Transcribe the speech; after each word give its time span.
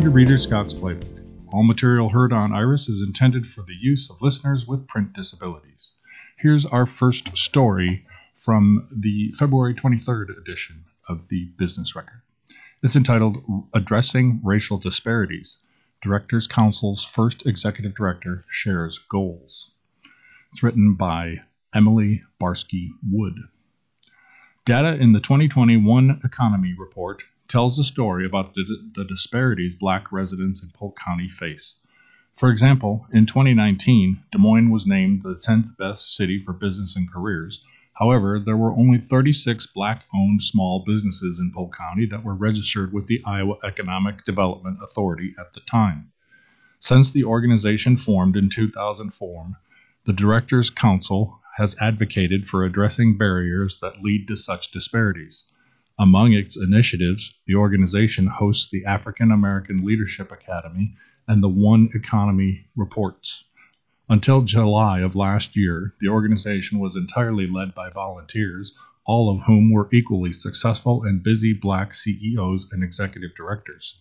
I'm 0.00 0.04
your 0.04 0.12
reader, 0.12 0.38
Scott 0.38 0.68
Splavik. 0.68 1.28
All 1.52 1.62
material 1.62 2.08
heard 2.08 2.32
on 2.32 2.54
Iris 2.54 2.88
is 2.88 3.02
intended 3.02 3.46
for 3.46 3.60
the 3.60 3.76
use 3.78 4.08
of 4.08 4.22
listeners 4.22 4.66
with 4.66 4.88
print 4.88 5.12
disabilities. 5.12 5.94
Here's 6.38 6.64
our 6.64 6.86
first 6.86 7.36
story 7.36 8.06
from 8.38 8.88
the 8.90 9.30
February 9.32 9.74
23rd 9.74 10.38
edition 10.38 10.86
of 11.06 11.28
the 11.28 11.50
Business 11.58 11.94
Record. 11.94 12.22
It's 12.82 12.96
entitled 12.96 13.44
Addressing 13.74 14.40
Racial 14.42 14.78
Disparities. 14.78 15.66
Directors 16.00 16.46
Council's 16.46 17.04
first 17.04 17.46
executive 17.46 17.94
director 17.94 18.46
shares 18.48 18.98
goals. 19.00 19.74
It's 20.52 20.62
written 20.62 20.94
by 20.94 21.42
Emily 21.74 22.22
Barske 22.40 22.88
Wood. 23.06 23.38
Data 24.64 24.94
in 24.94 25.12
the 25.12 25.20
2021 25.20 26.22
Economy 26.24 26.74
Report 26.78 27.22
tells 27.50 27.76
the 27.76 27.84
story 27.84 28.24
about 28.24 28.54
the, 28.54 28.64
the, 28.94 29.04
disparities 29.04 29.74
black 29.74 30.12
residents 30.12 30.62
in 30.62 30.70
Polk 30.70 30.96
County 30.96 31.28
face. 31.28 31.84
For 32.36 32.48
example, 32.48 33.06
in 33.12 33.26
2019, 33.26 34.22
Des 34.30 34.38
Moines 34.38 34.70
was 34.70 34.86
named 34.86 35.22
the 35.22 35.34
10th 35.34 35.76
best 35.76 36.14
city 36.14 36.40
for 36.40 36.52
business 36.52 36.94
and 36.94 37.12
careers. 37.12 37.66
However, 37.94 38.38
there 38.38 38.56
were 38.56 38.72
only 38.72 38.98
36 38.98 39.66
black 39.74 40.04
owned 40.14 40.44
small 40.44 40.84
businesses 40.86 41.40
in 41.40 41.52
Polk 41.52 41.76
County 41.76 42.06
that 42.06 42.22
were 42.22 42.36
registered 42.36 42.92
with 42.92 43.08
the 43.08 43.20
Iowa 43.26 43.56
Economic 43.64 44.24
Development 44.24 44.78
Authority 44.80 45.34
at 45.38 45.52
the 45.52 45.60
time. 45.60 46.12
Since 46.78 47.10
the 47.10 47.24
organization 47.24 47.96
formed 47.96 48.36
in 48.36 48.48
2004, 48.48 49.52
the 50.04 50.12
Directors 50.12 50.70
Council 50.70 51.40
has 51.56 51.76
advocated 51.80 52.46
for 52.46 52.64
addressing 52.64 53.18
barriers 53.18 53.80
that 53.80 54.00
lead 54.00 54.28
to 54.28 54.36
such 54.36 54.70
disparities. 54.70 55.50
Among 56.00 56.32
its 56.32 56.56
initiatives, 56.56 57.38
the 57.46 57.56
organization 57.56 58.26
hosts 58.26 58.70
the 58.70 58.86
African 58.86 59.30
American 59.30 59.84
Leadership 59.84 60.32
Academy 60.32 60.94
and 61.28 61.42
the 61.42 61.48
One 61.50 61.90
Economy 61.92 62.64
Reports. 62.74 63.44
Until 64.08 64.40
July 64.40 65.00
of 65.00 65.14
last 65.14 65.56
year, 65.56 65.92
the 66.00 66.08
organization 66.08 66.78
was 66.78 66.96
entirely 66.96 67.46
led 67.46 67.74
by 67.74 67.90
volunteers, 67.90 68.78
all 69.04 69.28
of 69.28 69.42
whom 69.42 69.70
were 69.70 69.90
equally 69.92 70.32
successful 70.32 71.02
and 71.02 71.22
busy 71.22 71.52
black 71.52 71.92
CEOs 71.92 72.72
and 72.72 72.82
executive 72.82 73.34
directors. 73.36 74.00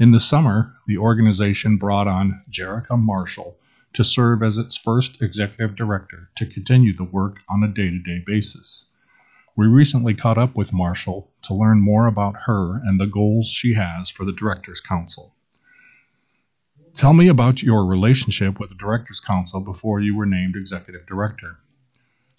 In 0.00 0.10
the 0.10 0.18
summer, 0.18 0.74
the 0.88 0.98
organization 0.98 1.76
brought 1.76 2.08
on 2.08 2.42
Jerica 2.50 3.00
Marshall, 3.00 3.56
to 3.92 4.02
serve 4.02 4.42
as 4.42 4.58
its 4.58 4.76
first 4.76 5.22
executive 5.22 5.76
director 5.76 6.30
to 6.34 6.46
continue 6.46 6.96
the 6.96 7.04
work 7.04 7.42
on 7.48 7.62
a 7.62 7.68
day 7.68 7.90
to 7.90 8.00
day 8.00 8.24
basis. 8.26 8.87
We 9.58 9.66
recently 9.66 10.14
caught 10.14 10.38
up 10.38 10.54
with 10.54 10.72
Marshall 10.72 11.32
to 11.42 11.52
learn 11.52 11.80
more 11.80 12.06
about 12.06 12.42
her 12.46 12.76
and 12.76 13.00
the 13.00 13.08
goals 13.08 13.48
she 13.48 13.74
has 13.74 14.08
for 14.08 14.24
the 14.24 14.30
Directors 14.30 14.80
Council. 14.80 15.34
Tell 16.94 17.12
me 17.12 17.26
about 17.26 17.60
your 17.60 17.84
relationship 17.84 18.60
with 18.60 18.68
the 18.68 18.76
Directors 18.76 19.18
Council 19.18 19.60
before 19.60 19.98
you 19.98 20.14
were 20.14 20.26
named 20.26 20.54
Executive 20.54 21.06
Director. 21.06 21.56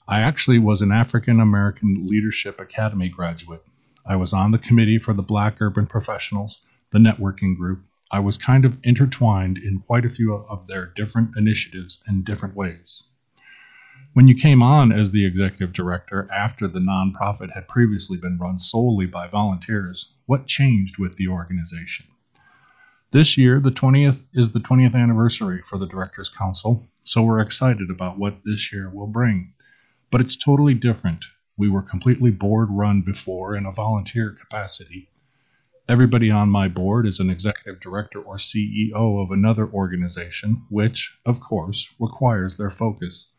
I 0.07 0.21
actually 0.21 0.59
was 0.59 0.81
an 0.81 0.93
African 0.93 1.41
American 1.41 2.07
Leadership 2.07 2.57
Academy 2.61 3.09
graduate. 3.09 3.65
I 4.05 4.15
was 4.15 4.31
on 4.31 4.51
the 4.51 4.57
committee 4.57 4.97
for 4.97 5.13
the 5.13 5.21
Black 5.21 5.61
Urban 5.61 5.87
Professionals, 5.87 6.65
the 6.91 6.99
networking 6.99 7.57
group, 7.57 7.83
I 8.09 8.19
was 8.21 8.37
kind 8.37 8.63
of 8.63 8.79
intertwined 8.81 9.58
in 9.58 9.79
quite 9.81 10.05
a 10.05 10.09
few 10.09 10.33
of 10.33 10.67
their 10.67 10.85
different 10.85 11.35
initiatives 11.35 12.02
in 12.08 12.23
different 12.23 12.55
ways. 12.55 13.09
When 14.14 14.27
you 14.27 14.36
came 14.36 14.64
on 14.64 14.92
as 14.92 15.11
the 15.11 15.25
executive 15.25 15.71
director 15.71 16.27
after 16.31 16.67
the 16.67 16.80
nonprofit 16.80 17.53
had 17.53 17.67
previously 17.67 18.17
been 18.17 18.37
run 18.39 18.58
solely 18.58 19.05
by 19.05 19.27
volunteers, 19.27 20.15
what 20.25 20.47
changed 20.47 20.97
with 20.97 21.15
the 21.17 21.27
organization? 21.27 22.08
This 23.11 23.37
year, 23.37 23.59
the 23.59 23.71
20th 23.71 24.27
is 24.33 24.52
the 24.52 24.59
20th 24.59 24.95
anniversary 24.95 25.61
for 25.61 25.77
the 25.77 25.87
Directors 25.87 26.30
Council, 26.30 26.89
so 27.03 27.23
we're 27.23 27.39
excited 27.39 27.89
about 27.89 28.17
what 28.17 28.43
this 28.43 28.73
year 28.73 28.89
will 28.89 29.08
bring. 29.08 29.53
But 30.09 30.21
it's 30.21 30.36
totally 30.36 30.73
different. 30.73 31.26
We 31.55 31.70
were 31.70 31.83
completely 31.83 32.31
board 32.31 32.70
run 32.71 33.03
before 33.03 33.55
in 33.55 33.65
a 33.65 33.71
volunteer 33.71 34.31
capacity, 34.31 35.09
Everybody 35.89 36.30
on 36.30 36.52
my 36.52 36.67
board 36.67 37.08
is 37.08 37.20
an 37.20 37.31
executive 37.31 37.80
director 37.80 38.21
or 38.21 38.36
CEO 38.36 39.23
of 39.23 39.31
another 39.31 39.67
organization, 39.67 40.61
which, 40.70 41.20
of 41.26 41.39
course, 41.39 41.95
requires 41.99 42.58
their 42.58 42.70
focus. 42.70 43.33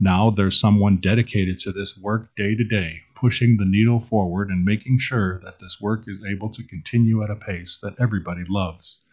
Now 0.00 0.30
there's 0.30 0.58
someone 0.58 0.96
dedicated 0.96 1.60
to 1.60 1.72
this 1.72 1.96
work 1.96 2.34
day 2.34 2.56
to 2.56 2.64
day, 2.64 3.02
pushing 3.14 3.56
the 3.56 3.64
needle 3.64 4.00
forward 4.00 4.50
and 4.50 4.64
making 4.64 4.98
sure 4.98 5.38
that 5.44 5.60
this 5.60 5.80
work 5.80 6.08
is 6.08 6.24
able 6.24 6.50
to 6.50 6.66
continue 6.66 7.22
at 7.22 7.30
a 7.30 7.36
pace 7.36 7.78
that 7.78 8.00
everybody 8.00 8.42
loves. 8.48 9.06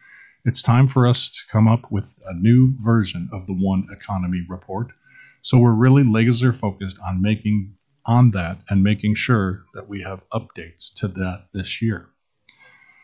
It's 0.44 0.64
time 0.64 0.88
for 0.88 1.08
us 1.08 1.30
to 1.30 1.52
come 1.52 1.68
up 1.68 1.92
with 1.92 2.18
a 2.26 2.34
new 2.34 2.74
version 2.80 3.30
of 3.32 3.46
the 3.46 3.54
One 3.54 3.88
Economy 3.92 4.44
report. 4.50 4.92
So 5.44 5.60
we're 5.60 5.72
really 5.72 6.04
laser 6.04 6.52
focused 6.52 7.00
on 7.00 7.22
making 7.22 7.76
on 8.04 8.32
that 8.32 8.58
and 8.68 8.84
making 8.84 9.14
sure 9.14 9.66
that 9.76 9.88
we 9.88 10.02
have 10.02 10.28
updates 10.34 10.92
to 10.96 11.08
that 11.10 11.50
this 11.54 11.84
year. 11.84 12.10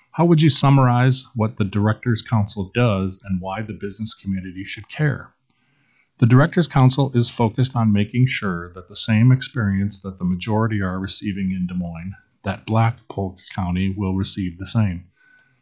How 0.09 0.25
would 0.25 0.41
you 0.41 0.49
summarize 0.49 1.27
what 1.35 1.57
the 1.57 1.63
Directors 1.63 2.23
Council 2.23 2.71
does 2.73 3.21
and 3.23 3.39
why 3.39 3.61
the 3.61 3.73
business 3.73 4.15
community 4.15 4.63
should 4.63 4.89
care? 4.89 5.31
The 6.19 6.25
Directors 6.25 6.67
Council 6.67 7.11
is 7.13 7.29
focused 7.29 7.75
on 7.75 7.94
making 7.94 8.25
sure 8.25 8.73
that 8.73 8.88
the 8.88 8.95
same 8.95 9.31
experience 9.31 10.01
that 10.01 10.17
the 10.17 10.25
majority 10.25 10.81
are 10.81 11.00
receiving 11.00 11.51
in 11.51 11.67
Des 11.67 11.75
Moines, 11.75 12.16
that 12.41 12.66
Black 12.66 13.07
Polk 13.07 13.38
County 13.53 13.94
will 13.95 14.16
receive 14.16 14.57
the 14.57 14.66
same. 14.66 15.06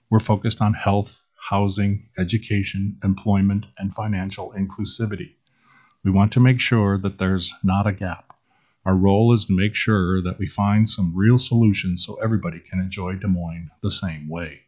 We're 0.09 0.21
focused 0.21 0.61
on 0.61 0.73
health, 0.73 1.21
housing, 1.35 2.07
education, 2.17 2.97
employment, 3.03 3.65
and 3.77 3.94
financial 3.94 4.53
inclusivity. 4.53 5.33
We 6.05 6.11
want 6.11 6.31
to 6.31 6.39
make 6.39 6.61
sure 6.61 6.97
that 6.99 7.17
there's 7.17 7.53
not 7.61 7.85
a 7.85 7.91
gap. 7.91 8.33
Our 8.85 8.95
role 8.95 9.33
is 9.33 9.47
to 9.47 9.53
make 9.57 9.75
sure 9.75 10.21
that 10.21 10.39
we 10.39 10.47
find 10.47 10.88
some 10.88 11.13
real 11.13 11.38
solutions 11.38 12.05
so 12.05 12.15
everybody 12.23 12.61
can 12.61 12.79
enjoy 12.79 13.15
Des 13.15 13.27
Moines 13.27 13.71
the 13.81 13.91
same 13.91 14.29
way. 14.29 14.61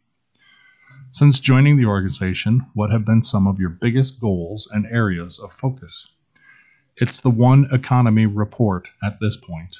Since 1.09 1.39
joining 1.39 1.77
the 1.77 1.85
organization, 1.85 2.65
what 2.73 2.91
have 2.91 3.05
been 3.05 3.23
some 3.23 3.47
of 3.47 3.61
your 3.61 3.69
biggest 3.69 4.19
goals 4.19 4.69
and 4.69 4.85
areas 4.85 5.39
of 5.39 5.53
focus? 5.53 6.11
It's 6.97 7.21
the 7.21 7.29
One 7.29 7.69
Economy 7.71 8.25
report 8.25 8.89
at 9.01 9.21
this 9.21 9.37
point. 9.37 9.77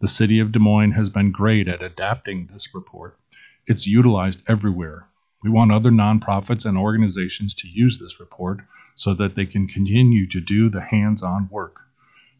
The 0.00 0.08
city 0.08 0.38
of 0.38 0.52
Des 0.52 0.58
Moines 0.58 0.92
has 0.92 1.08
been 1.08 1.32
great 1.32 1.66
at 1.66 1.82
adapting 1.82 2.46
this 2.46 2.74
report. 2.74 3.18
It's 3.66 3.86
utilized 3.86 4.42
everywhere. 4.50 5.08
We 5.42 5.48
want 5.48 5.72
other 5.72 5.90
nonprofits 5.90 6.66
and 6.66 6.76
organizations 6.76 7.54
to 7.54 7.68
use 7.68 7.98
this 7.98 8.20
report 8.20 8.60
so 8.94 9.14
that 9.14 9.34
they 9.34 9.46
can 9.46 9.68
continue 9.68 10.28
to 10.28 10.40
do 10.42 10.68
the 10.68 10.82
hands 10.82 11.22
on 11.22 11.48
work. 11.50 11.80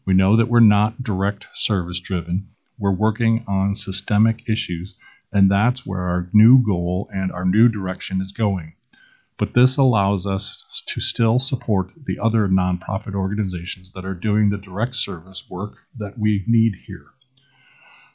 We 0.05 0.13
know 0.13 0.35
that 0.35 0.47
we're 0.47 0.59
not 0.59 1.01
direct 1.01 1.47
service 1.53 1.99
driven. 1.99 2.49
We're 2.77 2.91
working 2.91 3.45
on 3.47 3.73
systemic 3.73 4.47
issues, 4.47 4.93
and 5.31 5.51
that's 5.51 5.85
where 5.85 6.01
our 6.01 6.29
new 6.33 6.63
goal 6.65 7.09
and 7.13 7.31
our 7.31 7.45
new 7.45 7.67
direction 7.67 8.21
is 8.21 8.31
going. 8.31 8.73
But 9.37 9.53
this 9.53 9.77
allows 9.77 10.25
us 10.25 10.83
to 10.87 10.99
still 10.99 11.37
support 11.37 11.93
the 12.05 12.17
other 12.19 12.47
nonprofit 12.47 13.13
organizations 13.13 13.91
that 13.91 14.05
are 14.05 14.15
doing 14.15 14.49
the 14.49 14.57
direct 14.57 14.95
service 14.95 15.47
work 15.49 15.77
that 15.97 16.17
we 16.17 16.43
need 16.47 16.73
here. 16.87 17.05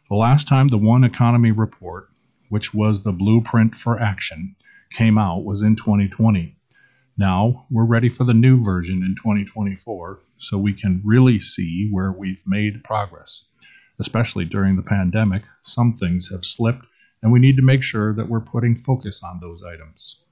The 0.08 0.16
last 0.16 0.48
time 0.48 0.68
the 0.68 0.78
One 0.78 1.04
Economy 1.04 1.52
report, 1.52 2.08
which 2.48 2.74
was 2.74 3.02
the 3.02 3.12
blueprint 3.12 3.76
for 3.76 4.00
action, 4.00 4.56
came 4.90 5.16
out 5.16 5.44
was 5.44 5.62
in 5.62 5.76
2020. 5.76 6.56
Now 7.16 7.66
we're 7.70 7.84
ready 7.84 8.08
for 8.08 8.24
the 8.24 8.34
new 8.34 8.62
version 8.62 9.02
in 9.04 9.14
2024 9.14 10.20
so 10.38 10.58
we 10.58 10.72
can 10.72 11.02
really 11.04 11.38
see 11.38 11.88
where 11.90 12.10
we've 12.10 12.42
made 12.46 12.82
progress. 12.84 13.48
Especially 13.98 14.44
during 14.44 14.76
the 14.76 14.82
pandemic, 14.82 15.44
some 15.62 15.96
things 15.96 16.30
have 16.32 16.44
slipped, 16.44 16.84
and 17.22 17.32
we 17.32 17.38
need 17.38 17.56
to 17.56 17.62
make 17.62 17.82
sure 17.82 18.12
that 18.14 18.28
we're 18.28 18.40
putting 18.40 18.76
focus 18.76 19.22
on 19.22 19.38
those 19.40 19.62
items. 19.62 20.24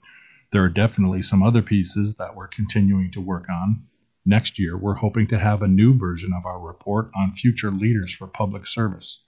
There 0.53 0.65
are 0.65 0.69
definitely 0.69 1.23
some 1.23 1.43
other 1.43 1.63
pieces 1.63 2.17
that 2.17 2.35
we're 2.35 2.49
continuing 2.49 3.13
to 3.13 3.21
work 3.21 3.49
on. 3.49 3.85
Next 4.27 4.59
year, 4.59 4.77
we're 4.77 4.95
hoping 4.95 5.29
to 5.29 5.39
have 5.39 5.63
a 5.63 5.69
new 5.69 5.97
version 5.97 6.33
of 6.33 6.45
our 6.45 6.61
report 6.61 7.11
on 7.17 7.33
future 7.33 7.71
leaders 7.71 8.13
for 8.13 8.27
public 8.27 8.67
service. 8.67 9.25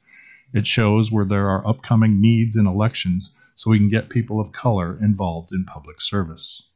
It 0.52 0.66
shows 0.66 1.12
where 1.12 1.24
there 1.24 1.48
are 1.48 1.66
upcoming 1.66 2.20
needs 2.20 2.56
in 2.56 2.66
elections 2.66 3.34
so 3.54 3.70
we 3.70 3.78
can 3.78 3.88
get 3.88 4.10
people 4.10 4.40
of 4.40 4.52
color 4.52 4.98
involved 5.00 5.52
in 5.52 5.64
public 5.64 6.00
service. 6.00 6.68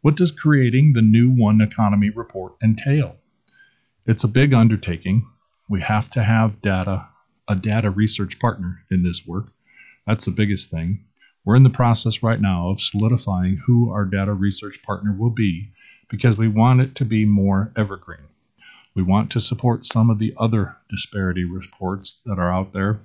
What 0.00 0.16
does 0.16 0.32
creating 0.32 0.92
the 0.92 1.02
new 1.02 1.30
One 1.30 1.60
Economy 1.60 2.10
report 2.10 2.56
entail? 2.62 3.16
It's 4.04 4.24
a 4.24 4.28
big 4.28 4.52
undertaking. 4.52 5.26
We 5.70 5.80
have 5.80 6.10
to 6.10 6.22
have 6.22 6.60
data, 6.60 7.08
a 7.48 7.56
data 7.56 7.88
research 7.88 8.38
partner 8.38 8.84
in 8.90 9.02
this 9.02 9.26
work. 9.26 9.53
That's 10.06 10.24
the 10.26 10.30
biggest 10.32 10.70
thing. 10.70 11.04
We're 11.44 11.56
in 11.56 11.62
the 11.62 11.70
process 11.70 12.22
right 12.22 12.40
now 12.40 12.70
of 12.70 12.80
solidifying 12.80 13.56
who 13.66 13.90
our 13.90 14.04
data 14.04 14.32
research 14.32 14.82
partner 14.82 15.14
will 15.16 15.30
be 15.30 15.72
because 16.08 16.38
we 16.38 16.48
want 16.48 16.80
it 16.80 16.94
to 16.96 17.04
be 17.04 17.24
more 17.24 17.72
evergreen. 17.76 18.28
We 18.94 19.02
want 19.02 19.32
to 19.32 19.40
support 19.40 19.86
some 19.86 20.10
of 20.10 20.18
the 20.18 20.34
other 20.38 20.76
disparity 20.88 21.44
reports 21.44 22.20
that 22.26 22.38
are 22.38 22.52
out 22.52 22.72
there. 22.72 23.00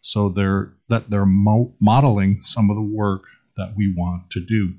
so 0.00 0.28
they're 0.28 0.72
that 0.88 1.08
they're 1.08 1.26
mo- 1.26 1.74
modeling 1.80 2.42
some 2.42 2.68
of 2.70 2.76
the 2.76 2.82
work 2.82 3.24
that 3.56 3.74
we 3.76 3.92
want 3.96 4.30
to 4.30 4.40
do. 4.44 4.74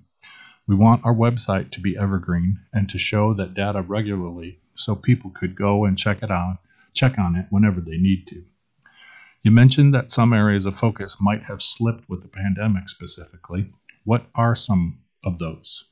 We 0.68 0.76
want 0.76 1.06
our 1.06 1.14
website 1.14 1.72
to 1.72 1.82
be 1.82 1.98
evergreen 1.98 2.60
and 2.74 2.90
to 2.90 2.98
show 2.98 3.34
that 3.34 3.54
data 3.54 3.82
regularly 3.82 4.60
so 4.76 4.96
people 4.96 5.32
could 5.32 5.56
go 5.56 5.86
and 5.86 5.98
check 5.98 6.22
it 6.22 6.32
out, 6.32 6.58
check 6.94 7.18
on 7.18 7.36
it 7.36 7.48
whenever 7.50 7.82
they 7.82 7.98
need 7.98 8.28
to. 8.28 8.44
You 9.46 9.52
mentioned 9.52 9.94
that 9.94 10.10
some 10.10 10.34
areas 10.34 10.66
of 10.66 10.76
focus 10.76 11.18
might 11.22 11.44
have 11.44 11.62
slipped 11.62 12.10
with 12.10 12.24
the 12.24 12.28
pandemic 12.28 12.90
specifically. 12.90 13.72
What 14.04 14.26
are 14.34 14.56
some 14.56 14.98
of 15.24 15.38
those? 15.38 15.84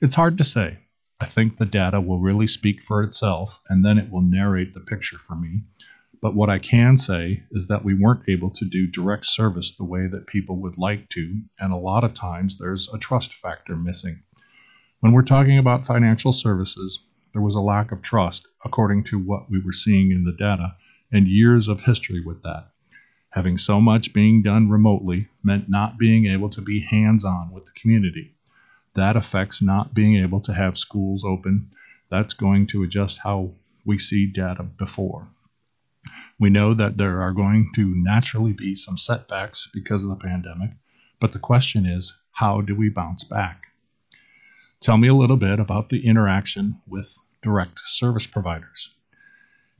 It's 0.00 0.16
hard 0.16 0.38
to 0.38 0.42
say. 0.42 0.78
I 1.20 1.26
think 1.26 1.56
the 1.56 1.66
data 1.66 2.00
will 2.00 2.18
really 2.18 2.48
speak 2.48 2.82
for 2.82 3.00
itself 3.00 3.62
and 3.68 3.84
then 3.84 3.96
it 3.96 4.10
will 4.10 4.22
narrate 4.22 4.74
the 4.74 4.80
picture 4.80 5.20
for 5.20 5.36
me. 5.36 5.60
But 6.20 6.34
what 6.34 6.50
I 6.50 6.58
can 6.58 6.96
say 6.96 7.44
is 7.52 7.68
that 7.68 7.84
we 7.84 7.94
weren't 7.94 8.28
able 8.28 8.50
to 8.50 8.64
do 8.64 8.88
direct 8.88 9.24
service 9.24 9.76
the 9.76 9.84
way 9.84 10.08
that 10.08 10.26
people 10.26 10.56
would 10.62 10.76
like 10.76 11.08
to, 11.10 11.42
and 11.60 11.72
a 11.72 11.76
lot 11.76 12.02
of 12.02 12.12
times 12.12 12.58
there's 12.58 12.92
a 12.92 12.98
trust 12.98 13.34
factor 13.34 13.76
missing. 13.76 14.18
When 14.98 15.12
we're 15.12 15.22
talking 15.22 15.58
about 15.58 15.86
financial 15.86 16.32
services, 16.32 17.06
there 17.34 17.42
was 17.42 17.54
a 17.54 17.60
lack 17.60 17.92
of 17.92 18.02
trust, 18.02 18.48
according 18.64 19.04
to 19.04 19.20
what 19.20 19.48
we 19.48 19.60
were 19.60 19.70
seeing 19.70 20.10
in 20.10 20.24
the 20.24 20.32
data, 20.32 20.74
and 21.12 21.28
years 21.28 21.68
of 21.68 21.82
history 21.82 22.20
with 22.20 22.42
that. 22.42 22.66
Having 23.30 23.58
so 23.58 23.80
much 23.80 24.12
being 24.12 24.42
done 24.42 24.68
remotely 24.68 25.28
meant 25.42 25.68
not 25.68 25.98
being 25.98 26.26
able 26.26 26.48
to 26.50 26.60
be 26.60 26.80
hands 26.80 27.24
on 27.24 27.52
with 27.52 27.64
the 27.64 27.72
community. 27.72 28.34
That 28.94 29.16
affects 29.16 29.62
not 29.62 29.94
being 29.94 30.16
able 30.16 30.40
to 30.42 30.52
have 30.52 30.76
schools 30.76 31.24
open. 31.24 31.70
That's 32.10 32.34
going 32.34 32.66
to 32.68 32.82
adjust 32.82 33.20
how 33.22 33.52
we 33.84 33.98
see 33.98 34.26
data 34.26 34.64
before. 34.64 35.28
We 36.40 36.50
know 36.50 36.74
that 36.74 36.96
there 36.96 37.22
are 37.22 37.32
going 37.32 37.70
to 37.76 37.94
naturally 37.94 38.52
be 38.52 38.74
some 38.74 38.96
setbacks 38.96 39.70
because 39.72 40.02
of 40.02 40.10
the 40.10 40.24
pandemic, 40.24 40.70
but 41.20 41.32
the 41.32 41.38
question 41.38 41.86
is 41.86 42.18
how 42.32 42.62
do 42.62 42.74
we 42.74 42.88
bounce 42.88 43.22
back? 43.22 43.66
Tell 44.80 44.96
me 44.96 45.08
a 45.08 45.14
little 45.14 45.36
bit 45.36 45.60
about 45.60 45.88
the 45.88 46.04
interaction 46.04 46.80
with 46.88 47.14
direct 47.42 47.78
service 47.84 48.26
providers. 48.26 48.94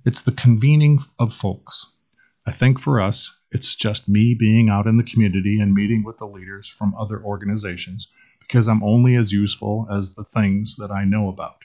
It's 0.05 0.23
the 0.23 0.33
convening 0.33 1.01
of 1.19 1.35
folks. 1.35 1.97
I 2.47 2.53
think 2.53 2.81
for 2.81 3.01
us, 3.01 3.39
it's 3.53 3.75
just 3.75 4.09
me 4.09 4.35
being 4.35 4.71
out 4.71 4.87
in 4.87 4.97
the 4.97 5.03
community 5.03 5.61
and 5.61 5.75
meeting 5.75 6.03
with 6.03 6.17
the 6.17 6.27
leaders 6.27 6.69
from 6.69 6.95
other 6.95 7.23
organizations 7.23 8.11
because 8.41 8.67
I'm 8.67 8.83
only 8.83 9.15
as 9.17 9.31
useful 9.31 9.87
as 9.91 10.15
the 10.15 10.25
things 10.25 10.77
that 10.77 10.91
I 10.91 11.05
know 11.05 11.29
about. 11.29 11.59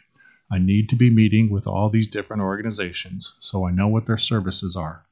I 0.52 0.60
need 0.60 0.90
to 0.90 0.96
be 0.96 1.10
meeting 1.10 1.50
with 1.50 1.66
all 1.66 1.90
these 1.90 2.08
different 2.08 2.44
organizations 2.44 3.38
so 3.40 3.66
I 3.66 3.72
know 3.72 3.88
what 3.88 4.06
their 4.06 4.18
services 4.18 4.76
are. 4.76 5.06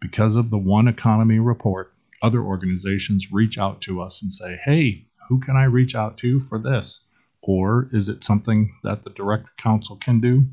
Because 0.00 0.36
of 0.36 0.50
the 0.50 0.58
One 0.58 0.86
Economy 0.86 1.38
report, 1.38 1.92
other 2.20 2.42
organizations 2.42 3.32
reach 3.32 3.58
out 3.58 3.80
to 3.82 4.02
us 4.02 4.22
and 4.22 4.32
say, 4.32 4.60
hey, 4.64 5.06
who 5.28 5.40
can 5.40 5.56
I 5.56 5.64
reach 5.64 5.94
out 5.94 6.18
to 6.18 6.40
for 6.40 6.58
this? 6.58 7.06
Or 7.40 7.88
is 7.90 8.08
it 8.10 8.22
something 8.22 8.74
that 8.84 9.02
the 9.02 9.10
direct 9.10 9.56
council 9.56 9.96
can 9.96 10.20
do? 10.20 10.46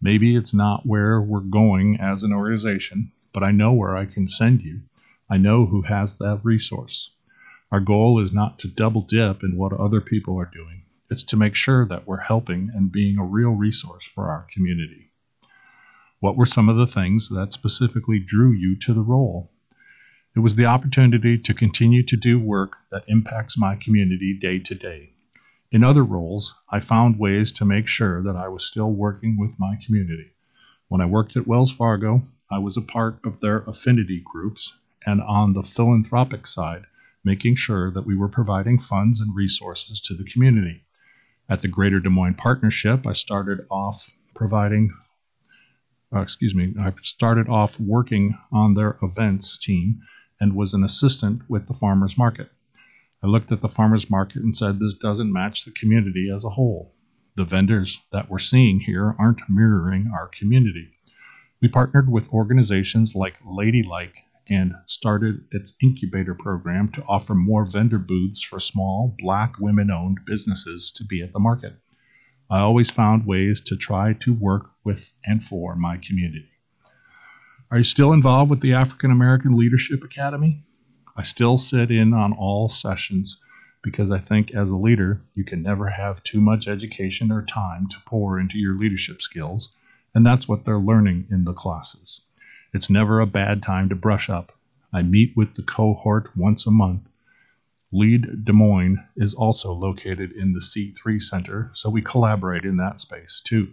Maybe 0.00 0.36
it's 0.36 0.54
not 0.54 0.86
where 0.86 1.20
we're 1.20 1.40
going 1.40 1.98
as 2.00 2.22
an 2.22 2.32
organization, 2.32 3.12
but 3.32 3.42
I 3.42 3.50
know 3.50 3.72
where 3.72 3.96
I 3.96 4.06
can 4.06 4.28
send 4.28 4.62
you. 4.62 4.80
I 5.28 5.36
know 5.36 5.66
who 5.66 5.82
has 5.82 6.18
that 6.18 6.40
resource. 6.42 7.14
Our 7.70 7.80
goal 7.80 8.20
is 8.20 8.32
not 8.32 8.58
to 8.60 8.68
double 8.68 9.02
dip 9.02 9.44
in 9.44 9.56
what 9.56 9.72
other 9.72 10.00
people 10.00 10.40
are 10.40 10.50
doing. 10.52 10.82
It's 11.08 11.24
to 11.24 11.36
make 11.36 11.54
sure 11.54 11.86
that 11.86 12.06
we're 12.06 12.18
helping 12.18 12.70
and 12.74 12.90
being 12.90 13.18
a 13.18 13.24
real 13.24 13.50
resource 13.50 14.04
for 14.04 14.30
our 14.30 14.46
community. 14.52 15.10
What 16.20 16.36
were 16.36 16.46
some 16.46 16.68
of 16.68 16.76
the 16.76 16.86
things 16.86 17.28
that 17.30 17.52
specifically 17.52 18.18
drew 18.18 18.52
you 18.52 18.76
to 18.80 18.92
the 18.92 19.02
role? 19.02 19.52
It 20.36 20.40
was 20.40 20.54
the 20.54 20.66
opportunity 20.66 21.38
to 21.38 21.54
continue 21.54 22.02
to 22.04 22.16
do 22.16 22.38
work 22.38 22.76
that 22.90 23.04
impacts 23.08 23.58
my 23.58 23.74
community 23.74 24.38
day 24.38 24.58
to 24.60 24.74
day. 24.74 25.14
In 25.72 25.82
other 25.82 26.04
roles, 26.04 26.60
I 26.68 26.80
found 26.80 27.18
ways 27.18 27.52
to 27.52 27.64
make 27.64 27.86
sure 27.86 28.22
that 28.24 28.36
I 28.36 28.48
was 28.48 28.64
still 28.64 28.92
working 28.92 29.38
with 29.38 29.58
my 29.58 29.76
community. 29.84 30.32
When 30.88 31.00
I 31.00 31.06
worked 31.06 31.36
at 31.36 31.46
Wells 31.46 31.70
Fargo, 31.70 32.22
I 32.52 32.58
was 32.58 32.76
a 32.76 32.82
part 32.82 33.20
of 33.24 33.38
their 33.38 33.58
affinity 33.58 34.20
groups 34.24 34.76
and 35.06 35.20
on 35.20 35.52
the 35.52 35.62
philanthropic 35.62 36.48
side, 36.48 36.84
making 37.22 37.54
sure 37.54 37.92
that 37.92 38.04
we 38.04 38.16
were 38.16 38.28
providing 38.28 38.80
funds 38.80 39.20
and 39.20 39.36
resources 39.36 40.00
to 40.00 40.14
the 40.14 40.24
community. 40.24 40.82
At 41.48 41.60
the 41.60 41.68
Greater 41.68 42.00
Des 42.00 42.08
Moines 42.08 42.34
Partnership, 42.34 43.06
I 43.06 43.12
started 43.12 43.66
off 43.70 44.10
providing, 44.34 44.92
uh, 46.12 46.20
excuse 46.20 46.54
me, 46.54 46.74
I 46.80 46.92
started 47.02 47.48
off 47.48 47.78
working 47.78 48.36
on 48.50 48.74
their 48.74 48.98
events 49.00 49.56
team 49.56 50.00
and 50.40 50.56
was 50.56 50.74
an 50.74 50.82
assistant 50.82 51.48
with 51.48 51.68
the 51.68 51.74
farmers 51.74 52.18
market. 52.18 52.50
I 53.22 53.28
looked 53.28 53.52
at 53.52 53.60
the 53.60 53.68
farmers 53.68 54.10
market 54.10 54.42
and 54.42 54.54
said, 54.54 54.78
this 54.78 54.94
doesn't 54.94 55.32
match 55.32 55.64
the 55.64 55.72
community 55.72 56.30
as 56.34 56.44
a 56.44 56.50
whole. 56.50 56.94
The 57.36 57.44
vendors 57.44 58.00
that 58.10 58.28
we're 58.28 58.38
seeing 58.38 58.80
here 58.80 59.14
aren't 59.18 59.48
mirroring 59.48 60.10
our 60.12 60.26
community. 60.26 60.88
We 61.62 61.68
partnered 61.68 62.10
with 62.10 62.32
organizations 62.32 63.14
like 63.14 63.38
Ladylike 63.44 64.16
and 64.48 64.74
started 64.86 65.44
its 65.52 65.76
incubator 65.82 66.34
program 66.34 66.90
to 66.92 67.04
offer 67.04 67.34
more 67.34 67.64
vendor 67.64 67.98
booths 67.98 68.42
for 68.42 68.58
small, 68.58 69.14
black 69.18 69.58
women 69.60 69.90
owned 69.90 70.18
businesses 70.24 70.90
to 70.92 71.04
be 71.04 71.22
at 71.22 71.32
the 71.32 71.38
market. 71.38 71.74
I 72.50 72.60
always 72.60 72.90
found 72.90 73.26
ways 73.26 73.60
to 73.66 73.76
try 73.76 74.14
to 74.14 74.32
work 74.32 74.70
with 74.84 75.12
and 75.24 75.44
for 75.44 75.76
my 75.76 75.98
community. 75.98 76.48
Are 77.70 77.78
you 77.78 77.84
still 77.84 78.12
involved 78.12 78.50
with 78.50 78.60
the 78.60 78.74
African 78.74 79.12
American 79.12 79.56
Leadership 79.56 80.02
Academy? 80.02 80.64
I 81.16 81.22
still 81.22 81.56
sit 81.56 81.90
in 81.90 82.12
on 82.14 82.32
all 82.32 82.68
sessions 82.68 83.40
because 83.82 84.10
I 84.10 84.18
think 84.18 84.52
as 84.52 84.70
a 84.70 84.76
leader, 84.76 85.22
you 85.34 85.44
can 85.44 85.62
never 85.62 85.88
have 85.88 86.22
too 86.24 86.40
much 86.40 86.66
education 86.66 87.30
or 87.30 87.42
time 87.42 87.86
to 87.88 88.00
pour 88.06 88.40
into 88.40 88.58
your 88.58 88.76
leadership 88.76 89.22
skills, 89.22 89.76
and 90.14 90.26
that's 90.26 90.48
what 90.48 90.64
they're 90.64 90.78
learning 90.78 91.26
in 91.30 91.44
the 91.44 91.52
classes. 91.52 92.26
It's 92.72 92.90
never 92.90 93.20
a 93.20 93.26
bad 93.26 93.62
time 93.62 93.88
to 93.88 93.94
brush 93.94 94.30
up. 94.30 94.52
I 94.92 95.02
meet 95.02 95.36
with 95.36 95.54
the 95.54 95.62
cohort 95.62 96.36
once 96.36 96.66
a 96.66 96.70
month. 96.70 97.02
Lead 97.92 98.44
Des 98.44 98.52
Moines 98.52 98.98
is 99.16 99.34
also 99.34 99.72
located 99.72 100.32
in 100.32 100.52
the 100.52 100.60
C3 100.60 101.20
Center, 101.20 101.70
so 101.74 101.90
we 101.90 102.02
collaborate 102.02 102.64
in 102.64 102.76
that 102.76 103.00
space 103.00 103.40
too. 103.44 103.72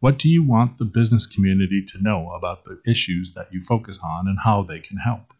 What 0.00 0.18
do 0.18 0.28
you 0.28 0.42
want 0.42 0.78
the 0.78 0.84
business 0.84 1.26
community 1.26 1.84
to 1.88 2.02
know 2.02 2.30
about 2.32 2.64
the 2.64 2.80
issues 2.84 3.32
that 3.34 3.52
you 3.52 3.62
focus 3.62 3.98
on 4.02 4.28
and 4.28 4.38
how 4.38 4.62
they 4.62 4.80
can 4.80 4.98
help? 4.98 5.32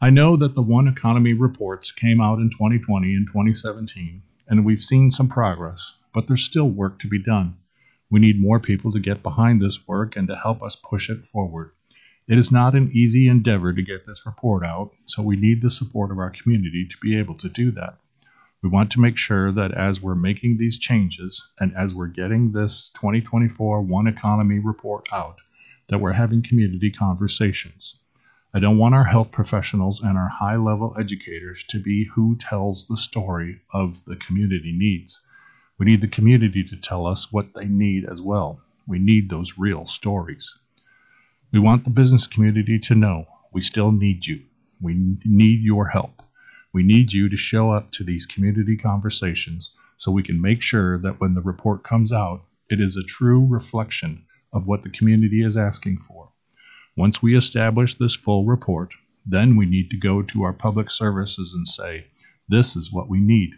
I 0.00 0.10
know 0.10 0.36
that 0.36 0.54
the 0.54 0.62
One 0.62 0.86
Economy 0.86 1.32
reports 1.32 1.90
came 1.90 2.20
out 2.20 2.38
in 2.38 2.50
2020 2.50 3.14
and 3.14 3.26
2017, 3.26 4.22
and 4.46 4.64
we've 4.64 4.80
seen 4.80 5.10
some 5.10 5.28
progress, 5.28 5.98
but 6.14 6.26
there's 6.26 6.44
still 6.44 6.70
work 6.70 7.00
to 7.00 7.08
be 7.08 7.18
done. 7.18 7.56
We 8.10 8.20
need 8.20 8.40
more 8.40 8.58
people 8.58 8.92
to 8.92 9.00
get 9.00 9.22
behind 9.22 9.60
this 9.60 9.86
work 9.86 10.16
and 10.16 10.28
to 10.28 10.36
help 10.36 10.62
us 10.62 10.76
push 10.76 11.10
it 11.10 11.26
forward. 11.26 11.72
It 12.26 12.38
is 12.38 12.52
not 12.52 12.74
an 12.74 12.90
easy 12.92 13.26
endeavor 13.26 13.72
to 13.72 13.82
get 13.82 14.04
this 14.04 14.26
report 14.26 14.66
out, 14.66 14.92
so 15.04 15.22
we 15.22 15.36
need 15.36 15.62
the 15.62 15.70
support 15.70 16.10
of 16.10 16.18
our 16.18 16.30
community 16.30 16.86
to 16.86 16.96
be 17.00 17.18
able 17.18 17.34
to 17.36 17.48
do 17.48 17.70
that. 17.72 17.98
We 18.62 18.68
want 18.68 18.90
to 18.92 19.00
make 19.00 19.16
sure 19.16 19.52
that 19.52 19.72
as 19.72 20.02
we're 20.02 20.14
making 20.14 20.56
these 20.56 20.78
changes 20.78 21.52
and 21.60 21.76
as 21.76 21.94
we're 21.94 22.08
getting 22.08 22.52
this 22.52 22.90
2024 22.90 23.82
One 23.82 24.06
Economy 24.06 24.58
report 24.58 25.08
out, 25.12 25.38
that 25.88 26.00
we're 26.00 26.12
having 26.12 26.42
community 26.42 26.90
conversations. 26.90 28.02
I 28.52 28.58
don't 28.58 28.78
want 28.78 28.94
our 28.94 29.04
health 29.04 29.30
professionals 29.30 30.02
and 30.02 30.18
our 30.18 30.28
high 30.28 30.56
level 30.56 30.96
educators 30.98 31.64
to 31.68 31.78
be 31.78 32.06
who 32.06 32.36
tells 32.36 32.86
the 32.86 32.96
story 32.96 33.60
of 33.72 34.04
the 34.06 34.16
community 34.16 34.72
needs. 34.72 35.20
We 35.78 35.86
need 35.86 36.00
the 36.00 36.08
community 36.08 36.64
to 36.64 36.76
tell 36.76 37.06
us 37.06 37.32
what 37.32 37.54
they 37.54 37.66
need 37.66 38.04
as 38.04 38.20
well. 38.20 38.60
We 38.86 38.98
need 38.98 39.30
those 39.30 39.58
real 39.58 39.86
stories. 39.86 40.58
We 41.52 41.60
want 41.60 41.84
the 41.84 41.90
business 41.90 42.26
community 42.26 42.78
to 42.80 42.94
know 42.94 43.26
we 43.52 43.60
still 43.60 43.92
need 43.92 44.26
you. 44.26 44.42
We 44.80 45.16
need 45.24 45.62
your 45.62 45.86
help. 45.86 46.20
We 46.72 46.82
need 46.82 47.12
you 47.12 47.28
to 47.28 47.36
show 47.36 47.70
up 47.70 47.90
to 47.92 48.04
these 48.04 48.26
community 48.26 48.76
conversations 48.76 49.76
so 49.96 50.12
we 50.12 50.22
can 50.22 50.40
make 50.40 50.62
sure 50.62 50.98
that 50.98 51.20
when 51.20 51.34
the 51.34 51.40
report 51.40 51.82
comes 51.84 52.12
out, 52.12 52.44
it 52.68 52.80
is 52.80 52.96
a 52.96 53.02
true 53.02 53.46
reflection 53.46 54.26
of 54.52 54.66
what 54.66 54.82
the 54.82 54.90
community 54.90 55.42
is 55.42 55.56
asking 55.56 55.98
for. 55.98 56.30
Once 56.96 57.22
we 57.22 57.36
establish 57.36 57.94
this 57.94 58.14
full 58.14 58.44
report, 58.44 58.92
then 59.24 59.56
we 59.56 59.66
need 59.66 59.90
to 59.90 59.96
go 59.96 60.22
to 60.22 60.42
our 60.42 60.52
public 60.52 60.90
services 60.90 61.54
and 61.54 61.66
say, 61.66 62.06
this 62.48 62.76
is 62.76 62.92
what 62.92 63.08
we 63.08 63.20
need. 63.20 63.50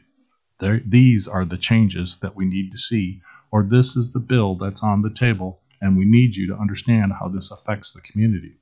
There, 0.60 0.80
these 0.86 1.26
are 1.26 1.46
the 1.46 1.56
changes 1.56 2.18
that 2.18 2.36
we 2.36 2.44
need 2.44 2.72
to 2.72 2.78
see, 2.78 3.22
or 3.50 3.62
this 3.62 3.96
is 3.96 4.12
the 4.12 4.20
bill 4.20 4.56
that's 4.56 4.82
on 4.82 5.00
the 5.00 5.08
table, 5.08 5.62
and 5.80 5.96
we 5.96 6.04
need 6.04 6.36
you 6.36 6.48
to 6.48 6.56
understand 6.56 7.14
how 7.14 7.28
this 7.28 7.50
affects 7.50 7.92
the 7.92 8.02
community. 8.02 8.56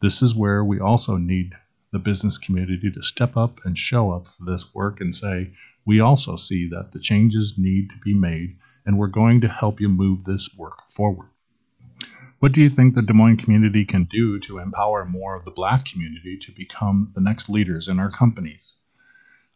This 0.00 0.20
is 0.20 0.34
where 0.34 0.62
we 0.62 0.78
also 0.78 1.16
need 1.16 1.54
the 1.90 1.98
business 1.98 2.36
community 2.36 2.90
to 2.90 3.02
step 3.02 3.36
up 3.36 3.60
and 3.64 3.78
show 3.78 4.12
up 4.12 4.26
for 4.26 4.44
this 4.44 4.74
work 4.74 5.00
and 5.00 5.14
say, 5.14 5.52
we 5.86 6.00
also 6.00 6.36
see 6.36 6.68
that 6.68 6.92
the 6.92 7.00
changes 7.00 7.56
need 7.56 7.88
to 7.88 7.96
be 8.04 8.14
made, 8.14 8.58
and 8.84 8.98
we're 8.98 9.06
going 9.06 9.40
to 9.40 9.48
help 9.48 9.80
you 9.80 9.88
move 9.88 10.24
this 10.24 10.54
work 10.56 10.90
forward. 10.90 11.28
What 12.40 12.52
do 12.52 12.60
you 12.60 12.68
think 12.68 12.94
the 12.94 13.02
Des 13.02 13.14
Moines 13.14 13.38
community 13.38 13.86
can 13.86 14.04
do 14.04 14.38
to 14.40 14.58
empower 14.58 15.06
more 15.06 15.34
of 15.34 15.46
the 15.46 15.50
black 15.50 15.86
community 15.86 16.36
to 16.38 16.52
become 16.52 17.12
the 17.14 17.22
next 17.22 17.48
leaders 17.48 17.88
in 17.88 17.98
our 17.98 18.10
companies? 18.10 18.81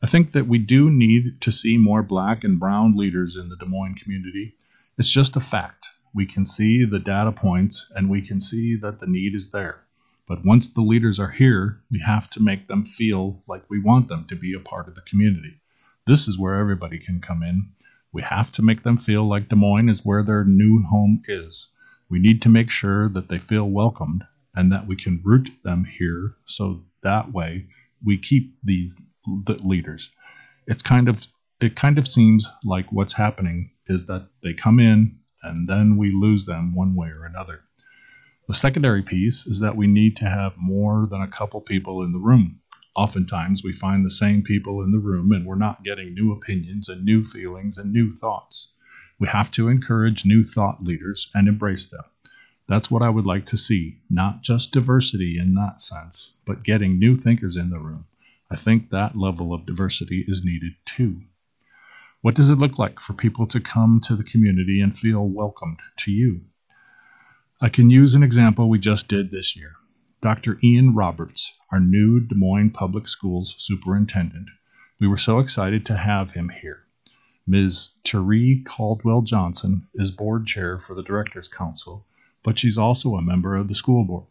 I 0.02 0.06
think 0.06 0.32
that 0.32 0.46
we 0.46 0.58
do 0.58 0.90
need 0.90 1.40
to 1.40 1.50
see 1.50 1.78
more 1.78 2.02
black 2.02 2.44
and 2.44 2.60
brown 2.60 2.96
leaders 2.98 3.36
in 3.36 3.48
the 3.48 3.56
Des 3.56 3.64
Moines 3.64 3.94
community. 3.94 4.54
It's 4.98 5.10
just 5.10 5.36
a 5.36 5.40
fact. 5.40 5.88
We 6.14 6.26
can 6.26 6.44
see 6.44 6.84
the 6.84 6.98
data 6.98 7.32
points 7.32 7.90
and 7.96 8.10
we 8.10 8.20
can 8.20 8.38
see 8.38 8.76
that 8.76 9.00
the 9.00 9.06
need 9.06 9.34
is 9.34 9.52
there. 9.52 9.80
But 10.28 10.44
once 10.44 10.68
the 10.68 10.82
leaders 10.82 11.18
are 11.18 11.30
here, 11.30 11.80
we 11.90 12.00
have 12.00 12.28
to 12.30 12.42
make 12.42 12.66
them 12.66 12.84
feel 12.84 13.42
like 13.48 13.70
we 13.70 13.80
want 13.80 14.08
them 14.08 14.26
to 14.26 14.36
be 14.36 14.52
a 14.52 14.60
part 14.60 14.86
of 14.86 14.94
the 14.96 15.00
community. 15.00 15.60
This 16.06 16.28
is 16.28 16.38
where 16.38 16.56
everybody 16.56 16.98
can 16.98 17.20
come 17.20 17.42
in. 17.42 17.70
We 18.12 18.22
have 18.22 18.52
to 18.52 18.62
make 18.62 18.82
them 18.82 18.98
feel 18.98 19.26
like 19.26 19.48
Des 19.48 19.56
Moines 19.56 19.88
is 19.88 20.04
where 20.04 20.22
their 20.22 20.44
new 20.44 20.82
home 20.82 21.22
is. 21.26 21.68
We 22.10 22.18
need 22.18 22.42
to 22.42 22.50
make 22.50 22.70
sure 22.70 23.08
that 23.08 23.28
they 23.28 23.38
feel 23.38 23.70
welcomed 23.70 24.24
and 24.54 24.72
that 24.72 24.86
we 24.86 24.96
can 24.96 25.22
root 25.24 25.48
them 25.62 25.84
here 25.84 26.36
so 26.44 26.84
that 27.02 27.32
way 27.32 27.68
we 28.04 28.18
keep 28.18 28.60
these 28.62 29.00
leaders. 29.26 30.10
It's 30.66 30.82
kind 30.82 31.08
of 31.08 31.26
it 31.60 31.74
kind 31.74 31.98
of 31.98 32.06
seems 32.06 32.50
like 32.64 32.92
what's 32.92 33.14
happening 33.14 33.70
is 33.88 34.06
that 34.06 34.28
they 34.42 34.52
come 34.52 34.78
in 34.78 35.18
and 35.42 35.66
then 35.66 35.96
we 35.96 36.10
lose 36.10 36.44
them 36.44 36.74
one 36.74 36.94
way 36.94 37.08
or 37.08 37.24
another. 37.24 37.62
The 38.46 38.54
secondary 38.54 39.02
piece 39.02 39.46
is 39.46 39.60
that 39.60 39.76
we 39.76 39.86
need 39.86 40.16
to 40.16 40.28
have 40.28 40.56
more 40.56 41.06
than 41.10 41.22
a 41.22 41.28
couple 41.28 41.60
people 41.60 42.02
in 42.02 42.12
the 42.12 42.18
room. 42.18 42.60
Oftentimes, 42.94 43.64
we 43.64 43.72
find 43.72 44.04
the 44.04 44.10
same 44.10 44.42
people 44.42 44.82
in 44.82 44.92
the 44.92 44.98
room 44.98 45.32
and 45.32 45.44
we're 45.44 45.56
not 45.56 45.82
getting 45.82 46.14
new 46.14 46.32
opinions 46.32 46.88
and 46.88 47.04
new 47.04 47.24
feelings 47.24 47.78
and 47.78 47.92
new 47.92 48.12
thoughts. 48.12 48.74
We 49.18 49.28
have 49.28 49.50
to 49.52 49.68
encourage 49.68 50.26
new 50.26 50.44
thought 50.44 50.84
leaders 50.84 51.30
and 51.34 51.48
embrace 51.48 51.86
them. 51.86 52.04
That's 52.68 52.90
what 52.90 53.02
I 53.02 53.08
would 53.08 53.26
like 53.26 53.46
to 53.46 53.56
see, 53.56 53.98
not 54.10 54.42
just 54.42 54.72
diversity 54.72 55.38
in 55.38 55.54
that 55.54 55.80
sense, 55.80 56.36
but 56.44 56.64
getting 56.64 56.98
new 56.98 57.16
thinkers 57.16 57.56
in 57.56 57.70
the 57.70 57.78
room. 57.78 58.04
I 58.48 58.56
think 58.56 58.90
that 58.90 59.16
level 59.16 59.52
of 59.52 59.66
diversity 59.66 60.24
is 60.28 60.44
needed 60.44 60.74
too. 60.84 61.22
What 62.20 62.34
does 62.34 62.48
it 62.48 62.58
look 62.58 62.78
like 62.78 63.00
for 63.00 63.12
people 63.12 63.46
to 63.48 63.60
come 63.60 64.00
to 64.04 64.14
the 64.14 64.24
community 64.24 64.80
and 64.80 64.96
feel 64.96 65.28
welcomed 65.28 65.80
to 65.98 66.12
you? 66.12 66.42
I 67.60 67.68
can 67.68 67.90
use 67.90 68.14
an 68.14 68.22
example 68.22 68.68
we 68.68 68.78
just 68.78 69.08
did 69.08 69.30
this 69.30 69.56
year. 69.56 69.74
Dr. 70.20 70.58
Ian 70.62 70.94
Roberts, 70.94 71.58
our 71.72 71.80
new 71.80 72.20
Des 72.20 72.34
Moines 72.34 72.70
Public 72.70 73.08
Schools 73.08 73.54
superintendent, 73.58 74.48
we 75.00 75.06
were 75.06 75.16
so 75.16 75.40
excited 75.40 75.84
to 75.86 75.96
have 75.96 76.32
him 76.32 76.48
here. 76.48 76.84
Ms. 77.46 77.90
Teree 78.04 78.64
Caldwell 78.64 79.22
Johnson 79.22 79.88
is 79.94 80.10
board 80.10 80.46
chair 80.46 80.78
for 80.78 80.94
the 80.94 81.02
Directors 81.02 81.48
Council, 81.48 82.06
but 82.42 82.58
she's 82.58 82.78
also 82.78 83.16
a 83.16 83.22
member 83.22 83.56
of 83.56 83.68
the 83.68 83.74
school 83.74 84.04
board. 84.04 84.26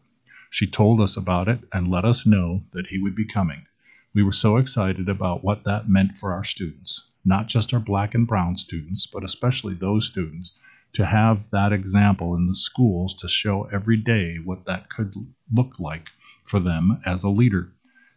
She 0.50 0.66
told 0.66 1.00
us 1.00 1.16
about 1.16 1.48
it 1.48 1.60
and 1.72 1.88
let 1.88 2.04
us 2.04 2.26
know 2.26 2.64
that 2.72 2.86
he 2.88 2.98
would 2.98 3.14
be 3.14 3.26
coming. 3.26 3.66
We 4.14 4.22
were 4.22 4.32
so 4.32 4.56
excited 4.56 5.08
about 5.08 5.44
what 5.44 5.64
that 5.64 5.88
meant 5.88 6.16
for 6.16 6.32
our 6.32 6.44
students, 6.44 7.10
not 7.24 7.48
just 7.48 7.74
our 7.74 7.80
black 7.80 8.14
and 8.14 8.26
brown 8.26 8.56
students, 8.56 9.06
but 9.06 9.24
especially 9.24 9.74
those 9.74 10.06
students, 10.06 10.56
to 10.94 11.04
have 11.04 11.50
that 11.50 11.72
example 11.72 12.34
in 12.34 12.46
the 12.46 12.54
schools 12.54 13.14
to 13.14 13.28
show 13.28 13.64
every 13.64 13.96
day 13.96 14.36
what 14.36 14.64
that 14.64 14.88
could 14.88 15.14
look 15.52 15.78
like 15.78 16.08
for 16.44 16.60
them 16.60 17.00
as 17.04 17.24
a 17.24 17.28
leader. 17.28 17.72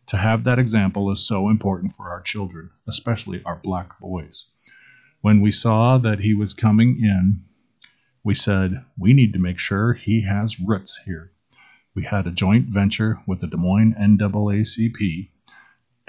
To 0.08 0.18
have 0.18 0.46
that 0.46 0.60
example 0.60 1.12
is 1.12 1.28
so 1.28 1.50
important 1.50 1.96
for 1.96 2.10
our 2.10 2.22
children, 2.22 2.70
especially 2.88 3.44
our 3.44 3.58
black 3.58 4.00
boys. 4.00 4.52
When 5.22 5.42
we 5.42 5.52
saw 5.52 5.98
that 5.98 6.20
he 6.20 6.34
was 6.34 6.54
coming 6.54 7.04
in, 7.04 7.44
we 8.24 8.34
said, 8.34 8.86
we 8.98 9.14
need 9.14 9.34
to 9.34 9.40
make 9.40 9.60
sure 9.60 9.94
he 9.94 10.22
has 10.22 10.60
roots 10.60 10.98
here. 11.06 11.32
We 11.94 12.04
had 12.04 12.28
a 12.28 12.32
joint 12.32 12.68
venture 12.70 13.20
with 13.28 13.42
the 13.42 13.48
Des 13.48 13.58
Moines 13.58 13.96
NAACP, 14.00 15.30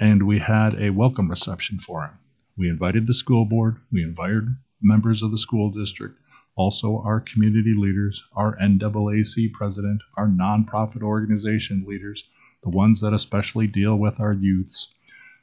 and 0.01 0.23
we 0.23 0.39
had 0.39 0.73
a 0.81 0.89
welcome 0.89 1.29
reception 1.29 1.79
for 1.79 2.03
him. 2.03 2.19
We 2.57 2.71
invited 2.71 3.07
the 3.07 3.13
school 3.13 3.45
board, 3.45 3.77
we 3.93 4.03
invited 4.03 4.57
members 4.81 5.23
of 5.23 5.31
the 5.31 5.37
school 5.37 5.71
district, 5.71 6.19
also 6.57 7.03
our 7.03 7.21
community 7.21 7.75
leaders, 7.75 8.27
our 8.35 8.57
NAAC 8.57 9.53
president, 9.53 10.03
our 10.17 10.27
nonprofit 10.27 11.03
organization 11.03 11.85
leaders, 11.87 12.29
the 12.63 12.71
ones 12.71 13.03
that 13.03 13.13
especially 13.13 13.67
deal 13.67 13.95
with 13.95 14.19
our 14.19 14.33
youths, 14.33 14.95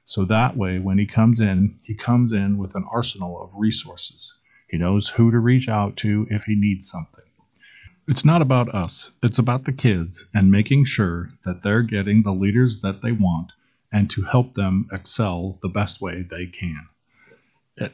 so 0.06 0.26
that 0.26 0.58
way, 0.58 0.80
when 0.80 0.98
he 0.98 1.06
comes 1.06 1.42
in, 1.42 1.80
he 1.84 1.94
comes 1.94 2.32
in 2.32 2.58
with 2.58 2.76
an 2.76 2.86
arsenal 2.92 3.42
of 3.42 3.52
resources. 3.54 4.40
He 4.70 4.78
knows 4.78 5.10
who 5.10 5.30
to 5.32 5.40
reach 5.40 5.70
out 5.70 5.98
to 5.98 6.26
if 6.32 6.46
he 6.46 6.56
needs 6.56 6.90
something. 6.90 7.26
It's 8.08 8.24
not 8.24 8.42
about 8.42 8.74
us, 8.74 9.12
it's 9.22 9.38
about 9.38 9.66
the 9.66 9.74
kids 9.74 10.32
and 10.34 10.50
making 10.50 10.86
sure 10.86 11.30
that 11.44 11.62
they're 11.62 11.84
getting 11.84 12.24
the 12.24 12.32
leaders 12.32 12.82
that 12.82 13.02
they 13.02 13.12
want 13.12 13.52
and 13.92 14.10
to 14.12 14.24
help 14.24 14.54
them 14.54 14.88
excel 14.92 15.60
the 15.62 15.70
best 15.70 16.02
way 16.02 16.22
they 16.22 16.46
can. 16.46 16.88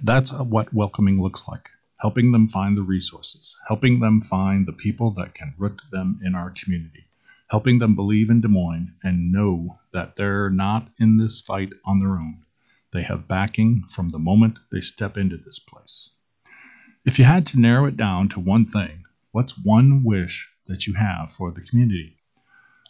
That's 0.02 0.34
what 0.34 0.74
welcoming 0.74 1.22
looks 1.22 1.48
like 1.48 1.70
helping 1.98 2.34
them 2.34 2.50
find 2.50 2.76
the 2.76 2.82
resources, 2.82 3.58
helping 3.66 4.02
them 4.02 4.22
find 4.22 4.66
the 4.66 4.74
people 4.74 5.12
that 5.12 5.34
can 5.34 5.54
root 5.58 5.82
them 5.90 6.20
in 6.22 6.36
our 6.36 6.50
community 6.50 7.06
helping 7.54 7.78
them 7.78 7.94
believe 7.94 8.32
in 8.32 8.42
Des 8.42 8.48
Moines 8.48 8.92
and 9.04 9.32
know 9.32 9.78
that 9.92 10.16
they're 10.16 10.50
not 10.50 10.88
in 11.00 11.18
this 11.18 11.40
fight 11.40 11.72
on 11.86 12.00
their 12.00 12.14
own. 12.14 12.44
They 12.92 13.04
have 13.04 13.28
backing 13.28 13.84
from 13.92 14.10
the 14.10 14.18
moment 14.18 14.58
they 14.72 14.82
step 14.82 15.18
into 15.18 15.38
this 15.38 15.60
place. 15.60 16.16
If 17.06 17.20
you 17.20 17.26
had 17.26 17.46
to 17.48 17.60
narrow 17.60 17.86
it 17.86 17.96
down 17.96 18.30
to 18.30 18.40
one 18.40 18.66
thing, 18.66 19.04
what's 19.32 19.64
one 19.64 20.04
wish 20.04 20.52
that 20.66 20.88
you 20.88 20.94
have 20.94 21.32
for 21.32 21.52
the 21.52 21.62
community? 21.62 22.18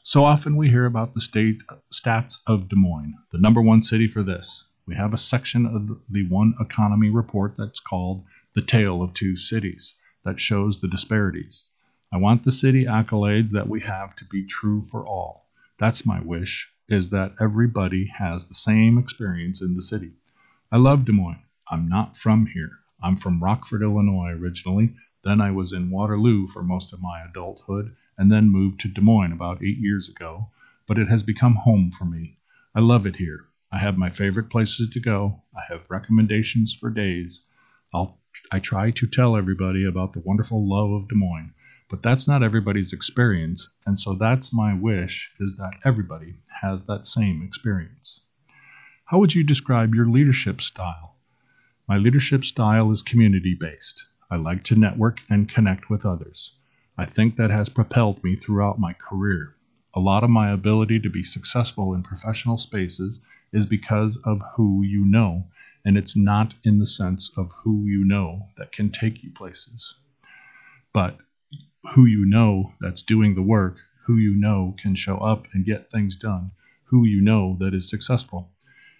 So 0.06 0.26
often 0.26 0.58
we 0.58 0.68
hear 0.68 0.86
about 0.86 1.14
the 1.14 1.22
state 1.22 1.64
stats 1.90 2.40
of 2.46 2.68
Des 2.68 2.76
Moines, 2.76 3.16
the 3.32 3.38
number 3.38 3.62
one 3.62 3.82
city 3.82 4.10
for 4.10 4.22
this. 4.22 4.70
We 4.86 4.96
have 4.96 5.14
a 5.14 5.18
section 5.18 5.66
of 5.66 5.98
the 6.10 6.28
One 6.28 6.56
Economy 6.60 7.10
report 7.10 7.56
that's 7.58 7.80
called 7.80 8.26
The 8.54 8.64
Tale 8.64 9.02
of 9.02 9.14
Two 9.14 9.38
Cities 9.38 9.98
that 10.26 10.42
shows 10.42 10.82
the 10.82 10.90
disparities. 10.90 11.70
I 12.12 12.18
want 12.18 12.44
the 12.44 12.52
city 12.52 12.84
accolades 12.84 13.52
that 13.52 13.70
we 13.70 13.80
have 13.80 14.14
to 14.18 14.26
be 14.26 14.46
true 14.46 14.82
for 14.82 15.08
all. 15.08 15.48
That's 15.80 16.06
my 16.06 16.20
wish, 16.20 16.70
is 16.90 17.12
that 17.12 17.36
everybody 17.40 18.08
has 18.08 18.50
the 18.50 18.56
same 18.56 18.98
experience 18.98 19.62
in 19.62 19.74
the 19.74 19.82
city. 19.82 20.12
I 20.70 20.80
love 20.80 21.06
Des 21.06 21.14
Moines. 21.14 21.40
I'm 21.72 21.88
not 21.88 22.18
from 22.18 22.48
here. 22.48 22.72
I'm 23.02 23.16
from 23.16 23.42
Rockford, 23.42 23.82
Illinois 23.82 24.32
originally. 24.32 24.96
Then 25.24 25.40
I 25.40 25.52
was 25.52 25.72
in 25.72 25.90
Waterloo 25.90 26.48
for 26.48 26.62
most 26.62 26.92
of 26.92 27.02
my 27.02 27.24
adulthood, 27.24 27.96
and 28.18 28.32
then 28.32 28.50
moved 28.50 28.80
to 28.82 28.88
Des 28.88 29.02
Moines 29.02 29.32
about 29.32 29.64
eight 29.64 29.78
years 29.78 30.10
ago. 30.10 30.50
But 30.88 30.98
it 30.98 31.10
has 31.10 31.24
become 31.24 31.56
home 31.56 31.92
for 31.92 32.06
me. 32.06 32.38
I 32.76 32.80
love 32.80 33.06
it 33.06 33.16
here. 33.16 33.46
I 33.72 33.80
have 33.80 33.98
my 33.98 34.10
favorite 34.10 34.50
places 34.50 34.90
to 34.90 35.00
go. 35.00 35.44
I 35.56 35.62
have 35.68 35.90
recommendations 35.90 36.74
for 36.74 36.90
days. 36.90 37.50
I'll, 37.94 38.20
I 38.52 38.60
try 38.60 38.92
to 38.92 39.08
tell 39.08 39.36
everybody 39.36 39.86
about 39.86 40.14
the 40.14 40.24
wonderful 40.26 40.68
love 40.68 40.92
of 40.92 41.08
Des 41.08 41.16
Moines. 41.16 41.54
But 41.90 42.02
that's 42.02 42.28
not 42.28 42.42
everybody's 42.42 42.94
experience, 42.94 43.76
and 43.86 44.00
so 44.00 44.16
that's 44.16 44.54
my 44.54 44.74
wish 44.74 45.34
is 45.40 45.58
that 45.58 45.80
everybody 45.84 46.36
has 46.62 46.86
that 46.86 47.06
same 47.06 47.44
experience. 47.44 48.26
How 49.06 49.20
would 49.20 49.36
you 49.36 49.44
describe 49.44 49.94
your 49.94 50.08
leadership 50.08 50.62
style? 50.62 51.18
My 51.88 51.98
leadership 51.98 52.46
style 52.46 52.90
is 52.92 53.02
community 53.02 53.54
based. 53.54 54.08
I 54.32 54.38
like 54.38 54.64
to 54.64 54.76
network 54.76 55.22
and 55.30 55.48
connect 55.48 55.90
with 55.90 56.06
others. 56.06 56.58
I 56.96 57.06
think 57.06 57.38
that 57.38 57.50
has 57.50 57.70
propelled 57.70 58.24
me 58.24 58.36
throughout 58.36 58.80
my 58.80 58.94
career. 58.94 59.56
A 59.96 60.00
lot 60.00 60.24
of 60.24 60.30
my 60.30 60.52
ability 60.52 61.00
to 61.00 61.10
be 61.10 61.24
successful 61.24 61.94
in 61.96 62.04
professional 62.04 62.58
spaces 62.58 63.26
is 63.52 63.66
because 63.66 64.18
of 64.26 64.44
who 64.56 64.84
you 64.84 65.04
know, 65.04 65.48
and 65.84 65.98
it's 65.98 66.16
not 66.16 66.54
in 66.64 66.78
the 66.78 66.86
sense 66.86 67.36
of 67.36 67.52
who 67.64 67.86
you 67.86 68.06
know 68.06 68.50
that 68.58 68.72
can 68.72 68.92
take 68.92 69.24
you 69.24 69.32
places. 69.32 70.00
But 70.94 71.18
who 71.94 72.06
you 72.06 72.26
know 72.26 72.74
that's 72.80 73.02
doing 73.02 73.34
the 73.34 73.42
work, 73.42 73.80
who 74.06 74.18
you 74.18 74.36
know 74.36 74.76
can 74.78 74.94
show 74.94 75.18
up 75.18 75.48
and 75.54 75.66
get 75.66 75.90
things 75.90 76.16
done, 76.16 76.52
who 76.86 77.06
you 77.06 77.22
know 77.22 77.58
that 77.60 77.74
is 77.74 77.90
successful. 77.90 78.52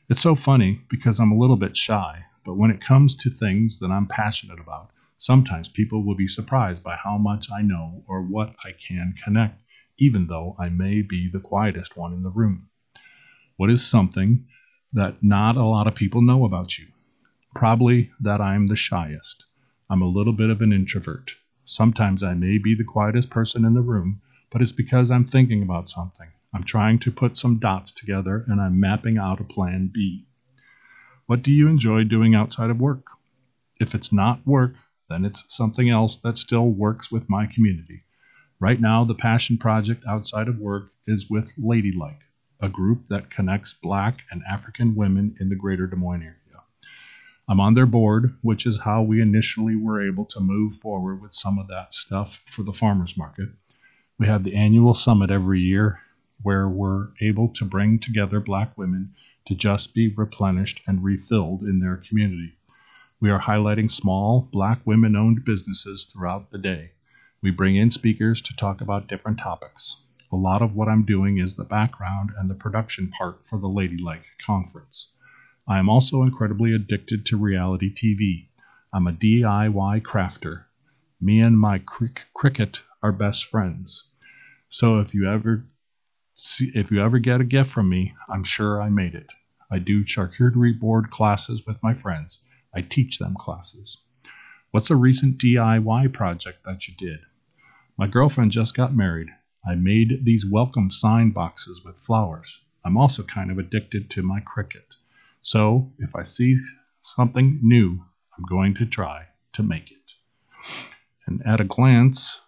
It's 0.10 0.22
so 0.22 0.36
funny 0.36 0.82
because 0.90 1.20
I'm 1.20 1.32
a 1.32 1.38
little 1.38 1.58
bit 1.58 1.78
shy, 1.78 2.26
but 2.44 2.56
when 2.58 2.72
it 2.72 2.82
comes 2.82 3.14
to 3.16 3.30
things 3.30 3.80
that 3.80 3.92
I'm 3.92 4.08
passionate 4.08 4.60
about, 4.60 4.90
sometimes 5.18 5.70
people 5.70 6.04
will 6.04 6.16
be 6.16 6.28
surprised 6.28 6.84
by 6.84 6.96
how 6.96 7.18
much 7.18 7.52
I 7.52 7.62
know 7.62 8.04
or 8.08 8.22
what 8.22 8.56
I 8.66 8.72
can 8.72 9.14
connect, 9.24 9.62
even 9.98 10.28
though 10.28 10.56
I 10.60 10.70
may 10.70 11.02
be 11.02 11.30
the 11.30 11.40
quietest 11.40 11.96
one 11.96 12.14
in 12.14 12.24
the 12.24 12.30
room. 12.30 12.70
What 13.58 13.70
is 13.70 13.86
something 13.86 14.48
that 14.94 15.24
not 15.24 15.58
a 15.58 15.64
lot 15.64 15.88
of 15.88 15.96
people 15.96 16.22
know 16.22 16.46
about 16.46 16.78
you? 16.78 16.88
Probably 17.56 18.10
that 18.20 18.42
I'm 18.42 18.68
the 18.68 18.76
shyest. 18.76 19.46
I'm 19.90 20.02
a 20.02 20.08
little 20.08 20.34
bit 20.34 20.50
of 20.50 20.62
an 20.62 20.74
introvert. 20.74 21.32
Sometimes 21.66 22.24
I 22.24 22.34
may 22.34 22.58
be 22.58 22.76
the 22.76 22.84
quietest 22.84 23.30
person 23.30 23.64
in 23.64 23.74
the 23.74 23.82
room, 23.82 24.22
but 24.50 24.62
it's 24.62 24.72
because 24.72 25.12
I'm 25.12 25.26
thinking 25.26 25.62
about 25.62 25.88
something. 25.88 26.30
I'm 26.54 26.64
trying 26.64 27.00
to 27.00 27.12
put 27.12 27.38
some 27.38 27.60
dots 27.60 27.92
together 27.92 28.44
and 28.48 28.60
I'm 28.60 28.80
mapping 28.80 29.18
out 29.18 29.40
a 29.40 29.44
plan 29.44 29.90
B. 29.94 30.26
What 31.26 31.42
do 31.42 31.52
you 31.52 31.68
enjoy 31.68 32.04
doing 32.04 32.36
outside 32.36 32.70
of 32.70 32.80
work? 32.80 33.08
If 33.80 33.96
it's 33.96 34.12
not 34.12 34.46
work, 34.46 34.76
then 35.14 35.26
it's 35.26 35.56
something 35.56 35.90
else 35.90 36.18
that 36.18 36.38
still 36.38 36.68
works 36.68 37.12
with 37.12 37.30
my 37.30 37.46
community. 37.46 38.04
Right 38.60 38.82
now, 38.82 39.04
the 39.04 39.14
passion 39.14 39.58
project 39.58 40.04
outside 40.08 40.48
of 40.48 40.58
work 40.58 40.90
is 41.06 41.30
with 41.30 41.54
Ladylike, 41.58 42.24
a 42.60 42.70
group 42.70 43.08
that 43.10 43.30
connects 43.30 43.76
black 43.76 44.24
and 44.32 44.42
African 44.50 44.96
women 44.96 45.36
in 45.40 45.50
the 45.50 45.56
greater 45.56 45.86
Des 45.86 45.96
Moines 45.96 46.24
area. 46.24 46.38
I'm 47.48 47.60
on 47.60 47.74
their 47.74 47.86
board, 47.86 48.38
which 48.42 48.66
is 48.66 48.80
how 48.80 49.04
we 49.04 49.22
initially 49.22 49.76
were 49.76 50.08
able 50.08 50.26
to 50.26 50.40
move 50.40 50.76
forward 50.76 51.22
with 51.22 51.34
some 51.34 51.60
of 51.60 51.68
that 51.68 51.94
stuff 51.94 52.42
for 52.48 52.64
the 52.64 52.74
farmers 52.74 53.18
market. 53.18 53.50
We 54.18 54.28
have 54.28 54.44
the 54.44 54.56
annual 54.56 54.94
summit 54.94 55.30
every 55.30 55.60
year 55.60 56.00
where 56.42 56.68
we're 56.68 57.10
able 57.22 57.50
to 57.50 57.66
bring 57.66 58.00
together 58.00 58.40
black 58.40 58.78
women 58.78 59.14
to 59.46 59.56
just 59.56 59.94
be 59.94 60.08
replenished 60.08 60.82
and 60.88 61.04
refilled 61.04 61.64
in 61.64 61.80
their 61.80 61.98
community. 61.98 62.54
We 63.24 63.30
are 63.30 63.40
highlighting 63.40 63.90
small 63.90 64.50
black 64.52 64.86
women 64.86 65.16
owned 65.16 65.46
businesses 65.46 66.04
throughout 66.04 66.52
the 66.52 66.58
day. 66.58 66.92
We 67.42 67.52
bring 67.52 67.78
in 67.78 67.90
speakers 67.90 68.42
to 68.42 68.54
talk 68.54 68.82
about 68.82 69.08
different 69.08 69.40
topics. 69.40 70.04
A 70.30 70.36
lot 70.36 70.62
of 70.62 70.76
what 70.76 70.90
I'm 70.90 71.06
doing 71.06 71.38
is 71.38 71.56
the 71.56 71.64
background 71.64 72.32
and 72.38 72.50
the 72.50 72.54
production 72.54 73.12
part 73.12 73.48
for 73.48 73.58
the 73.58 73.70
Ladylike 73.70 74.26
conference. 74.46 75.16
I 75.66 75.80
am 75.80 75.88
also 75.88 76.24
incredibly 76.24 76.74
addicted 76.74 77.26
to 77.28 77.38
reality 77.38 77.94
TV. 77.94 78.50
I'm 78.92 79.08
a 79.08 79.14
DIY 79.14 80.02
crafter. 80.02 80.66
Me 81.22 81.40
and 81.40 81.58
my 81.58 81.78
cric- 81.78 82.28
Cricut 82.36 82.84
are 83.02 83.14
best 83.14 83.46
friends. 83.46 84.10
So 84.68 85.00
if 85.00 85.14
you 85.14 85.30
ever 85.30 85.64
see, 86.36 86.74
if 86.76 86.92
you 86.92 87.02
ever 87.02 87.20
get 87.20 87.40
a 87.40 87.46
gift 87.46 87.70
from 87.70 87.88
me, 87.88 88.16
I'm 88.28 88.44
sure 88.44 88.82
I 88.82 88.90
made 88.90 89.16
it. 89.16 89.32
I 89.72 89.80
do 89.80 90.04
charcuterie 90.04 90.78
board 90.78 91.10
classes 91.10 91.66
with 91.66 91.82
my 91.82 91.94
friends. 91.94 92.44
I 92.74 92.82
teach 92.82 93.20
them 93.20 93.36
classes. 93.36 94.04
What's 94.72 94.90
a 94.90 94.96
recent 94.96 95.38
DIY 95.38 96.12
project 96.14 96.64
that 96.66 96.88
you 96.88 96.96
did? 96.98 97.20
My 97.98 98.08
girlfriend 98.08 98.52
just 98.52 98.76
got 98.76 98.94
married. 98.94 99.30
I 99.66 99.76
made 99.76 100.26
these 100.26 100.50
welcome 100.50 100.90
sign 100.90 101.30
boxes 101.30 101.86
with 101.86 102.00
flowers. 102.00 102.64
I'm 102.84 102.98
also 102.98 103.24
kind 103.24 103.52
of 103.52 103.60
addicted 103.60 104.10
to 104.12 104.24
my 104.24 104.42
Cricut. 104.42 104.96
So 105.42 105.92
if 106.00 106.16
I 106.16 106.24
see 106.24 106.56
something 107.02 107.60
new, 107.62 108.04
I'm 108.38 108.46
going 108.46 108.74
to 108.76 108.86
try 108.86 109.28
to 109.54 109.64
make 109.64 109.92
it. 109.92 110.14
And 111.28 111.46
at 111.46 111.62
a 111.62 111.66
glance, 111.66 112.42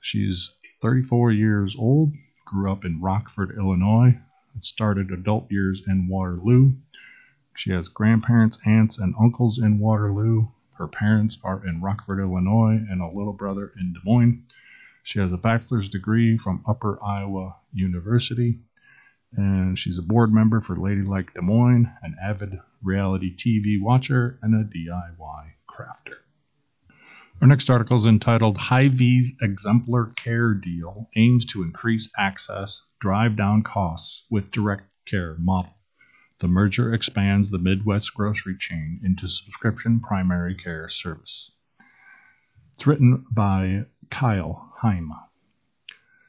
she's 0.00 0.58
34 0.82 1.32
years 1.32 1.76
old, 1.76 2.12
grew 2.44 2.72
up 2.72 2.84
in 2.84 3.00
Rockford, 3.00 3.56
Illinois, 3.56 4.18
and 4.54 4.64
started 4.64 5.12
adult 5.12 5.50
years 5.50 5.86
in 5.86 6.08
Waterloo. 6.08 6.72
She 7.60 7.72
has 7.72 7.90
grandparents, 7.90 8.58
aunts, 8.66 8.98
and 8.98 9.14
uncles 9.20 9.58
in 9.62 9.78
Waterloo. 9.78 10.48
Her 10.78 10.88
parents 10.88 11.38
are 11.44 11.62
in 11.66 11.82
Rockford, 11.82 12.20
Illinois, 12.20 12.80
and 12.88 13.02
a 13.02 13.14
little 13.14 13.34
brother 13.34 13.70
in 13.78 13.92
Des 13.92 14.00
Moines. 14.02 14.46
She 15.02 15.18
has 15.18 15.32
a 15.32 15.36
bachelor's 15.36 15.90
degree 15.90 16.38
from 16.38 16.64
Upper 16.66 16.98
Iowa 17.04 17.56
University 17.72 18.60
and 19.36 19.78
she's 19.78 19.98
a 19.98 20.02
board 20.02 20.32
member 20.32 20.60
for 20.60 20.74
Ladylike 20.76 21.34
Des 21.34 21.40
Moines, 21.40 21.88
an 22.02 22.16
avid 22.22 22.58
reality 22.82 23.34
TV 23.34 23.80
watcher, 23.80 24.38
and 24.42 24.54
a 24.54 24.64
DIY 24.64 25.52
crafter. 25.68 26.16
Our 27.40 27.46
next 27.46 27.70
article 27.70 27.96
is 27.96 28.06
entitled 28.06 28.58
Hy-Vee's 28.58 29.38
Exemplar 29.40 30.06
Care 30.16 30.54
Deal 30.54 31.08
Aims 31.14 31.44
to 31.46 31.62
Increase 31.62 32.10
Access, 32.18 32.90
Drive 33.00 33.36
Down 33.36 33.62
Costs 33.62 34.26
with 34.30 34.50
Direct 34.50 34.84
Care 35.06 35.36
Model. 35.38 35.74
The 36.40 36.48
merger 36.48 36.94
expands 36.94 37.50
the 37.50 37.58
Midwest 37.58 38.14
grocery 38.14 38.56
chain 38.56 39.00
into 39.04 39.28
subscription 39.28 40.00
primary 40.00 40.54
care 40.54 40.88
service. 40.88 41.54
It's 42.76 42.86
written 42.86 43.26
by 43.30 43.84
Kyle 44.08 44.72
Heim. 44.78 45.12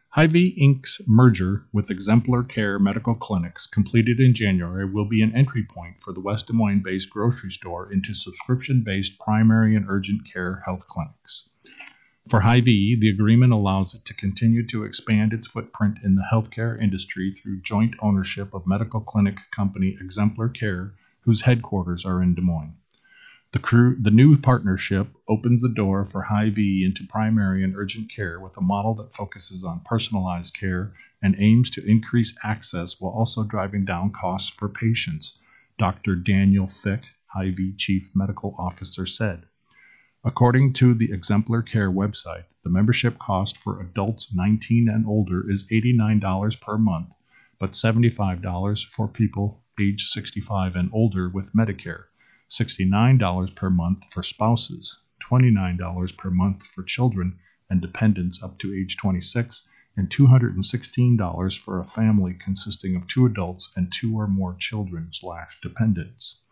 Hy-Vee 0.09 0.57
Inc.'s 0.61 1.07
merger 1.07 1.65
with 1.71 1.89
Exemplar 1.89 2.43
Care 2.43 2.77
Medical 2.77 3.15
Clinics, 3.15 3.67
completed 3.67 4.19
in 4.19 4.33
January, 4.33 4.83
will 4.83 5.07
be 5.07 5.21
an 5.21 5.33
entry 5.33 5.63
point 5.63 6.03
for 6.03 6.11
the 6.11 6.19
West 6.19 6.47
Des 6.47 6.53
Moines 6.53 6.83
based 6.83 7.09
grocery 7.09 7.49
store 7.49 7.89
into 7.89 8.13
subscription 8.13 8.83
based 8.83 9.17
primary 9.17 9.77
and 9.77 9.85
urgent 9.87 10.25
care 10.25 10.61
health 10.65 10.85
clinics. 10.89 11.50
For 12.29 12.41
Hy-Vee, 12.41 12.97
the 12.97 13.09
agreement 13.09 13.51
allows 13.51 13.95
it 13.95 14.05
to 14.05 14.13
continue 14.13 14.63
to 14.67 14.83
expand 14.83 15.33
its 15.33 15.47
footprint 15.47 15.97
in 16.03 16.13
the 16.13 16.27
healthcare 16.31 16.79
industry 16.79 17.31
through 17.31 17.61
joint 17.61 17.95
ownership 17.99 18.53
of 18.53 18.67
medical 18.67 19.01
clinic 19.01 19.39
company 19.49 19.97
Exemplar 19.99 20.49
Care, 20.49 20.93
whose 21.21 21.41
headquarters 21.41 22.05
are 22.05 22.21
in 22.21 22.35
Des 22.35 22.41
Moines. 22.41 22.75
The, 23.53 23.59
crew, 23.59 23.97
the 23.99 24.11
new 24.11 24.37
partnership 24.37 25.07
opens 25.27 25.63
the 25.63 25.73
door 25.73 26.05
for 26.05 26.21
Hy-Vee 26.21 26.85
into 26.85 27.07
primary 27.07 27.63
and 27.63 27.75
urgent 27.75 28.09
care 28.09 28.39
with 28.39 28.55
a 28.55 28.61
model 28.61 28.93
that 28.95 29.13
focuses 29.13 29.63
on 29.63 29.81
personalized 29.81 30.53
care 30.53 30.93
and 31.23 31.35
aims 31.39 31.71
to 31.71 31.85
increase 31.85 32.37
access 32.43 33.01
while 33.01 33.13
also 33.13 33.43
driving 33.43 33.83
down 33.83 34.11
costs 34.11 34.49
for 34.49 34.69
patients, 34.69 35.39
Dr. 35.79 36.15
Daniel 36.15 36.67
Fick, 36.67 37.03
Hy-Vee 37.25 37.73
Chief 37.73 38.11
Medical 38.15 38.55
Officer, 38.59 39.07
said. 39.07 39.47
According 40.23 40.73
to 40.73 40.93
the 40.93 41.11
Exemplar 41.11 41.63
Care 41.63 41.91
website, 41.91 42.43
the 42.63 42.69
membership 42.69 43.17
cost 43.17 43.57
for 43.57 43.81
adults 43.81 44.31
19 44.35 44.87
and 44.87 45.03
older 45.07 45.49
is 45.49 45.67
$89 45.69 46.61
per 46.61 46.77
month, 46.77 47.15
but 47.57 47.71
$75 47.71 48.85
for 48.85 49.07
people 49.07 49.63
age 49.79 50.03
65 50.03 50.75
and 50.75 50.91
older 50.93 51.27
with 51.27 51.53
Medicare. 51.53 52.03
$69 52.51 53.55
per 53.55 53.71
month 53.71 54.13
for 54.13 54.21
spouses, 54.21 55.01
$29 55.23 56.15
per 56.17 56.29
month 56.29 56.61
for 56.67 56.83
children 56.83 57.39
and 57.67 57.81
dependents 57.81 58.43
up 58.43 58.59
to 58.59 58.75
age 58.75 58.97
26, 58.97 59.67
and 59.97 60.11
$216 60.11 61.57
for 61.57 61.79
a 61.79 61.85
family 61.85 62.35
consisting 62.35 62.95
of 62.95 63.07
two 63.07 63.25
adults 63.25 63.73
and 63.75 63.91
two 63.91 64.15
or 64.19 64.27
more 64.27 64.53
children 64.53 65.07
slash 65.11 65.59
dependents. 65.61 66.43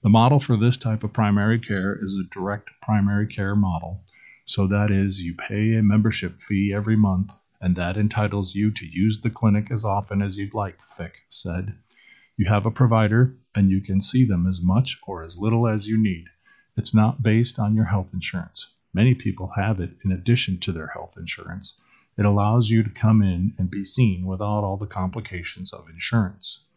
The 0.00 0.08
model 0.08 0.38
for 0.38 0.56
this 0.56 0.76
type 0.76 1.02
of 1.02 1.12
primary 1.12 1.58
care 1.58 1.98
is 2.00 2.16
a 2.16 2.28
direct 2.30 2.70
primary 2.80 3.26
care 3.26 3.56
model, 3.56 4.04
so 4.44 4.68
that 4.68 4.92
is, 4.92 5.20
you 5.20 5.34
pay 5.34 5.74
a 5.74 5.82
membership 5.82 6.40
fee 6.40 6.72
every 6.72 6.94
month, 6.94 7.32
and 7.60 7.74
that 7.74 7.96
entitles 7.96 8.54
you 8.54 8.70
to 8.70 8.86
use 8.86 9.20
the 9.20 9.30
clinic 9.30 9.72
as 9.72 9.84
often 9.84 10.22
as 10.22 10.38
you'd 10.38 10.54
like, 10.54 10.80
Fick 10.84 11.24
said. 11.28 11.74
You 12.36 12.46
have 12.46 12.64
a 12.64 12.70
provider, 12.70 13.36
and 13.56 13.70
you 13.70 13.80
can 13.80 14.00
see 14.00 14.24
them 14.24 14.46
as 14.46 14.62
much 14.62 15.00
or 15.04 15.24
as 15.24 15.36
little 15.36 15.66
as 15.66 15.88
you 15.88 16.00
need. 16.00 16.26
It's 16.76 16.94
not 16.94 17.24
based 17.24 17.58
on 17.58 17.74
your 17.74 17.86
health 17.86 18.14
insurance. 18.14 18.76
Many 18.94 19.16
people 19.16 19.50
have 19.56 19.80
it 19.80 19.98
in 20.04 20.12
addition 20.12 20.60
to 20.60 20.70
their 20.70 20.86
health 20.86 21.16
insurance. 21.18 21.76
It 22.16 22.24
allows 22.24 22.70
you 22.70 22.84
to 22.84 22.90
come 22.90 23.20
in 23.20 23.54
and 23.58 23.68
be 23.68 23.82
seen 23.82 24.26
without 24.26 24.62
all 24.62 24.76
the 24.76 24.86
complications 24.86 25.72
of 25.72 25.88
insurance. 25.88 26.67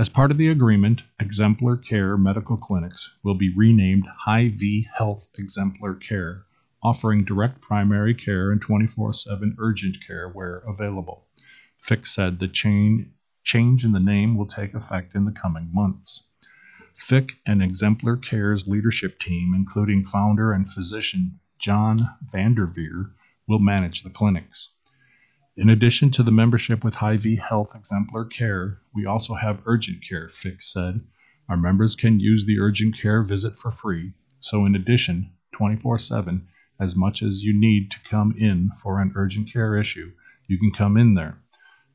As 0.00 0.08
part 0.08 0.30
of 0.30 0.38
the 0.38 0.48
agreement, 0.48 1.02
Exemplar 1.20 1.76
Care 1.76 2.16
Medical 2.16 2.56
Clinics 2.56 3.18
will 3.22 3.34
be 3.34 3.52
renamed 3.54 4.06
Hy-Vee 4.06 4.88
Health 4.96 5.28
Exemplar 5.36 5.94
Care, 5.96 6.46
offering 6.82 7.22
direct 7.22 7.60
primary 7.60 8.14
care 8.14 8.50
and 8.50 8.62
24 8.62 9.12
7 9.12 9.56
urgent 9.58 9.98
care 10.00 10.30
where 10.30 10.62
available. 10.66 11.26
Fick 11.76 12.06
said 12.06 12.38
the 12.38 12.48
chain 12.48 13.12
Change 13.44 13.84
in 13.84 13.92
the 13.92 14.00
name 14.00 14.38
will 14.38 14.46
take 14.46 14.72
effect 14.72 15.14
in 15.14 15.26
the 15.26 15.32
coming 15.32 15.68
months. 15.70 16.30
Fick 16.94 17.32
and 17.44 17.62
Exemplar 17.62 18.16
Care's 18.16 18.66
leadership 18.66 19.18
team, 19.18 19.52
including 19.52 20.06
founder 20.06 20.50
and 20.50 20.66
physician 20.66 21.40
John 21.58 21.98
Vanderveer, 22.32 23.10
will 23.46 23.58
manage 23.58 24.02
the 24.02 24.08
clinics. 24.08 24.78
In 25.60 25.68
addition 25.68 26.10
to 26.12 26.22
the 26.22 26.30
membership 26.30 26.82
with 26.82 26.94
Hy-Vee 26.94 27.36
Health 27.36 27.76
Exemplar 27.76 28.24
Care, 28.24 28.80
we 28.94 29.04
also 29.04 29.34
have 29.34 29.60
urgent 29.66 30.02
care, 30.02 30.26
Fick 30.26 30.62
said. 30.62 31.02
Our 31.50 31.58
members 31.58 31.94
can 31.94 32.18
use 32.18 32.46
the 32.46 32.58
urgent 32.58 32.96
care 32.96 33.22
visit 33.22 33.56
for 33.56 33.70
free, 33.70 34.14
so 34.40 34.64
in 34.64 34.74
addition, 34.74 35.32
24 35.52 35.98
7, 35.98 36.48
as 36.78 36.96
much 36.96 37.22
as 37.22 37.44
you 37.44 37.52
need 37.52 37.90
to 37.90 38.00
come 38.04 38.32
in 38.38 38.70
for 38.82 39.02
an 39.02 39.12
urgent 39.14 39.52
care 39.52 39.76
issue, 39.76 40.12
you 40.46 40.58
can 40.58 40.70
come 40.70 40.96
in 40.96 41.12
there. 41.12 41.36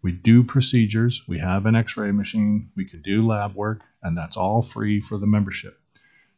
We 0.04 0.12
do 0.12 0.44
procedures, 0.44 1.28
we 1.28 1.40
have 1.40 1.66
an 1.66 1.74
x 1.74 1.98
ray 1.98 2.12
machine, 2.12 2.70
we 2.76 2.86
can 2.86 3.02
do 3.02 3.26
lab 3.26 3.56
work, 3.56 3.82
and 4.04 4.16
that's 4.16 4.38
all 4.38 4.62
free 4.62 5.02
for 5.02 5.18
the 5.18 5.26
membership. 5.26 5.80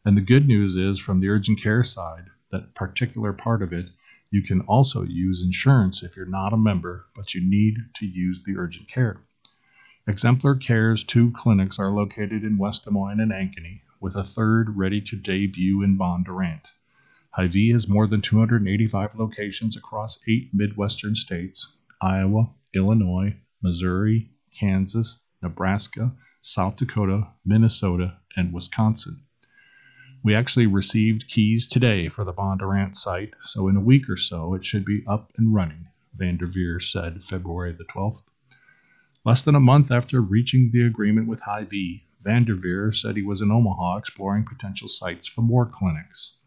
And 0.06 0.16
the 0.16 0.22
good 0.22 0.48
news 0.48 0.78
is, 0.78 0.98
from 0.98 1.20
the 1.20 1.28
urgent 1.28 1.60
care 1.60 1.84
side, 1.84 2.28
that 2.52 2.74
particular 2.74 3.34
part 3.34 3.62
of 3.62 3.74
it, 3.74 3.90
you 4.30 4.42
can 4.42 4.62
also 4.62 5.04
use 5.04 5.44
insurance 5.44 6.04
if 6.04 6.18
you're 6.18 6.26
not 6.26 6.54
a 6.54 6.58
member, 6.58 7.06
but 7.16 7.34
you 7.34 7.42
need 7.42 7.78
to 7.96 8.06
use 8.06 8.44
the 8.44 8.58
urgent 8.58 8.90
care. 8.90 9.22
Exemplar 10.08 10.56
Care's 10.56 11.04
two 11.04 11.32
clinics 11.32 11.80
are 11.80 11.92
located 11.92 12.44
in 12.44 12.58
West 12.58 12.86
Des 12.86 12.92
Moines 12.92 13.20
and 13.20 13.32
Ankeny, 13.32 13.82
with 14.00 14.16
a 14.16 14.24
third 14.24 14.78
ready 14.78 15.02
to 15.02 15.16
debut 15.16 15.82
in 15.82 15.98
Bondurant. 15.98 16.72
Hy-Vee 17.32 17.72
has 17.72 17.88
more 17.88 18.08
than 18.08 18.22
285 18.22 19.16
locations 19.16 19.78
across 19.78 20.18
eight 20.28 20.54
Midwestern 20.54 21.14
states 21.16 21.78
Iowa, 22.02 22.50
Illinois, 22.74 23.36
Missouri, 23.62 24.32
Kansas, 24.58 25.24
Nebraska, 25.42 26.16
South 26.42 26.78
Dakota, 26.78 27.28
Minnesota, 27.46 28.18
and 28.36 28.54
Wisconsin. 28.54 29.27
We 30.28 30.36
actually 30.36 30.68
received 30.68 31.30
keys 31.30 31.68
today 31.68 32.10
for 32.10 32.26
the 32.26 32.34
Bondurant 32.34 32.98
site, 32.98 33.34
so 33.44 33.70
in 33.70 33.78
a 33.78 33.80
week 33.80 34.10
or 34.10 34.18
so 34.18 34.56
it 34.56 34.66
should 34.66 34.84
be 34.84 35.02
up 35.08 35.32
and 35.38 35.54
running, 35.54 35.88
Vanderveer 36.16 36.82
said 36.82 37.24
February 37.24 37.72
the 37.72 37.86
12th. 37.86 38.26
Less 39.24 39.44
than 39.44 39.56
a 39.56 39.62
month 39.62 39.90
after 39.90 40.20
reaching 40.20 40.70
the 40.70 40.82
agreement 40.82 41.30
with 41.30 41.40
Hy-Vee, 41.40 42.04
Vanderveer 42.22 42.92
said 42.92 43.16
he 43.16 43.24
was 43.24 43.42
in 43.42 43.52
Omaha 43.52 43.96
exploring 43.96 44.44
potential 44.44 44.90
sites 44.90 45.30
for 45.30 45.44
more 45.44 45.66
clinics. 45.66 46.38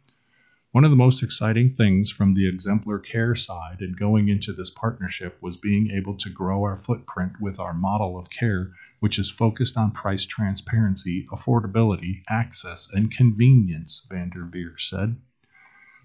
One 0.73 0.85
of 0.85 0.93
the 0.93 0.97
most 0.97 1.25
exciting 1.25 1.75
things 1.75 2.13
from 2.13 2.35
the 2.35 2.49
exemplar 2.49 3.01
care 3.01 3.35
side 3.35 3.81
and 3.81 3.99
going 3.99 4.29
into 4.29 4.53
this 4.53 4.71
partnership 4.71 5.37
was 5.43 5.57
being 5.57 5.91
able 5.91 6.17
to 6.19 6.31
grow 6.31 6.63
our 6.63 6.77
footprint 6.77 7.41
with 7.41 7.59
our 7.59 7.75
model 7.75 8.17
of 8.17 8.31
care, 8.31 8.71
which 9.01 9.19
is 9.19 9.29
focused 9.29 9.77
on 9.77 9.91
price 9.91 10.25
transparency, 10.25 11.27
affordability, 11.33 12.23
access, 12.29 12.89
and 12.93 13.11
convenience, 13.11 14.07
Vanderveer 14.09 14.79
said. 14.79 15.17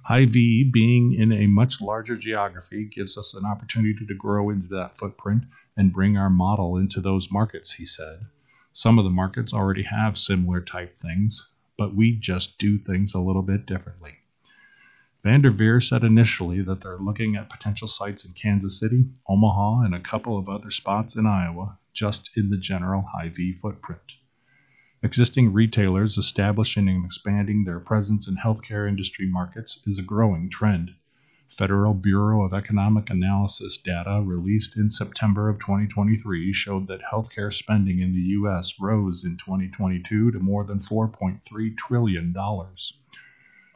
Hy-Vee, 0.06 0.72
being 0.74 1.14
in 1.14 1.32
a 1.32 1.46
much 1.46 1.80
larger 1.80 2.18
geography, 2.18 2.86
gives 2.86 3.20
us 3.20 3.36
an 3.36 3.46
opportunity 3.46 4.04
to 4.08 4.16
grow 4.16 4.50
into 4.50 4.70
that 4.70 4.98
footprint 4.98 5.44
and 5.78 5.94
bring 5.94 6.18
our 6.18 6.32
model 6.32 6.78
into 6.78 7.02
those 7.02 7.32
markets, 7.32 7.74
he 7.74 7.86
said. 7.86 8.26
Some 8.74 8.98
of 8.98 9.04
the 9.04 9.12
markets 9.12 9.54
already 9.54 9.84
have 9.84 10.18
similar 10.18 10.60
type 10.60 10.98
things, 10.98 11.54
but 11.78 11.96
we 11.96 12.18
just 12.18 12.58
do 12.58 12.80
things 12.80 13.14
a 13.14 13.20
little 13.20 13.44
bit 13.44 13.68
differently. 13.68 14.14
Vanderveer 15.26 15.82
said 15.82 16.04
initially 16.04 16.62
that 16.62 16.82
they're 16.82 17.00
looking 17.00 17.36
at 17.36 17.50
potential 17.50 17.88
sites 17.88 18.26
in 18.26 18.34
Kansas 18.34 18.78
City, 18.78 19.06
Omaha, 19.28 19.82
and 19.82 19.96
a 19.96 20.00
couple 20.00 20.38
of 20.38 20.48
other 20.48 20.70
spots 20.70 21.16
in 21.16 21.26
Iowa, 21.26 21.80
just 21.94 22.30
in 22.38 22.52
the 22.52 22.60
general 22.60 23.02
Hy-Vee 23.02 23.54
footprint. 23.54 24.18
Existing 25.02 25.52
retailers 25.52 26.20
establishing 26.20 26.88
and 26.88 27.04
expanding 27.04 27.64
their 27.64 27.80
presence 27.80 28.28
in 28.28 28.36
healthcare 28.36 28.88
industry 28.88 29.26
markets 29.26 29.82
is 29.88 29.98
a 29.98 30.04
growing 30.04 30.48
trend. 30.48 30.94
Federal 31.48 31.96
Bureau 31.96 32.44
of 32.44 32.54
Economic 32.54 33.10
Analysis 33.10 33.78
data 33.78 34.22
released 34.24 34.78
in 34.78 34.92
September 34.92 35.50
of 35.50 35.58
2023 35.58 36.54
showed 36.54 36.86
that 36.86 37.02
healthcare 37.12 37.52
spending 37.52 37.98
in 37.98 38.14
the 38.14 38.30
U.S. 38.38 38.80
rose 38.80 39.24
in 39.24 39.38
2022 39.38 40.34
to 40.34 40.40
more 40.40 40.66
than 40.66 40.78
$4.3 40.78 41.76
trillion. 41.76 42.32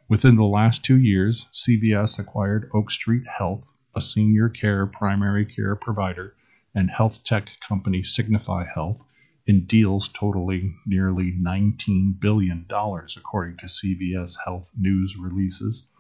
Within 0.10 0.38
the 0.38 0.44
last 0.44 0.84
two 0.84 1.00
years, 1.00 1.46
CVS 1.54 2.18
acquired 2.18 2.72
Oak 2.74 2.90
Street 2.90 3.28
Health, 3.28 3.72
a 3.96 4.02
senior 4.02 4.50
care 4.50 4.88
primary 4.88 5.46
care 5.46 5.76
provider, 5.76 6.34
and 6.74 6.90
health 6.90 7.24
tech 7.24 7.52
company 7.60 8.02
Signify 8.02 8.66
Health 8.66 9.06
in 9.46 9.66
deals 9.66 10.10
totaling 10.10 10.80
nearly 10.84 11.32
$19 11.32 12.20
billion, 12.20 12.66
according 12.72 13.58
to 13.58 13.68
CVS 13.68 14.36
Health 14.44 14.72
news 14.76 15.16
releases. 15.16 15.92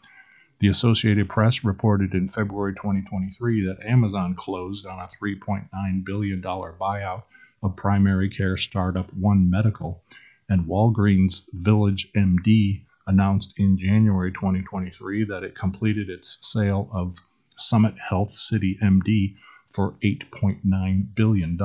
The 0.57 0.69
Associated 0.69 1.29
Press 1.29 1.63
reported 1.63 2.15
in 2.15 2.29
February 2.29 2.73
2023 2.73 3.67
that 3.67 3.85
Amazon 3.85 4.33
closed 4.33 4.87
on 4.87 4.97
a 4.97 5.07
$3.9 5.23 6.03
billion 6.03 6.41
buyout 6.41 7.25
of 7.61 7.75
primary 7.75 8.29
care 8.29 8.57
startup 8.57 9.13
One 9.13 9.51
Medical, 9.51 10.03
and 10.49 10.65
Walgreens 10.65 11.47
Village 11.53 12.11
MD 12.13 12.85
announced 13.09 13.55
in 13.57 13.75
January 13.75 14.31
2023 14.31 15.25
that 15.25 15.43
it 15.43 15.55
completed 15.55 16.11
its 16.11 16.37
sale 16.41 16.87
of 16.93 17.17
Summit 17.57 17.95
Health 17.97 18.37
City 18.37 18.77
MD 18.81 19.35
for 19.73 19.95
$8.9 20.03 21.15
billion. 21.15 21.59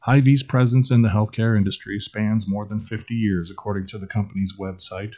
Hy-Vee's 0.00 0.42
presence 0.42 0.90
in 0.90 1.00
the 1.00 1.08
healthcare 1.08 1.56
industry 1.56 1.98
spans 1.98 2.46
more 2.46 2.66
than 2.66 2.80
50 2.80 3.14
years, 3.14 3.50
according 3.50 3.86
to 3.88 3.98
the 3.98 4.06
company's 4.06 4.58
website. 4.58 5.14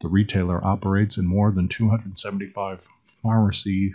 The 0.00 0.08
retailer 0.08 0.64
operates 0.64 1.18
in 1.18 1.26
more 1.26 1.50
than 1.50 1.68
275 1.68 2.88
pharmacies 3.22 3.94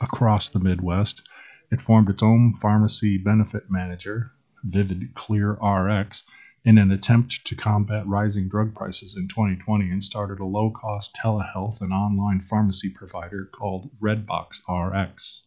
across 0.00 0.48
the 0.48 0.58
Midwest. 0.58 1.22
It 1.70 1.80
formed 1.80 2.10
its 2.10 2.24
own 2.24 2.54
pharmacy 2.54 3.18
benefit 3.18 3.70
manager, 3.70 4.32
Vivid 4.64 5.14
Clear 5.14 5.52
RX, 5.52 6.24
in 6.64 6.78
an 6.78 6.90
attempt 6.90 7.46
to 7.46 7.54
combat 7.54 8.06
rising 8.06 8.48
drug 8.48 8.74
prices 8.74 9.18
in 9.18 9.28
2020 9.28 9.90
and 9.90 10.02
started 10.02 10.40
a 10.40 10.44
low 10.44 10.70
cost 10.70 11.14
telehealth 11.14 11.82
and 11.82 11.92
online 11.92 12.40
pharmacy 12.40 12.88
provider 12.88 13.44
called 13.44 13.90
Redbox 14.00 14.60
RX. 14.66 15.46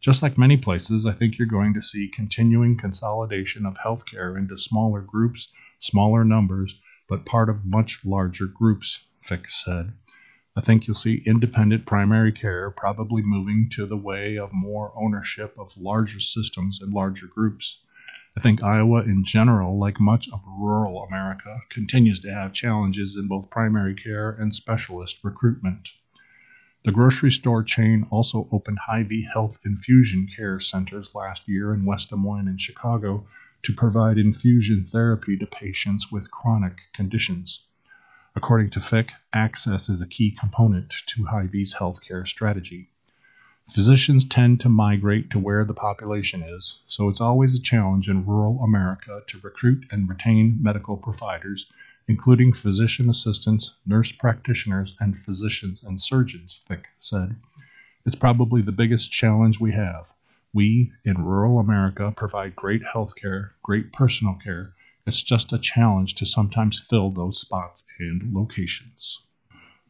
Just 0.00 0.22
like 0.22 0.38
many 0.38 0.56
places, 0.56 1.04
I 1.04 1.12
think 1.12 1.38
you're 1.38 1.46
going 1.46 1.74
to 1.74 1.82
see 1.82 2.08
continuing 2.08 2.78
consolidation 2.78 3.66
of 3.66 3.76
healthcare 3.76 4.38
into 4.38 4.56
smaller 4.56 5.02
groups, 5.02 5.52
smaller 5.80 6.24
numbers, 6.24 6.80
but 7.08 7.26
part 7.26 7.50
of 7.50 7.66
much 7.66 8.02
larger 8.04 8.46
groups, 8.46 9.06
Fick 9.20 9.46
said. 9.48 9.92
I 10.56 10.60
think 10.62 10.86
you'll 10.86 10.94
see 10.94 11.22
independent 11.26 11.86
primary 11.86 12.32
care 12.32 12.70
probably 12.70 13.22
moving 13.22 13.68
to 13.72 13.86
the 13.86 13.96
way 13.96 14.38
of 14.38 14.50
more 14.52 14.92
ownership 14.96 15.56
of 15.58 15.76
larger 15.76 16.20
systems 16.20 16.80
and 16.80 16.92
larger 16.92 17.26
groups. 17.26 17.84
I 18.34 18.40
think 18.40 18.62
Iowa 18.62 19.02
in 19.02 19.24
general, 19.24 19.78
like 19.78 20.00
much 20.00 20.28
of 20.32 20.40
rural 20.46 21.04
America, 21.04 21.60
continues 21.68 22.20
to 22.20 22.32
have 22.32 22.54
challenges 22.54 23.16
in 23.16 23.28
both 23.28 23.50
primary 23.50 23.94
care 23.94 24.30
and 24.30 24.54
specialist 24.54 25.22
recruitment. 25.22 25.90
The 26.84 26.92
grocery 26.92 27.30
store 27.30 27.62
chain 27.62 28.06
also 28.10 28.48
opened 28.50 28.78
Hy-Vee 28.78 29.28
Health 29.32 29.60
Infusion 29.64 30.26
Care 30.26 30.58
Centers 30.60 31.14
last 31.14 31.46
year 31.46 31.74
in 31.74 31.84
West 31.84 32.10
Des 32.10 32.16
Moines 32.16 32.48
and 32.48 32.60
Chicago 32.60 33.26
to 33.64 33.74
provide 33.74 34.18
infusion 34.18 34.82
therapy 34.82 35.36
to 35.36 35.46
patients 35.46 36.10
with 36.10 36.30
chronic 36.30 36.80
conditions. 36.92 37.68
According 38.34 38.70
to 38.70 38.80
Fick, 38.80 39.12
access 39.34 39.90
is 39.90 40.00
a 40.00 40.08
key 40.08 40.30
component 40.30 40.90
to 41.08 41.26
Hy-Vee's 41.26 41.74
healthcare 41.74 42.26
strategy. 42.26 42.88
Physicians 43.72 44.26
tend 44.26 44.60
to 44.60 44.68
migrate 44.68 45.30
to 45.30 45.38
where 45.38 45.64
the 45.64 45.72
population 45.72 46.42
is, 46.42 46.82
so 46.86 47.08
it's 47.08 47.22
always 47.22 47.54
a 47.54 47.62
challenge 47.62 48.10
in 48.10 48.26
rural 48.26 48.62
America 48.62 49.22
to 49.28 49.38
recruit 49.38 49.86
and 49.90 50.10
retain 50.10 50.58
medical 50.60 50.98
providers, 50.98 51.72
including 52.06 52.52
physician 52.52 53.08
assistants, 53.08 53.78
nurse 53.86 54.12
practitioners, 54.12 54.94
and 55.00 55.18
physicians 55.18 55.84
and 55.84 56.02
surgeons, 56.02 56.60
Fick 56.66 56.90
said. 56.98 57.34
It's 58.04 58.14
probably 58.14 58.60
the 58.60 58.72
biggest 58.72 59.10
challenge 59.10 59.58
we 59.58 59.72
have. 59.72 60.12
We, 60.52 60.92
in 61.02 61.24
rural 61.24 61.58
America, 61.58 62.12
provide 62.14 62.54
great 62.54 62.82
health 62.84 63.16
care, 63.16 63.54
great 63.62 63.90
personal 63.90 64.34
care. 64.34 64.74
It's 65.06 65.22
just 65.22 65.50
a 65.54 65.58
challenge 65.58 66.16
to 66.16 66.26
sometimes 66.26 66.78
fill 66.78 67.10
those 67.10 67.40
spots 67.40 67.88
and 67.98 68.34
locations. 68.34 69.26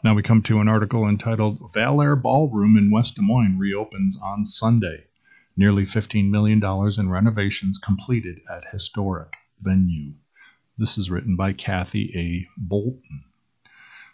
Now 0.04 0.14
we 0.14 0.22
come 0.24 0.42
to 0.42 0.60
an 0.60 0.66
article 0.66 1.08
entitled 1.08 1.60
Valair 1.72 2.20
Ballroom 2.20 2.76
in 2.76 2.90
West 2.90 3.14
Des 3.14 3.22
Moines 3.22 3.56
reopens 3.56 4.18
on 4.20 4.44
Sunday. 4.44 5.04
Nearly 5.56 5.84
$15 5.84 6.28
million 6.28 6.60
in 6.98 7.08
renovations 7.08 7.78
completed 7.78 8.40
at 8.50 8.72
historic 8.72 9.36
venue. 9.60 10.14
This 10.76 10.98
is 10.98 11.08
written 11.08 11.36
by 11.36 11.52
Kathy 11.52 12.12
A. 12.16 12.48
Bolton. 12.60 13.22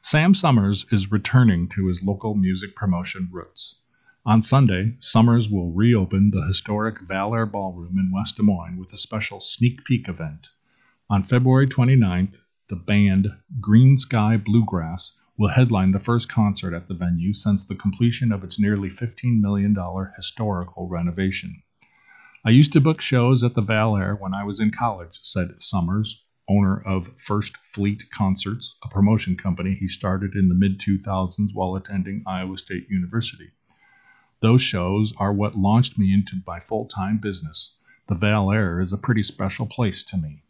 Sam 0.03 0.35
Summers 0.35 0.93
is 0.93 1.11
returning 1.11 1.69
to 1.69 1.87
his 1.87 2.03
local 2.03 2.35
music 2.35 2.77
promotion 2.77 3.31
roots. 3.33 3.81
On 4.27 4.43
Sunday, 4.43 4.95
Summers 4.99 5.49
will 5.49 5.73
reopen 5.73 6.31
the 6.31 6.45
historic 6.45 7.01
Valair 7.01 7.51
Ballroom 7.51 7.99
in 7.99 8.13
West 8.13 8.37
Des 8.37 8.43
Moines 8.43 8.77
with 8.77 8.93
a 8.93 8.99
special 8.99 9.41
sneak 9.41 9.87
peek 9.87 10.07
event. 10.07 10.51
On 11.09 11.23
February 11.23 11.67
29th, 11.67 12.43
the 12.69 12.77
band 12.77 13.29
Greensky 13.59 14.45
Bluegrass 14.45 15.19
will 15.39 15.49
headline 15.49 15.93
the 15.93 16.01
first 16.01 16.29
concert 16.29 16.75
at 16.75 16.89
the 16.89 16.95
venue 16.95 17.33
since 17.33 17.65
the 17.65 17.77
completion 17.77 18.33
of 18.33 18.43
its 18.43 18.59
nearly 18.59 18.89
$15 18.89 19.41
million 19.41 19.77
historical 20.17 20.89
renovation. 20.89 21.63
I 22.45 22.51
used 22.51 22.73
to 22.73 22.81
book 22.81 23.01
shows 23.01 23.45
at 23.45 23.55
the 23.55 23.63
Valair 23.63 24.19
when 24.19 24.35
I 24.35 24.43
was 24.43 24.59
in 24.59 24.73
college, 24.73 25.21
said 25.23 25.63
Summers, 25.63 26.25
owner 26.49 26.81
of 26.81 27.21
First 27.21 27.57
Fleet 27.59 28.11
Concerts, 28.11 28.77
a 28.83 28.89
promotion 28.89 29.37
company 29.37 29.75
he 29.75 29.87
started 29.87 30.35
in 30.35 30.49
the 30.49 30.57
mid 30.57 30.81
2000s 30.81 31.51
while 31.55 31.77
attending 31.77 32.25
Iowa 32.27 32.57
State 32.57 32.89
University. 32.91 33.51
Those 34.41 34.63
shows 34.63 35.15
are 35.19 35.33
what 35.33 35.55
launched 35.55 35.99
me 35.99 36.13
into 36.13 36.43
my 36.47 36.59
full 36.59 36.87
time 36.87 37.19
business. 37.19 37.79
The 38.07 38.17
Valair 38.17 38.81
is 38.81 38.93
a 38.93 38.99
pretty 38.99 39.23
special 39.23 39.67
place 39.67 40.03
to 40.05 40.17
me. 40.17 40.43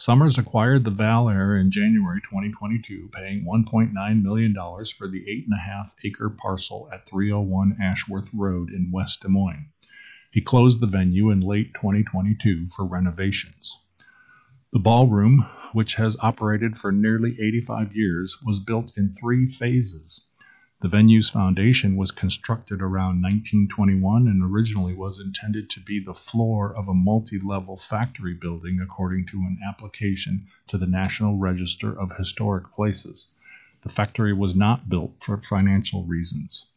Summers 0.00 0.38
acquired 0.38 0.84
the 0.84 0.90
Val 0.90 1.28
Air 1.28 1.58
in 1.58 1.70
January 1.70 2.22
2022, 2.22 3.10
paying 3.12 3.44
$1.9 3.44 4.22
million 4.22 4.54
for 4.54 5.06
the 5.06 5.26
8.5 5.52 5.94
acre 6.06 6.30
parcel 6.30 6.88
at 6.90 7.06
301 7.06 7.76
Ashworth 7.78 8.30
Road 8.32 8.70
in 8.70 8.90
West 8.90 9.20
Des 9.20 9.28
Moines. 9.28 9.66
He 10.30 10.40
closed 10.40 10.80
the 10.80 10.86
venue 10.86 11.30
in 11.30 11.40
late 11.40 11.74
2022 11.74 12.68
for 12.70 12.86
renovations. 12.86 13.78
The 14.72 14.78
ballroom, 14.78 15.44
which 15.74 15.96
has 15.96 16.16
operated 16.20 16.78
for 16.78 16.92
nearly 16.92 17.32
85 17.38 17.94
years, 17.94 18.42
was 18.42 18.58
built 18.58 18.96
in 18.96 19.12
three 19.12 19.44
phases. 19.44 20.29
The 20.80 20.88
venue's 20.88 21.28
foundation 21.28 21.96
was 21.96 22.10
constructed 22.10 22.80
around 22.80 23.20
1921 23.20 24.26
and 24.26 24.42
originally 24.42 24.94
was 24.94 25.20
intended 25.20 25.68
to 25.68 25.80
be 25.80 26.00
the 26.00 26.14
floor 26.14 26.74
of 26.74 26.88
a 26.88 26.94
multi 26.94 27.38
level 27.38 27.76
factory 27.76 28.32
building 28.32 28.80
according 28.80 29.26
to 29.26 29.36
an 29.40 29.58
application 29.62 30.46
to 30.68 30.78
the 30.78 30.86
National 30.86 31.36
Register 31.36 31.92
of 31.92 32.16
Historic 32.16 32.72
Places. 32.72 33.34
The 33.82 33.90
factory 33.90 34.32
was 34.32 34.56
not 34.56 34.88
built 34.88 35.22
for 35.22 35.36
financial 35.36 36.06
reasons. 36.06 36.70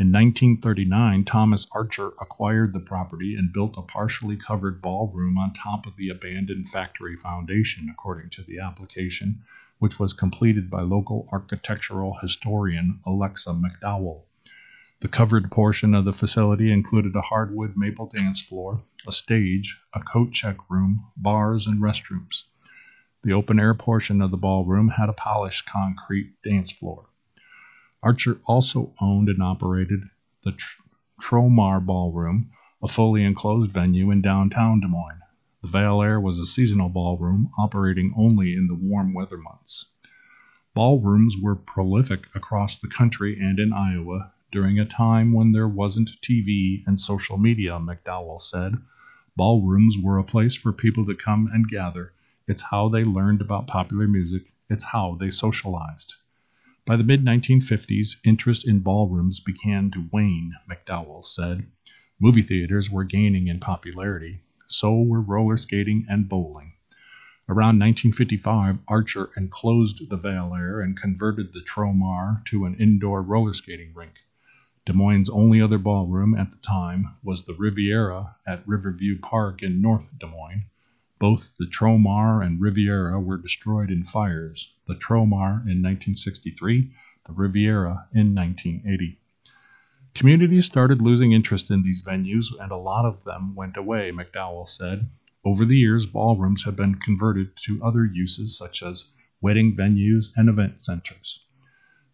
In 0.00 0.12
1939, 0.12 1.26
Thomas 1.26 1.66
Archer 1.74 2.14
acquired 2.22 2.72
the 2.72 2.80
property 2.80 3.34
and 3.34 3.52
built 3.52 3.76
a 3.76 3.82
partially 3.82 4.34
covered 4.34 4.80
ballroom 4.80 5.36
on 5.36 5.52
top 5.52 5.86
of 5.86 5.94
the 5.96 6.08
abandoned 6.08 6.70
factory 6.70 7.18
foundation, 7.18 7.90
according 7.90 8.30
to 8.30 8.42
the 8.42 8.60
application, 8.60 9.42
which 9.78 9.98
was 9.98 10.14
completed 10.14 10.70
by 10.70 10.80
local 10.80 11.28
architectural 11.30 12.14
historian 12.14 13.00
Alexa 13.04 13.50
McDowell. 13.50 14.22
The 15.00 15.08
covered 15.08 15.50
portion 15.50 15.94
of 15.94 16.06
the 16.06 16.14
facility 16.14 16.72
included 16.72 17.14
a 17.14 17.20
hardwood 17.20 17.76
maple 17.76 18.06
dance 18.06 18.40
floor, 18.40 18.82
a 19.06 19.12
stage, 19.12 19.82
a 19.92 20.00
coat 20.00 20.32
check 20.32 20.70
room, 20.70 21.04
bars, 21.14 21.66
and 21.66 21.82
restrooms. 21.82 22.44
The 23.22 23.34
open 23.34 23.60
air 23.60 23.74
portion 23.74 24.22
of 24.22 24.30
the 24.30 24.38
ballroom 24.38 24.88
had 24.88 25.10
a 25.10 25.12
polished 25.12 25.66
concrete 25.66 26.40
dance 26.42 26.72
floor. 26.72 27.09
Archer 28.02 28.40
also 28.46 28.94
owned 28.98 29.28
and 29.28 29.42
operated 29.42 30.00
the 30.42 30.58
Tromar 31.20 31.84
Ballroom, 31.84 32.50
a 32.82 32.88
fully 32.88 33.22
enclosed 33.22 33.70
venue 33.72 34.10
in 34.10 34.22
downtown 34.22 34.80
Des 34.80 34.86
Moines. 34.86 35.20
The 35.60 35.68
Val 35.68 36.02
Air 36.02 36.18
was 36.18 36.38
a 36.38 36.46
seasonal 36.46 36.88
ballroom 36.88 37.50
operating 37.58 38.14
only 38.16 38.54
in 38.54 38.68
the 38.68 38.74
warm 38.74 39.12
weather 39.12 39.36
months. 39.36 39.94
Ballrooms 40.74 41.36
were 41.36 41.56
prolific 41.56 42.34
across 42.34 42.78
the 42.78 42.88
country 42.88 43.38
and 43.38 43.58
in 43.58 43.70
Iowa 43.70 44.32
during 44.50 44.78
a 44.78 44.86
time 44.86 45.32
when 45.32 45.52
there 45.52 45.68
wasn't 45.68 46.20
TV 46.22 46.82
and 46.86 46.98
social 46.98 47.36
media, 47.36 47.78
McDowell 47.78 48.40
said. 48.40 48.78
Ballrooms 49.36 49.98
were 50.02 50.16
a 50.16 50.24
place 50.24 50.56
for 50.56 50.72
people 50.72 51.04
to 51.04 51.14
come 51.14 51.50
and 51.52 51.68
gather. 51.68 52.14
It's 52.48 52.62
how 52.62 52.88
they 52.88 53.04
learned 53.04 53.42
about 53.42 53.66
popular 53.66 54.08
music, 54.08 54.48
it's 54.70 54.84
how 54.84 55.16
they 55.20 55.28
socialized. 55.28 56.14
By 56.90 56.96
the 56.96 57.04
mid 57.04 57.24
1950s, 57.24 58.16
interest 58.24 58.66
in 58.66 58.80
ballrooms 58.80 59.38
began 59.38 59.92
to 59.92 60.08
wane, 60.10 60.54
McDowell 60.68 61.24
said. 61.24 61.68
Movie 62.18 62.42
theaters 62.42 62.90
were 62.90 63.04
gaining 63.04 63.46
in 63.46 63.60
popularity, 63.60 64.40
so 64.66 65.00
were 65.00 65.20
roller 65.20 65.56
skating 65.56 66.04
and 66.08 66.28
bowling. 66.28 66.72
Around 67.48 67.78
1955, 67.78 68.78
Archer 68.88 69.30
enclosed 69.36 70.10
the 70.10 70.16
Val 70.16 70.52
Air 70.52 70.80
and 70.80 70.96
converted 70.96 71.52
the 71.52 71.62
Tromar 71.62 72.42
to 72.46 72.64
an 72.64 72.74
indoor 72.74 73.22
roller 73.22 73.52
skating 73.52 73.94
rink. 73.94 74.24
Des 74.84 74.92
Moines' 74.92 75.30
only 75.30 75.62
other 75.62 75.78
ballroom 75.78 76.34
at 76.34 76.50
the 76.50 76.58
time 76.58 77.14
was 77.22 77.44
the 77.44 77.54
Riviera 77.54 78.34
at 78.48 78.66
Riverview 78.66 79.20
Park 79.20 79.62
in 79.62 79.80
North 79.80 80.18
Des 80.18 80.26
Moines. 80.26 80.64
Both 81.20 81.56
the 81.58 81.66
Tromar 81.66 82.40
and 82.42 82.58
Riviera 82.58 83.20
were 83.20 83.36
destroyed 83.36 83.90
in 83.90 84.04
fires, 84.04 84.74
the 84.86 84.94
Tromar 84.94 85.60
in 85.68 85.82
1963, 85.82 86.90
the 87.26 87.32
Riviera 87.34 88.08
in 88.14 88.34
1980. 88.34 89.18
Communities 90.14 90.64
started 90.64 91.02
losing 91.02 91.32
interest 91.32 91.70
in 91.70 91.82
these 91.82 92.02
venues, 92.02 92.58
and 92.58 92.72
a 92.72 92.76
lot 92.76 93.04
of 93.04 93.22
them 93.24 93.54
went 93.54 93.76
away, 93.76 94.10
McDowell 94.10 94.66
said. 94.66 95.10
Over 95.44 95.66
the 95.66 95.76
years, 95.76 96.06
ballrooms 96.06 96.64
have 96.64 96.74
been 96.74 96.94
converted 96.94 97.54
to 97.64 97.84
other 97.84 98.06
uses 98.06 98.56
such 98.56 98.82
as 98.82 99.12
wedding 99.42 99.74
venues 99.74 100.32
and 100.36 100.48
event 100.48 100.80
centers. 100.80 101.44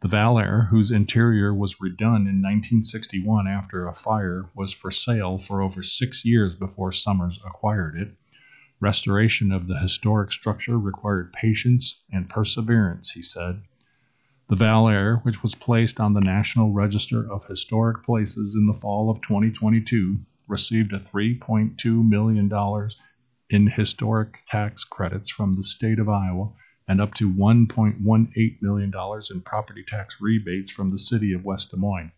The 0.00 0.08
Valair, 0.08 0.68
whose 0.68 0.90
interior 0.90 1.54
was 1.54 1.76
redone 1.76 2.26
in 2.28 2.42
1961 2.42 3.46
after 3.46 3.86
a 3.86 3.94
fire, 3.94 4.50
was 4.52 4.72
for 4.72 4.90
sale 4.90 5.38
for 5.38 5.62
over 5.62 5.84
six 5.84 6.24
years 6.24 6.56
before 6.56 6.90
Summers 6.90 7.40
acquired 7.46 7.96
it. 7.96 8.18
Restoration 8.80 9.52
of 9.52 9.68
the 9.68 9.78
historic 9.78 10.30
structure 10.32 10.78
required 10.78 11.32
patience 11.32 12.04
and 12.12 12.28
perseverance, 12.28 13.10
he 13.10 13.22
said. 13.22 13.62
The 14.48 14.56
Valair, 14.56 15.24
which 15.24 15.42
was 15.42 15.54
placed 15.54 15.98
on 15.98 16.12
the 16.12 16.20
National 16.20 16.72
Register 16.72 17.26
of 17.28 17.46
Historic 17.46 18.04
Places 18.04 18.54
in 18.54 18.66
the 18.66 18.74
fall 18.74 19.08
of 19.08 19.22
2022, 19.22 20.20
received 20.46 20.92
a 20.92 21.00
$3.2 21.00 22.08
million 22.08 22.88
in 23.48 23.66
historic 23.66 24.38
tax 24.46 24.84
credits 24.84 25.30
from 25.30 25.54
the 25.54 25.64
state 25.64 25.98
of 25.98 26.08
Iowa 26.08 26.52
and 26.86 27.00
up 27.00 27.14
to 27.14 27.32
$1.18 27.32 28.62
million 28.62 28.92
in 29.30 29.40
property 29.40 29.84
tax 29.84 30.20
rebates 30.20 30.70
from 30.70 30.90
the 30.90 30.98
city 30.98 31.32
of 31.32 31.44
West 31.44 31.70
Des 31.70 31.76
Moines. 31.76 32.12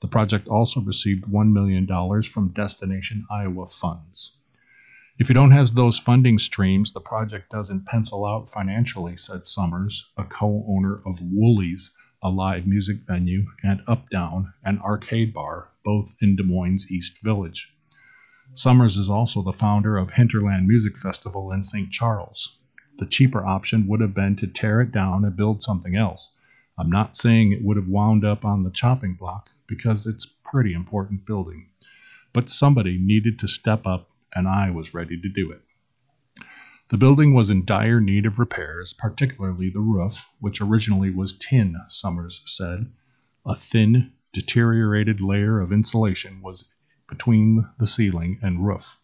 The 0.00 0.08
project 0.08 0.46
also 0.46 0.80
received 0.80 1.24
$1 1.24 1.52
million 1.52 1.86
from 2.22 2.50
Destination 2.50 3.26
Iowa 3.30 3.66
funds. 3.66 4.38
If 5.20 5.28
you 5.28 5.34
don't 5.34 5.50
have 5.50 5.74
those 5.74 5.98
funding 5.98 6.38
streams, 6.38 6.92
the 6.92 7.00
project 7.00 7.50
doesn't 7.50 7.86
pencil 7.86 8.24
out 8.24 8.52
financially, 8.52 9.16
said 9.16 9.44
Summers, 9.44 10.12
a 10.16 10.22
co 10.22 10.64
owner 10.68 11.02
of 11.04 11.18
Wooly's, 11.20 11.90
a 12.22 12.30
live 12.30 12.68
music 12.68 12.98
venue, 13.04 13.46
and 13.64 13.80
Updown, 13.88 14.52
an 14.62 14.78
arcade 14.78 15.34
bar, 15.34 15.70
both 15.82 16.14
in 16.20 16.36
Des 16.36 16.44
Moines 16.44 16.88
East 16.92 17.20
Village. 17.20 17.76
Summers 18.54 18.96
is 18.96 19.10
also 19.10 19.42
the 19.42 19.52
founder 19.52 19.96
of 19.96 20.12
Hinterland 20.12 20.68
Music 20.68 20.96
Festival 20.96 21.50
in 21.50 21.64
St. 21.64 21.90
Charles. 21.90 22.60
The 22.98 23.06
cheaper 23.06 23.44
option 23.44 23.88
would 23.88 24.00
have 24.00 24.14
been 24.14 24.36
to 24.36 24.46
tear 24.46 24.80
it 24.82 24.92
down 24.92 25.24
and 25.24 25.34
build 25.34 25.64
something 25.64 25.96
else. 25.96 26.38
I'm 26.78 26.90
not 26.90 27.16
saying 27.16 27.50
it 27.50 27.64
would 27.64 27.76
have 27.76 27.88
wound 27.88 28.24
up 28.24 28.44
on 28.44 28.62
the 28.62 28.70
chopping 28.70 29.14
block 29.14 29.50
because 29.66 30.06
it's 30.06 30.26
pretty 30.26 30.74
important 30.74 31.26
building. 31.26 31.70
But 32.32 32.48
somebody 32.48 32.98
needed 32.98 33.40
to 33.40 33.48
step 33.48 33.84
up 33.84 34.10
and 34.32 34.48
I 34.48 34.70
was 34.70 34.94
ready 34.94 35.20
to 35.20 35.28
do 35.28 35.50
it. 35.50 35.62
The 36.90 36.96
building 36.96 37.34
was 37.34 37.50
in 37.50 37.64
dire 37.64 38.00
need 38.00 38.24
of 38.24 38.38
repairs, 38.38 38.94
particularly 38.94 39.68
the 39.68 39.80
roof, 39.80 40.26
which 40.40 40.60
originally 40.60 41.10
was 41.10 41.34
tin, 41.34 41.76
Summers 41.88 42.42
said. 42.46 42.90
A 43.44 43.54
thin, 43.54 44.12
deteriorated 44.32 45.20
layer 45.20 45.60
of 45.60 45.72
insulation 45.72 46.40
was 46.40 46.72
between 47.08 47.68
the 47.78 47.86
ceiling 47.86 48.38
and 48.42 48.66
roof. 48.66 48.96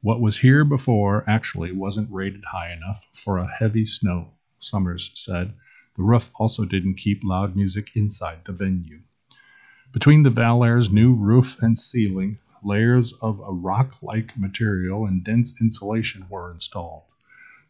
What 0.00 0.20
was 0.20 0.38
here 0.38 0.64
before 0.64 1.28
actually 1.28 1.72
wasn't 1.72 2.12
rated 2.12 2.44
high 2.44 2.72
enough 2.72 3.06
for 3.14 3.38
a 3.38 3.50
heavy 3.50 3.84
snow, 3.84 4.32
Summers 4.58 5.10
said. 5.14 5.54
The 5.96 6.02
roof 6.02 6.30
also 6.36 6.64
didn't 6.64 6.96
keep 6.96 7.22
loud 7.22 7.54
music 7.54 7.96
inside 7.96 8.44
the 8.44 8.52
venue. 8.52 9.00
Between 9.92 10.22
the 10.22 10.30
Val 10.30 10.64
Air's 10.64 10.92
new 10.92 11.14
roof 11.14 11.62
and 11.62 11.78
ceiling, 11.78 12.38
layers 12.64 13.12
of 13.14 13.40
a 13.40 13.52
rock 13.52 14.02
like 14.02 14.38
material 14.38 15.06
and 15.06 15.22
dense 15.22 15.60
insulation 15.60 16.26
were 16.28 16.50
installed. 16.50 17.12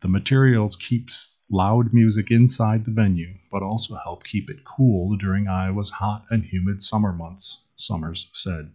The 0.00 0.08
materials 0.08 0.76
keep 0.76 1.08
loud 1.50 1.92
music 1.92 2.30
inside 2.30 2.84
the 2.84 2.90
venue, 2.90 3.34
but 3.50 3.62
also 3.62 3.96
help 3.96 4.22
keep 4.24 4.50
it 4.50 4.64
cool 4.64 5.16
during 5.16 5.48
Iowa's 5.48 5.90
hot 5.90 6.26
and 6.30 6.44
humid 6.44 6.82
summer 6.82 7.12
months, 7.12 7.62
Summers 7.76 8.30
said. 8.34 8.70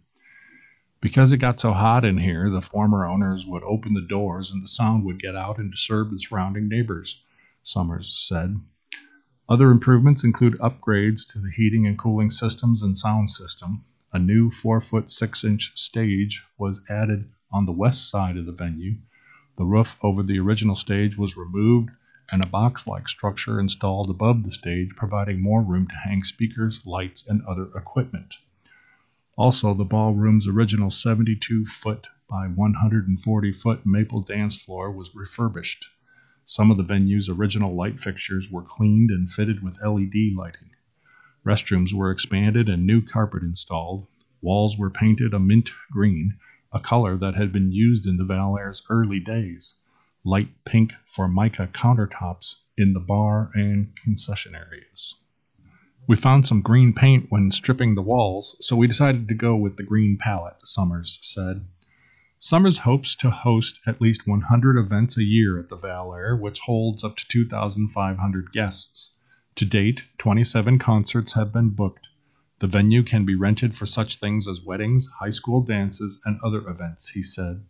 Because 1.02 1.32
it 1.32 1.38
got 1.38 1.60
so 1.60 1.72
hot 1.72 2.04
in 2.04 2.18
here, 2.18 2.50
the 2.50 2.62
former 2.62 3.06
owners 3.06 3.46
would 3.46 3.64
open 3.64 3.94
the 3.94 4.02
doors 4.02 4.52
and 4.52 4.62
the 4.62 4.68
sound 4.68 5.06
would 5.06 5.20
get 5.20 5.36
out 5.36 5.58
and 5.58 5.72
disturb 5.72 6.12
the 6.12 6.20
surrounding 6.20 6.68
neighbors, 6.68 7.24
Summers 7.64 8.14
said. 8.18 8.60
Other 9.48 9.72
improvements 9.72 10.24
include 10.24 10.60
upgrades 10.60 11.26
to 11.32 11.40
the 11.40 11.52
heating 11.52 11.88
and 11.88 11.98
cooling 11.98 12.30
systems 12.30 12.84
and 12.84 12.98
sound 12.98 13.30
system, 13.30 13.86
a 14.12 14.20
new 14.20 14.50
4 14.50 14.82
foot 14.82 15.12
6 15.12 15.44
inch 15.44 15.78
stage 15.78 16.44
was 16.58 16.86
added 16.90 17.30
on 17.52 17.66
the 17.66 17.72
west 17.72 18.10
side 18.10 18.38
of 18.38 18.46
the 18.46 18.52
venue. 18.52 18.98
The 19.58 19.66
roof 19.66 19.98
over 20.02 20.24
the 20.24 20.40
original 20.40 20.76
stage 20.76 21.18
was 21.18 21.38
removed 21.38 21.92
and 22.32 22.44
a 22.44 22.48
box 22.48 22.88
like 22.88 23.08
structure 23.08 23.60
installed 23.60 24.10
above 24.10 24.44
the 24.44 24.52
stage, 24.52 24.96
providing 24.96 25.42
more 25.42 25.62
room 25.62 25.88
to 25.88 25.96
hang 25.96 26.24
speakers, 26.24 26.86
lights, 26.86 27.28
and 27.28 27.42
other 27.44 27.66
equipment. 27.76 28.36
Also, 29.38 29.74
the 29.74 29.86
ballroom's 29.86 30.48
original 30.48 30.90
72 30.90 31.66
foot 31.66 32.08
by 32.28 32.48
140 32.48 33.52
foot 33.52 33.86
maple 33.86 34.22
dance 34.22 34.62
floor 34.62 34.92
was 34.92 35.16
refurbished. 35.16 35.86
Some 36.46 36.72
of 36.72 36.78
the 36.78 36.84
venue's 36.84 37.30
original 37.30 37.76
light 37.76 38.00
fixtures 38.00 38.52
were 38.52 38.64
cleaned 38.64 39.12
and 39.12 39.30
fitted 39.30 39.64
with 39.64 39.82
LED 39.82 40.34
lighting. 40.36 40.72
Restrooms 41.46 41.94
were 41.94 42.12
expanded 42.12 42.68
and 42.68 42.86
new 42.86 43.02
carpet 43.02 43.44
installed. 43.44 44.08
Walls 44.42 44.78
were 44.78 44.90
painted 44.90 45.34
a 45.34 45.40
mint 45.40 45.72
green, 45.90 46.38
a 46.72 46.80
color 46.80 47.18
that 47.18 47.36
had 47.36 47.52
been 47.52 47.72
used 47.72 48.06
in 48.06 48.18
the 48.18 48.26
Val 48.26 48.58
Air's 48.58 48.84
early 48.90 49.20
days. 49.20 49.82
Light 50.24 50.50
pink 50.66 50.94
formica 51.06 51.68
countertops 51.68 52.64
in 52.78 52.94
the 52.94 53.00
bar 53.00 53.52
and 53.54 53.96
concession 53.96 54.54
areas. 54.54 55.16
We 56.08 56.16
found 56.16 56.46
some 56.46 56.62
green 56.62 56.94
paint 56.94 57.28
when 57.30 57.52
stripping 57.52 57.96
the 57.96 58.02
walls, 58.02 58.58
so 58.60 58.76
we 58.76 58.88
decided 58.88 59.28
to 59.28 59.36
go 59.36 59.56
with 59.56 59.78
the 59.78 59.84
green 59.84 60.18
palette, 60.18 60.68
Summers 60.68 61.20
said. 61.22 61.66
Summers 62.40 62.80
hopes 62.80 63.16
to 63.18 63.30
host 63.30 63.82
at 63.86 64.02
least 64.02 64.28
100 64.28 64.78
events 64.78 65.18
a 65.18 65.24
year 65.24 65.60
at 65.60 65.70
the 65.70 65.76
Val 65.76 66.14
Air, 66.14 66.36
which 66.36 66.62
holds 66.62 67.04
up 67.04 67.16
to 67.16 67.28
2,500 67.28 68.52
guests. 68.52 69.19
To 69.60 69.66
date, 69.66 70.08
27 70.20 70.80
concerts 70.80 71.34
have 71.34 71.52
been 71.52 71.72
booked. 71.72 72.08
The 72.60 72.68
venue 72.68 73.04
can 73.04 73.26
be 73.26 73.36
rented 73.36 73.76
for 73.76 73.86
such 73.86 74.16
things 74.16 74.48
as 74.48 74.64
weddings, 74.64 75.10
high 75.20 75.32
school 75.32 75.62
dances, 75.62 76.22
and 76.24 76.40
other 76.40 76.66
events, 76.66 77.10
he 77.10 77.22
said. 77.22 77.66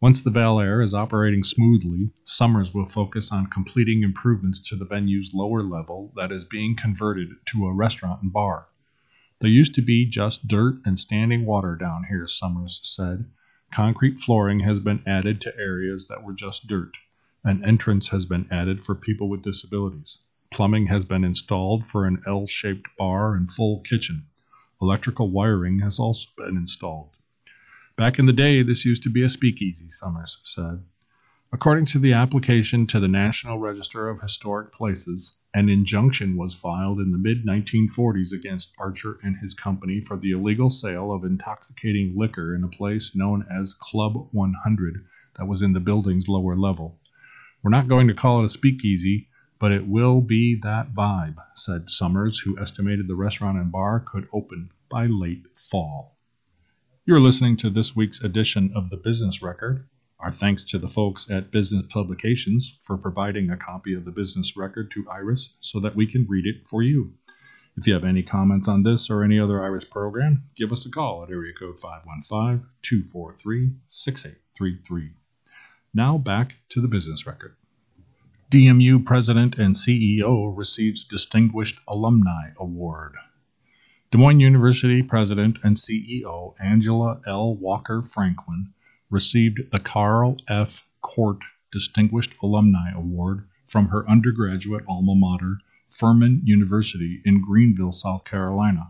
Once 0.00 0.20
the 0.20 0.32
Val 0.32 0.58
Air 0.58 0.82
is 0.82 0.94
operating 0.94 1.44
smoothly, 1.44 2.10
Summers 2.24 2.74
will 2.74 2.86
focus 2.86 3.30
on 3.30 3.46
completing 3.46 4.02
improvements 4.02 4.58
to 4.70 4.74
the 4.74 4.84
venue's 4.84 5.32
lower 5.32 5.62
level 5.62 6.12
that 6.16 6.32
is 6.32 6.44
being 6.44 6.74
converted 6.74 7.28
to 7.52 7.68
a 7.68 7.72
restaurant 7.72 8.20
and 8.24 8.32
bar. 8.32 8.66
There 9.38 9.48
used 9.48 9.76
to 9.76 9.82
be 9.82 10.06
just 10.06 10.48
dirt 10.48 10.80
and 10.84 10.98
standing 10.98 11.46
water 11.46 11.76
down 11.76 12.02
here, 12.02 12.26
Summers 12.26 12.80
said. 12.82 13.30
Concrete 13.70 14.18
flooring 14.18 14.58
has 14.58 14.80
been 14.80 15.04
added 15.06 15.40
to 15.42 15.56
areas 15.56 16.08
that 16.08 16.24
were 16.24 16.34
just 16.34 16.66
dirt. 16.66 16.96
An 17.44 17.64
entrance 17.64 18.08
has 18.08 18.24
been 18.24 18.48
added 18.50 18.82
for 18.82 18.96
people 18.96 19.28
with 19.28 19.42
disabilities. 19.42 20.24
Plumbing 20.52 20.86
has 20.88 21.06
been 21.06 21.24
installed 21.24 21.86
for 21.86 22.06
an 22.06 22.22
L 22.26 22.46
shaped 22.46 22.86
bar 22.98 23.34
and 23.34 23.50
full 23.50 23.80
kitchen. 23.80 24.26
Electrical 24.82 25.30
wiring 25.30 25.80
has 25.80 25.98
also 25.98 26.28
been 26.36 26.58
installed. 26.58 27.16
Back 27.96 28.18
in 28.18 28.26
the 28.26 28.34
day, 28.34 28.62
this 28.62 28.84
used 28.84 29.02
to 29.04 29.10
be 29.10 29.22
a 29.22 29.28
speakeasy, 29.30 29.88
Summers 29.88 30.40
said. 30.44 30.82
According 31.54 31.86
to 31.86 31.98
the 31.98 32.12
application 32.12 32.86
to 32.88 33.00
the 33.00 33.08
National 33.08 33.58
Register 33.58 34.08
of 34.08 34.20
Historic 34.20 34.72
Places, 34.72 35.40
an 35.54 35.68
injunction 35.68 36.36
was 36.36 36.54
filed 36.54 36.98
in 36.98 37.12
the 37.12 37.18
mid 37.18 37.46
1940s 37.46 38.32
against 38.32 38.74
Archer 38.78 39.18
and 39.22 39.36
his 39.38 39.54
company 39.54 40.00
for 40.00 40.16
the 40.16 40.32
illegal 40.32 40.68
sale 40.68 41.12
of 41.12 41.24
intoxicating 41.24 42.14
liquor 42.16 42.54
in 42.54 42.62
a 42.62 42.68
place 42.68 43.16
known 43.16 43.46
as 43.50 43.72
Club 43.74 44.28
100 44.32 45.04
that 45.36 45.46
was 45.46 45.62
in 45.62 45.72
the 45.72 45.80
building's 45.80 46.28
lower 46.28 46.56
level. 46.56 47.00
We're 47.62 47.70
not 47.70 47.88
going 47.88 48.08
to 48.08 48.14
call 48.14 48.40
it 48.40 48.46
a 48.46 48.48
speakeasy, 48.48 49.28
but 49.62 49.70
it 49.70 49.86
will 49.86 50.20
be 50.20 50.56
that 50.56 50.92
vibe, 50.92 51.36
said 51.54 51.88
Summers, 51.88 52.40
who 52.40 52.58
estimated 52.58 53.06
the 53.06 53.14
restaurant 53.14 53.56
and 53.56 53.70
bar 53.70 54.00
could 54.00 54.26
open 54.32 54.68
by 54.90 55.06
late 55.06 55.46
fall. 55.54 56.18
You're 57.06 57.20
listening 57.20 57.56
to 57.58 57.70
this 57.70 57.94
week's 57.94 58.24
edition 58.24 58.72
of 58.74 58.90
the 58.90 58.96
Business 58.96 59.40
Record. 59.40 59.86
Our 60.18 60.32
thanks 60.32 60.64
to 60.64 60.80
the 60.80 60.88
folks 60.88 61.30
at 61.30 61.52
Business 61.52 61.86
Publications 61.88 62.80
for 62.82 62.98
providing 62.98 63.50
a 63.50 63.56
copy 63.56 63.94
of 63.94 64.04
the 64.04 64.10
Business 64.10 64.56
Record 64.56 64.90
to 64.94 65.08
Iris 65.08 65.56
so 65.60 65.78
that 65.78 65.94
we 65.94 66.08
can 66.08 66.26
read 66.26 66.46
it 66.46 66.66
for 66.66 66.82
you. 66.82 67.12
If 67.76 67.86
you 67.86 67.94
have 67.94 68.02
any 68.02 68.24
comments 68.24 68.66
on 68.66 68.82
this 68.82 69.10
or 69.10 69.22
any 69.22 69.38
other 69.38 69.62
Iris 69.62 69.84
program, 69.84 70.42
give 70.56 70.72
us 70.72 70.86
a 70.86 70.90
call 70.90 71.22
at 71.22 71.30
area 71.30 71.52
code 71.52 71.78
515 71.78 72.66
243 72.82 73.74
6833. 73.86 75.10
Now 75.94 76.18
back 76.18 76.56
to 76.70 76.80
the 76.80 76.88
Business 76.88 77.28
Record. 77.28 77.54
DMU 78.52 79.02
President 79.06 79.56
and 79.58 79.74
CEO 79.74 80.54
receives 80.54 81.04
Distinguished 81.04 81.80
Alumni 81.88 82.50
Award. 82.58 83.14
Des 84.10 84.18
Moines 84.18 84.40
University 84.40 85.02
President 85.02 85.56
and 85.64 85.74
CEO 85.74 86.52
Angela 86.60 87.22
L. 87.26 87.56
Walker 87.56 88.02
Franklin 88.02 88.74
received 89.08 89.60
the 89.72 89.78
Carl 89.78 90.36
F. 90.48 90.86
Kohrt 91.00 91.40
Distinguished 91.70 92.34
Alumni 92.42 92.90
Award 92.94 93.48
from 93.66 93.88
her 93.88 94.06
undergraduate 94.06 94.84
alma 94.86 95.14
mater, 95.14 95.56
Furman 95.88 96.42
University 96.44 97.22
in 97.24 97.40
Greenville, 97.40 97.90
South 97.90 98.26
Carolina. 98.26 98.86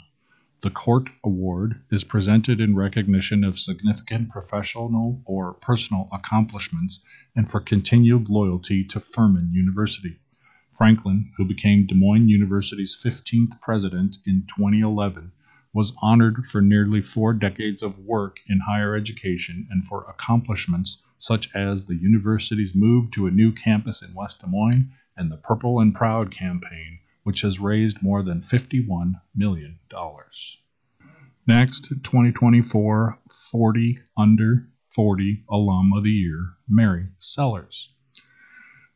The 0.63 0.71
Kohrt 0.71 1.11
Award 1.25 1.81
is 1.91 2.05
presented 2.05 2.61
in 2.61 2.77
recognition 2.77 3.43
of 3.43 3.59
significant 3.59 4.31
professional 4.31 5.21
or 5.25 5.55
personal 5.55 6.09
accomplishments 6.13 7.05
and 7.35 7.51
for 7.51 7.59
continued 7.59 8.29
loyalty 8.29 8.85
to 8.85 9.01
Furman 9.01 9.53
University. 9.53 10.21
Franklin, 10.71 11.33
who 11.37 11.45
became 11.45 11.87
Des 11.87 11.97
Moines 11.97 12.29
University's 12.29 12.97
15th 12.97 13.61
president 13.61 14.19
in 14.25 14.45
2011, 14.47 15.33
was 15.73 15.97
honored 16.01 16.47
for 16.47 16.63
nearly 16.63 17.03
four 17.03 17.33
decades 17.33 17.83
of 17.83 17.99
work 17.99 18.39
in 18.47 18.61
higher 18.61 18.95
education 18.95 19.67
and 19.69 19.85
for 19.85 20.09
accomplishments 20.09 21.05
such 21.19 21.53
as 21.57 21.87
the 21.87 21.97
university's 21.97 22.77
move 22.77 23.11
to 23.11 23.27
a 23.27 23.33
new 23.33 23.51
campus 23.51 24.01
in 24.01 24.15
West 24.15 24.41
Des 24.41 24.47
Moines 24.47 24.93
and 25.17 25.29
the 25.29 25.39
Purple 25.39 25.81
and 25.81 25.93
Proud 25.93 26.31
campaign, 26.31 27.01
which 27.23 27.43
has 27.43 27.61
raised 27.61 28.03
more 28.03 28.23
than 28.23 28.43
$51 28.43 29.21
million. 29.35 29.79
Next, 31.47 31.89
2024 31.89 33.19
40 33.51 33.99
Under 34.17 34.69
40 34.89 35.45
Alum 35.51 35.93
of 35.93 36.05
the 36.05 36.11
Year, 36.11 36.55
Mary 36.69 37.09
Sellers. 37.19 37.95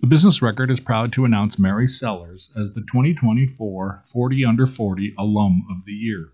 The 0.00 0.06
Business 0.06 0.42
Record 0.42 0.70
is 0.70 0.78
proud 0.78 1.12
to 1.12 1.24
announce 1.24 1.58
Mary 1.58 1.88
Sellers 1.88 2.54
as 2.56 2.74
the 2.74 2.82
2024 2.82 4.04
40 4.12 4.44
Under 4.44 4.66
40 4.66 5.14
Alum 5.18 5.66
of 5.70 5.84
the 5.84 5.92
Year. 5.92 6.32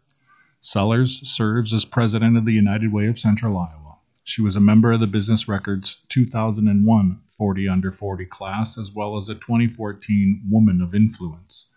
Sellers 0.61 1.29
serves 1.29 1.73
as 1.73 1.85
president 1.85 2.37
of 2.37 2.45
the 2.45 2.53
United 2.53 2.93
Way 2.93 3.07
of 3.07 3.19
Central 3.19 3.57
Iowa. 3.57 3.99
She 4.25 4.43
was 4.43 4.55
a 4.57 4.61
member 4.61 4.93
of 4.93 5.01
the 5.01 5.07
Business 5.07 5.49
Record's 5.49 5.97
2001 6.09 7.21
40 7.39 7.69
Under 7.69 7.91
40 7.91 8.27
class 8.27 8.79
as 8.79 8.93
well 8.95 9.17
as 9.17 9.29
a 9.29 9.35
2014 9.35 10.43
Woman 10.51 10.81
of 10.81 10.95
Influence. 10.95 11.72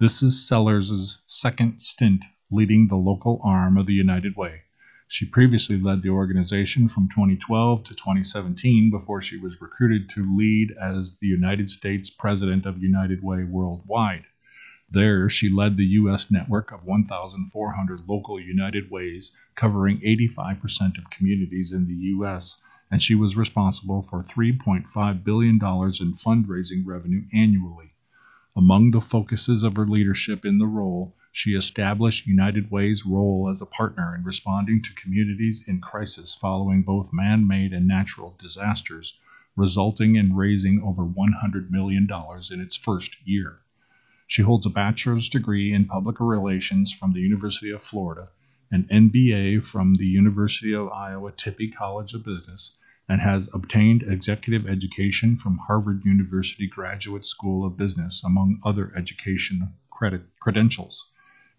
This 0.00 0.22
is 0.22 0.48
Sellers' 0.48 1.22
second 1.26 1.82
stint 1.82 2.24
leading 2.50 2.88
the 2.88 2.96
local 2.96 3.38
arm 3.44 3.76
of 3.76 3.84
the 3.84 3.92
United 3.92 4.34
Way. 4.34 4.62
She 5.06 5.26
previously 5.26 5.78
led 5.78 6.00
the 6.00 6.08
organization 6.08 6.88
from 6.88 7.10
2012 7.10 7.84
to 7.84 7.94
2017 7.94 8.88
before 8.88 9.20
she 9.20 9.36
was 9.36 9.60
recruited 9.60 10.08
to 10.08 10.38
lead 10.38 10.72
as 10.80 11.18
the 11.18 11.26
United 11.26 11.68
States 11.68 12.08
President 12.08 12.64
of 12.64 12.82
United 12.82 13.22
Way 13.22 13.44
Worldwide. 13.44 14.24
There, 14.90 15.28
she 15.28 15.50
led 15.50 15.76
the 15.76 15.92
U.S. 16.00 16.30
network 16.30 16.72
of 16.72 16.86
1,400 16.86 18.08
local 18.08 18.40
United 18.40 18.90
Ways, 18.90 19.36
covering 19.54 20.00
85% 20.00 20.96
of 20.96 21.10
communities 21.10 21.72
in 21.72 21.86
the 21.86 22.08
U.S., 22.16 22.62
and 22.90 23.02
she 23.02 23.14
was 23.14 23.36
responsible 23.36 24.00
for 24.00 24.22
$3.5 24.22 25.24
billion 25.24 25.56
in 25.56 26.14
fundraising 26.14 26.86
revenue 26.86 27.24
annually. 27.34 27.89
Among 28.56 28.90
the 28.90 29.00
focuses 29.00 29.62
of 29.62 29.76
her 29.76 29.86
leadership 29.86 30.44
in 30.44 30.58
the 30.58 30.66
role 30.66 31.14
she 31.32 31.54
established 31.54 32.26
United 32.26 32.72
Way's 32.72 33.06
role 33.06 33.48
as 33.48 33.62
a 33.62 33.66
partner 33.66 34.16
in 34.16 34.24
responding 34.24 34.82
to 34.82 34.94
communities 34.94 35.68
in 35.68 35.80
crisis 35.80 36.34
following 36.34 36.82
both 36.82 37.12
man 37.12 37.46
made 37.46 37.72
and 37.72 37.86
natural 37.86 38.34
disasters, 38.36 39.20
resulting 39.54 40.16
in 40.16 40.34
raising 40.34 40.82
over 40.82 41.06
$100 41.06 41.70
million 41.70 42.08
in 42.50 42.60
its 42.60 42.76
first 42.76 43.16
year. 43.24 43.60
She 44.26 44.42
holds 44.42 44.66
a 44.66 44.70
bachelor's 44.70 45.28
degree 45.28 45.72
in 45.72 45.84
public 45.84 46.18
relations 46.18 46.92
from 46.92 47.12
the 47.12 47.20
University 47.20 47.70
of 47.70 47.84
Florida, 47.84 48.30
an 48.72 48.88
MBA 48.90 49.64
from 49.64 49.94
the 49.94 50.06
University 50.06 50.72
of 50.74 50.88
Iowa 50.88 51.30
Tippie 51.30 51.70
College 51.72 52.14
of 52.14 52.24
Business, 52.24 52.76
and 53.10 53.20
has 53.20 53.52
obtained 53.52 54.04
executive 54.04 54.68
education 54.68 55.34
from 55.34 55.58
Harvard 55.58 56.04
University 56.04 56.68
Graduate 56.68 57.26
School 57.26 57.66
of 57.66 57.76
Business, 57.76 58.22
among 58.22 58.60
other 58.64 58.92
education 58.96 59.74
credit 59.90 60.22
credentials. 60.38 61.10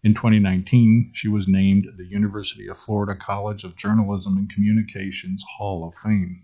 In 0.01 0.13
2019, 0.13 1.11
she 1.13 1.27
was 1.27 1.49
named 1.49 1.89
the 1.97 2.05
University 2.05 2.69
of 2.69 2.77
Florida 2.77 3.15
College 3.15 3.65
of 3.65 3.75
Journalism 3.75 4.37
and 4.37 4.49
Communications 4.49 5.43
Hall 5.57 5.85
of 5.85 5.93
Fame. 5.93 6.43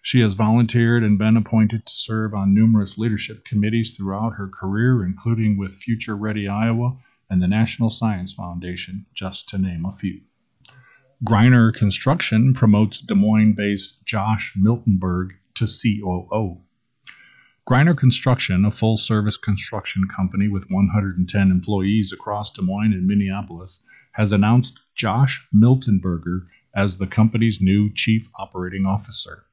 She 0.00 0.20
has 0.20 0.32
volunteered 0.32 1.04
and 1.04 1.18
been 1.18 1.36
appointed 1.36 1.84
to 1.84 1.92
serve 1.92 2.32
on 2.32 2.54
numerous 2.54 2.96
leadership 2.96 3.44
committees 3.44 3.94
throughout 3.94 4.36
her 4.36 4.48
career, 4.48 5.04
including 5.04 5.58
with 5.58 5.74
Future 5.74 6.16
Ready 6.16 6.48
Iowa 6.48 6.96
and 7.28 7.42
the 7.42 7.46
National 7.46 7.90
Science 7.90 8.32
Foundation, 8.32 9.04
just 9.12 9.50
to 9.50 9.58
name 9.58 9.84
a 9.84 9.92
few. 9.92 10.22
Greiner 11.22 11.70
Construction 11.70 12.54
promotes 12.54 13.02
Des 13.02 13.14
Moines 13.14 13.52
based 13.52 14.06
Josh 14.06 14.54
Miltenberg 14.56 15.32
to 15.52 15.66
COO. 15.66 16.62
Greiner 17.68 17.94
Construction, 17.94 18.64
a 18.64 18.70
full 18.70 18.96
service 18.96 19.36
construction 19.36 20.08
company 20.08 20.48
with 20.48 20.70
110 20.70 21.50
employees 21.50 22.14
across 22.14 22.50
Des 22.50 22.62
Moines 22.62 22.94
and 22.94 23.06
Minneapolis, 23.06 23.84
has 24.12 24.32
announced 24.32 24.80
Josh 24.94 25.46
Miltenberger 25.54 26.46
as 26.74 26.96
the 26.96 27.06
company's 27.06 27.60
new 27.60 27.92
Chief 27.92 28.26
Operating 28.36 28.86
Officer. 28.86 29.44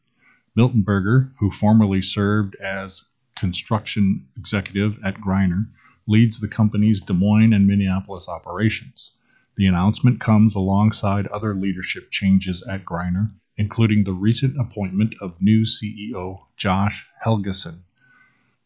Miltenberger, 0.58 1.34
who 1.40 1.52
formerly 1.52 2.02
served 2.02 2.56
as 2.56 3.04
construction 3.36 4.30
executive 4.38 5.04
at 5.04 5.20
Greiner, 5.20 5.68
leads 6.08 6.40
the 6.40 6.48
company's 6.48 7.02
Des 7.02 7.12
Moines 7.12 7.52
and 7.52 7.68
Minneapolis 7.68 8.30
operations. 8.30 9.18
The 9.58 9.66
announcement 9.66 10.20
comes 10.20 10.54
alongside 10.54 11.26
other 11.26 11.56
leadership 11.56 12.12
changes 12.12 12.62
at 12.70 12.86
Greiner, 12.86 13.32
including 13.58 14.04
the 14.04 14.14
recent 14.14 14.56
appointment 14.56 15.16
of 15.20 15.42
new 15.42 15.64
CEO 15.64 16.46
Josh 16.58 17.10
Helgeson. 17.26 17.80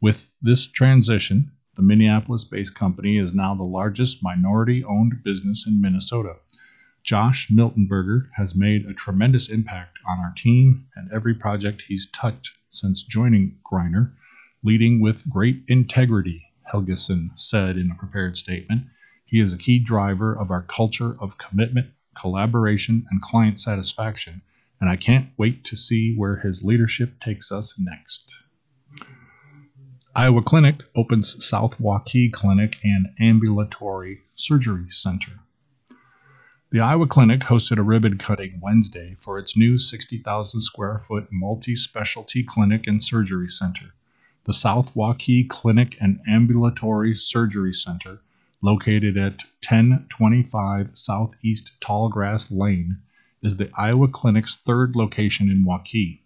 With 0.01 0.29
this 0.41 0.67
transition, 0.67 1.53
the 1.75 1.81
Minneapolis 1.81 2.43
based 2.43 2.75
company 2.75 3.17
is 3.17 3.33
now 3.33 3.55
the 3.55 3.63
largest 3.63 4.21
minority 4.21 4.83
owned 4.83 5.23
business 5.23 5.65
in 5.65 5.79
Minnesota. 5.79 6.35
Josh 7.05 7.47
Miltenberger 7.49 8.27
has 8.35 8.53
made 8.53 8.85
a 8.85 8.93
tremendous 8.93 9.47
impact 9.47 9.97
on 10.05 10.19
our 10.19 10.33
team 10.35 10.87
and 10.93 11.09
every 11.09 11.35
project 11.35 11.83
he's 11.83 12.05
touched 12.07 12.57
since 12.67 13.03
joining 13.03 13.57
Greiner, 13.63 14.11
leading 14.61 14.99
with 14.99 15.29
great 15.29 15.63
integrity, 15.69 16.51
Helgeson 16.69 17.29
said 17.37 17.77
in 17.77 17.91
a 17.91 17.95
prepared 17.95 18.37
statement. 18.37 18.87
He 19.31 19.39
is 19.39 19.53
a 19.53 19.57
key 19.57 19.79
driver 19.79 20.37
of 20.37 20.51
our 20.51 20.61
culture 20.61 21.15
of 21.21 21.37
commitment, 21.37 21.91
collaboration, 22.15 23.05
and 23.09 23.21
client 23.21 23.57
satisfaction, 23.59 24.41
and 24.81 24.89
I 24.89 24.97
can't 24.97 25.29
wait 25.37 25.63
to 25.63 25.77
see 25.77 26.13
where 26.13 26.35
his 26.35 26.65
leadership 26.65 27.17
takes 27.21 27.49
us 27.49 27.79
next. 27.79 28.35
Iowa 30.13 30.43
Clinic 30.43 30.83
opens 30.97 31.45
South 31.45 31.77
Waukee 31.79 32.29
Clinic 32.29 32.81
and 32.83 33.07
Ambulatory 33.21 34.19
Surgery 34.35 34.89
Center. 34.89 35.39
The 36.71 36.81
Iowa 36.81 37.07
Clinic 37.07 37.39
hosted 37.39 37.77
a 37.77 37.83
ribbon 37.83 38.17
cutting 38.17 38.59
Wednesday 38.59 39.15
for 39.21 39.39
its 39.39 39.55
new 39.55 39.77
60,000 39.77 40.59
square 40.59 40.99
foot 40.99 41.29
multi 41.31 41.77
specialty 41.77 42.43
clinic 42.43 42.85
and 42.85 43.01
surgery 43.01 43.47
center. 43.47 43.93
The 44.43 44.53
South 44.53 44.93
Waukee 44.93 45.47
Clinic 45.47 45.95
and 46.01 46.19
Ambulatory 46.27 47.13
Surgery 47.13 47.71
Center, 47.71 48.19
located 48.63 49.17
at 49.17 49.43
1025 49.67 50.91
Southeast 50.93 51.81
Tallgrass 51.81 52.51
Lane, 52.51 53.01
is 53.41 53.57
the 53.57 53.71
Iowa 53.75 54.07
Clinic's 54.07 54.55
third 54.55 54.95
location 54.95 55.49
in 55.49 55.65
Waukee. 55.65 56.21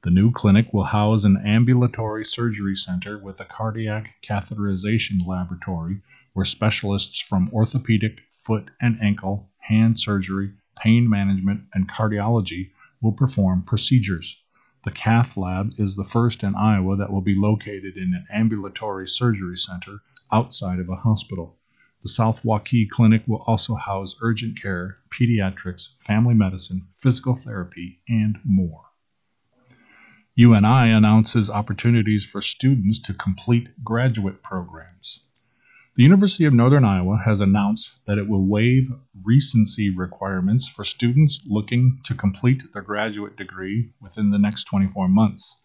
The 0.00 0.10
new 0.10 0.32
clinic 0.32 0.72
will 0.72 0.84
house 0.84 1.24
an 1.24 1.36
ambulatory 1.36 2.24
surgery 2.24 2.74
center 2.74 3.18
with 3.18 3.38
a 3.38 3.44
cardiac 3.44 4.16
catheterization 4.22 5.26
laboratory 5.26 6.00
where 6.32 6.46
specialists 6.46 7.20
from 7.20 7.50
orthopedic, 7.52 8.22
foot 8.34 8.70
and 8.80 8.98
ankle, 9.02 9.50
hand 9.58 10.00
surgery, 10.00 10.54
pain 10.78 11.06
management, 11.08 11.64
and 11.74 11.86
cardiology 11.86 12.70
will 13.02 13.12
perform 13.12 13.62
procedures. 13.62 14.42
The 14.84 14.90
cath 14.90 15.36
lab 15.36 15.74
is 15.76 15.96
the 15.96 16.04
first 16.04 16.42
in 16.42 16.54
Iowa 16.54 16.96
that 16.96 17.12
will 17.12 17.20
be 17.20 17.34
located 17.34 17.98
in 17.98 18.14
an 18.14 18.26
ambulatory 18.30 19.06
surgery 19.06 19.58
center 19.58 20.00
outside 20.32 20.78
of 20.78 20.88
a 20.88 20.96
hospital. 20.96 21.58
The 22.04 22.10
South 22.10 22.42
Waukee 22.42 22.86
Clinic 22.86 23.26
will 23.26 23.42
also 23.46 23.76
house 23.76 24.16
urgent 24.20 24.60
care, 24.60 24.98
pediatrics, 25.08 25.96
family 26.02 26.34
medicine, 26.34 26.86
physical 26.98 27.34
therapy, 27.34 28.02
and 28.06 28.38
more. 28.44 28.82
UNI 30.36 30.90
announces 30.90 31.48
opportunities 31.48 32.26
for 32.26 32.42
students 32.42 32.98
to 32.98 33.14
complete 33.14 33.70
graduate 33.82 34.42
programs. 34.42 35.24
The 35.96 36.02
University 36.02 36.44
of 36.44 36.52
Northern 36.52 36.84
Iowa 36.84 37.22
has 37.24 37.40
announced 37.40 38.04
that 38.04 38.18
it 38.18 38.28
will 38.28 38.44
waive 38.44 38.90
recency 39.22 39.88
requirements 39.88 40.68
for 40.68 40.84
students 40.84 41.46
looking 41.48 42.00
to 42.04 42.14
complete 42.14 42.70
their 42.74 42.82
graduate 42.82 43.36
degree 43.38 43.94
within 44.02 44.28
the 44.28 44.38
next 44.38 44.64
24 44.64 45.08
months. 45.08 45.63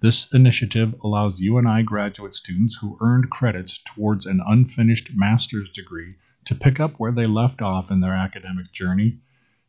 This 0.00 0.32
initiative 0.32 0.94
allows 1.02 1.40
UNI 1.40 1.82
graduate 1.82 2.34
students 2.34 2.76
who 2.76 2.98
earned 3.00 3.30
credits 3.30 3.78
towards 3.78 4.26
an 4.26 4.40
unfinished 4.46 5.16
master's 5.16 5.70
degree 5.70 6.16
to 6.44 6.54
pick 6.54 6.78
up 6.78 6.94
where 6.98 7.12
they 7.12 7.26
left 7.26 7.62
off 7.62 7.90
in 7.90 8.00
their 8.00 8.14
academic 8.14 8.72
journey. 8.72 9.18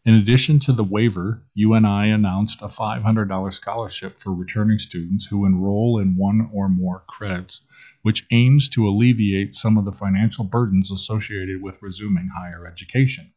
In 0.06 0.14
addition 0.14 0.60
to 0.60 0.74
the 0.74 0.84
waiver, 0.84 1.44
UNI 1.54 2.12
announced 2.12 2.62
a 2.62 2.68
$500 2.68 3.54
scholarship 3.54 4.20
for 4.20 4.34
returning 4.34 4.80
students 4.80 5.26
who 5.26 5.46
enroll 5.46 6.00
in 6.00 6.18
one 6.18 6.50
or 6.52 6.70
more 6.70 7.04
credits 7.08 7.68
which 8.08 8.26
aims 8.32 8.70
to 8.70 8.88
alleviate 8.88 9.54
some 9.54 9.78
of 9.78 9.84
the 9.84 9.92
financial 9.92 10.46
burdens 10.46 10.92
associated 10.92 11.62
with 11.62 11.82
resuming 11.82 12.30
higher 12.30 12.66
education. 12.66 13.34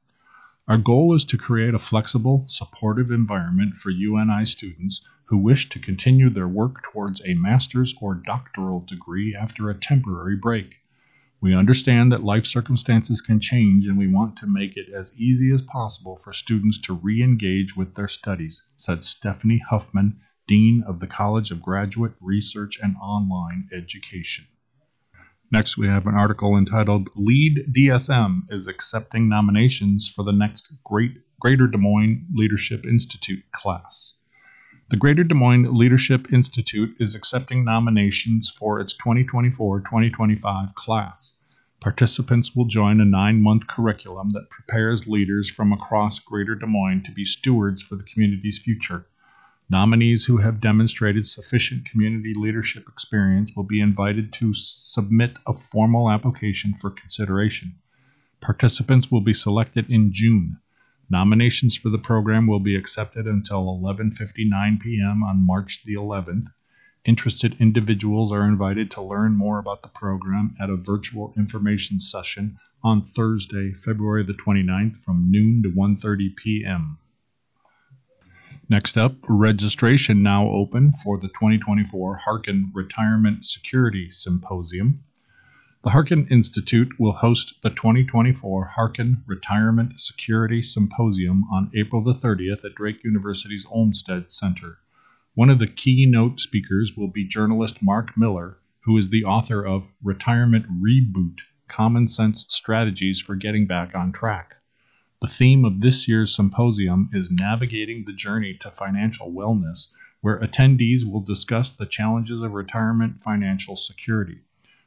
Our 0.70 0.78
goal 0.78 1.16
is 1.16 1.24
to 1.24 1.36
create 1.36 1.74
a 1.74 1.80
flexible, 1.80 2.44
supportive 2.46 3.10
environment 3.10 3.74
for 3.74 3.90
UNI 3.90 4.44
students 4.44 5.04
who 5.24 5.36
wish 5.36 5.68
to 5.70 5.80
continue 5.80 6.30
their 6.30 6.46
work 6.46 6.84
towards 6.84 7.20
a 7.26 7.34
master's 7.34 7.92
or 8.00 8.14
doctoral 8.14 8.78
degree 8.78 9.34
after 9.34 9.68
a 9.68 9.74
temporary 9.74 10.36
break. 10.36 10.76
We 11.40 11.56
understand 11.56 12.12
that 12.12 12.22
life 12.22 12.46
circumstances 12.46 13.20
can 13.20 13.40
change 13.40 13.88
and 13.88 13.98
we 13.98 14.06
want 14.06 14.36
to 14.36 14.46
make 14.46 14.76
it 14.76 14.88
as 14.90 15.20
easy 15.20 15.50
as 15.50 15.62
possible 15.62 16.18
for 16.18 16.32
students 16.32 16.78
to 16.82 16.94
re 16.94 17.20
engage 17.20 17.76
with 17.76 17.96
their 17.96 18.06
studies, 18.06 18.62
said 18.76 19.02
Stephanie 19.02 19.64
Huffman, 19.70 20.20
Dean 20.46 20.84
of 20.86 21.00
the 21.00 21.08
College 21.08 21.50
of 21.50 21.60
Graduate 21.60 22.14
Research 22.20 22.78
and 22.80 22.94
Online 23.02 23.68
Education. 23.72 24.44
Next, 25.52 25.76
we 25.76 25.88
have 25.88 26.06
an 26.06 26.14
article 26.14 26.56
entitled 26.56 27.08
Lead 27.16 27.72
DSM 27.72 28.42
is 28.50 28.68
accepting 28.68 29.28
nominations 29.28 30.08
for 30.08 30.22
the 30.22 30.32
next 30.32 30.72
Great 30.84 31.22
Greater 31.40 31.66
Des 31.66 31.76
Moines 31.76 32.24
Leadership 32.32 32.86
Institute 32.86 33.42
class. 33.50 34.14
The 34.90 34.96
Greater 34.96 35.24
Des 35.24 35.34
Moines 35.34 35.72
Leadership 35.72 36.32
Institute 36.32 36.94
is 37.00 37.16
accepting 37.16 37.64
nominations 37.64 38.48
for 38.48 38.78
its 38.78 38.92
2024 38.94 39.80
2025 39.80 40.76
class. 40.76 41.40
Participants 41.80 42.54
will 42.54 42.66
join 42.66 43.00
a 43.00 43.04
nine 43.04 43.42
month 43.42 43.66
curriculum 43.66 44.30
that 44.30 44.50
prepares 44.50 45.08
leaders 45.08 45.50
from 45.50 45.72
across 45.72 46.20
Greater 46.20 46.54
Des 46.54 46.66
Moines 46.66 47.02
to 47.02 47.10
be 47.10 47.24
stewards 47.24 47.82
for 47.82 47.96
the 47.96 48.04
community's 48.04 48.58
future. 48.58 49.04
Nominees 49.72 50.24
who 50.24 50.38
have 50.38 50.60
demonstrated 50.60 51.28
sufficient 51.28 51.84
community 51.84 52.34
leadership 52.34 52.88
experience 52.88 53.54
will 53.54 53.62
be 53.62 53.80
invited 53.80 54.32
to 54.32 54.52
submit 54.52 55.38
a 55.46 55.54
formal 55.54 56.10
application 56.10 56.74
for 56.74 56.90
consideration. 56.90 57.76
Participants 58.40 59.12
will 59.12 59.20
be 59.20 59.32
selected 59.32 59.88
in 59.88 60.12
June. 60.12 60.58
Nominations 61.08 61.76
for 61.76 61.88
the 61.88 61.98
program 61.98 62.48
will 62.48 62.58
be 62.58 62.74
accepted 62.74 63.28
until 63.28 63.66
11:59 63.80 64.80
p.m. 64.80 65.22
on 65.22 65.46
March 65.46 65.84
the 65.84 65.94
11th. 65.94 66.48
Interested 67.04 67.56
individuals 67.60 68.32
are 68.32 68.48
invited 68.48 68.90
to 68.90 69.02
learn 69.02 69.36
more 69.36 69.60
about 69.60 69.82
the 69.82 69.88
program 69.88 70.56
at 70.58 70.68
a 70.68 70.76
virtual 70.76 71.32
information 71.36 72.00
session 72.00 72.58
on 72.82 73.02
Thursday, 73.02 73.72
February 73.72 74.24
the 74.24 74.34
29th 74.34 75.04
from 75.04 75.30
noon 75.30 75.62
to 75.62 75.70
1:30 75.70 76.34
p.m. 76.34 76.98
Next 78.70 78.96
up, 78.96 79.16
registration 79.28 80.22
now 80.22 80.46
open 80.46 80.92
for 80.92 81.18
the 81.18 81.26
2024 81.26 82.18
Harkin 82.18 82.70
Retirement 82.72 83.44
Security 83.44 84.12
Symposium. 84.12 85.02
The 85.82 85.90
Harkin 85.90 86.28
Institute 86.28 86.92
will 86.96 87.14
host 87.14 87.62
the 87.64 87.70
2024 87.70 88.66
Harkin 88.66 89.24
Retirement 89.26 89.98
Security 89.98 90.62
Symposium 90.62 91.42
on 91.50 91.72
April 91.74 92.04
the 92.04 92.12
30th 92.12 92.64
at 92.64 92.76
Drake 92.76 93.02
University's 93.02 93.66
Olmsted 93.68 94.30
Center. 94.30 94.78
One 95.34 95.50
of 95.50 95.58
the 95.58 95.66
keynote 95.66 96.38
speakers 96.38 96.96
will 96.96 97.10
be 97.10 97.26
journalist 97.26 97.82
Mark 97.82 98.16
Miller, 98.16 98.58
who 98.84 98.96
is 98.96 99.10
the 99.10 99.24
author 99.24 99.66
of 99.66 99.88
Retirement 100.00 100.66
Reboot 100.80 101.40
Common 101.66 102.06
Sense 102.06 102.46
Strategies 102.48 103.20
for 103.20 103.34
Getting 103.34 103.66
Back 103.66 103.96
on 103.96 104.12
Track. 104.12 104.59
The 105.22 105.28
theme 105.28 105.66
of 105.66 105.82
this 105.82 106.08
year's 106.08 106.34
symposium 106.34 107.10
is 107.12 107.30
Navigating 107.30 108.04
the 108.06 108.14
Journey 108.14 108.54
to 108.54 108.70
Financial 108.70 109.30
Wellness, 109.30 109.92
where 110.22 110.40
attendees 110.40 111.04
will 111.04 111.20
discuss 111.20 111.72
the 111.72 111.84
challenges 111.84 112.40
of 112.40 112.52
retirement 112.52 113.22
financial 113.22 113.76
security. 113.76 114.38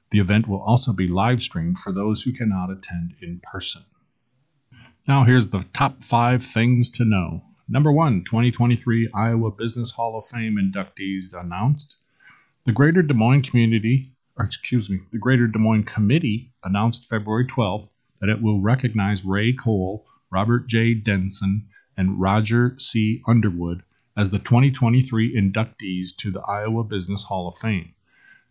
The 0.09 0.17
event 0.17 0.47
will 0.47 0.59
also 0.59 0.91
be 0.91 1.07
live 1.07 1.43
streamed 1.43 1.77
for 1.77 1.91
those 1.91 2.23
who 2.23 2.31
cannot 2.31 2.71
attend 2.71 3.13
in 3.21 3.41
person. 3.43 3.83
Now, 5.07 5.23
here's 5.23 5.51
the 5.51 5.61
top 5.71 6.03
five 6.03 6.43
things 6.43 6.89
to 6.97 7.05
know. 7.05 7.43
Number 7.69 7.91
one, 7.91 8.23
2023 8.23 9.09
Iowa 9.13 9.51
Business 9.51 9.91
Hall 9.91 10.17
of 10.17 10.25
Fame 10.25 10.55
inductees 10.55 11.39
announced. 11.39 11.99
The 12.65 12.71
Greater 12.71 13.03
Des 13.03 13.13
Moines 13.13 13.43
Community, 13.43 14.15
or 14.35 14.45
excuse 14.45 14.89
me, 14.89 14.97
the 15.11 15.19
Greater 15.19 15.45
Des 15.45 15.59
Moines 15.59 15.83
Committee 15.83 16.53
announced 16.63 17.07
February 17.07 17.45
12th 17.45 17.91
that 18.19 18.29
it 18.29 18.41
will 18.41 18.59
recognize 18.61 19.23
Ray 19.23 19.53
Cole 19.53 20.07
Robert 20.33 20.67
J. 20.67 20.95
Denson, 20.95 21.67
and 21.95 22.19
Roger 22.19 22.73
C. 22.79 23.21
Underwood 23.27 23.83
as 24.17 24.31
the 24.31 24.39
2023 24.39 25.35
inductees 25.35 26.15
to 26.17 26.31
the 26.31 26.41
Iowa 26.41 26.83
Business 26.83 27.23
Hall 27.23 27.47
of 27.47 27.55
Fame. 27.57 27.93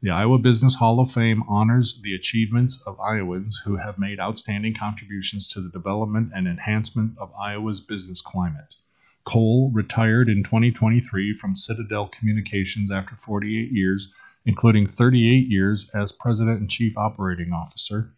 The 0.00 0.10
Iowa 0.10 0.38
Business 0.38 0.76
Hall 0.76 1.00
of 1.00 1.10
Fame 1.10 1.42
honors 1.48 2.00
the 2.00 2.14
achievements 2.14 2.80
of 2.86 3.00
Iowans 3.00 3.60
who 3.64 3.78
have 3.78 3.98
made 3.98 4.20
outstanding 4.20 4.74
contributions 4.74 5.48
to 5.48 5.60
the 5.60 5.70
development 5.70 6.30
and 6.32 6.46
enhancement 6.46 7.18
of 7.18 7.32
Iowa's 7.34 7.80
business 7.80 8.22
climate. 8.22 8.76
Cole 9.24 9.70
retired 9.72 10.28
in 10.28 10.44
2023 10.44 11.34
from 11.34 11.56
Citadel 11.56 12.06
Communications 12.06 12.92
after 12.92 13.16
48 13.16 13.72
years, 13.72 14.14
including 14.44 14.86
38 14.86 15.48
years 15.48 15.90
as 15.90 16.12
President 16.12 16.60
and 16.60 16.70
Chief 16.70 16.96
Operating 16.96 17.52
Officer. 17.52 18.12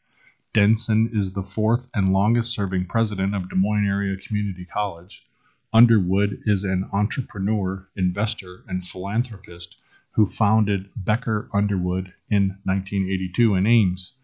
Denson 0.54 1.10
is 1.12 1.32
the 1.32 1.42
fourth 1.42 1.90
and 1.94 2.12
longest 2.12 2.54
serving 2.54 2.86
president 2.86 3.34
of 3.34 3.48
Des 3.48 3.56
Moines 3.56 3.88
Area 3.88 4.16
Community 4.16 4.64
College. 4.64 5.26
Underwood 5.72 6.42
is 6.46 6.62
an 6.62 6.88
entrepreneur, 6.92 7.88
investor, 7.96 8.62
and 8.68 8.86
philanthropist 8.86 9.76
who 10.12 10.26
founded 10.26 10.90
Becker 10.94 11.48
Underwood 11.52 12.12
in 12.30 12.50
1982 12.62 13.56
in 13.56 13.66
Ames. 13.66 14.16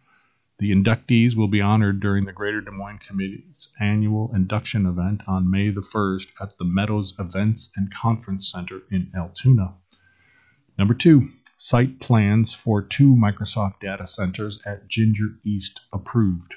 The 0.58 0.70
inductees 0.70 1.34
will 1.34 1.48
be 1.48 1.60
honored 1.60 1.98
during 1.98 2.26
the 2.26 2.32
Greater 2.32 2.60
Des 2.60 2.70
Moines 2.70 3.04
Committee's 3.04 3.66
annual 3.80 4.32
induction 4.32 4.86
event 4.86 5.24
on 5.26 5.50
May 5.50 5.70
the 5.70 5.80
1st 5.80 6.34
at 6.40 6.56
the 6.58 6.64
Meadows 6.64 7.18
Events 7.18 7.72
and 7.74 7.92
Conference 7.92 8.48
Center 8.48 8.82
in 8.88 9.10
Altoona. 9.16 9.74
Number 10.78 10.94
two, 10.94 11.32
Site 11.62 12.00
plans 12.00 12.54
for 12.54 12.80
two 12.80 13.14
Microsoft 13.14 13.80
data 13.80 14.06
centers 14.06 14.62
at 14.64 14.88
Ginger 14.88 15.38
East 15.44 15.78
approved. 15.92 16.54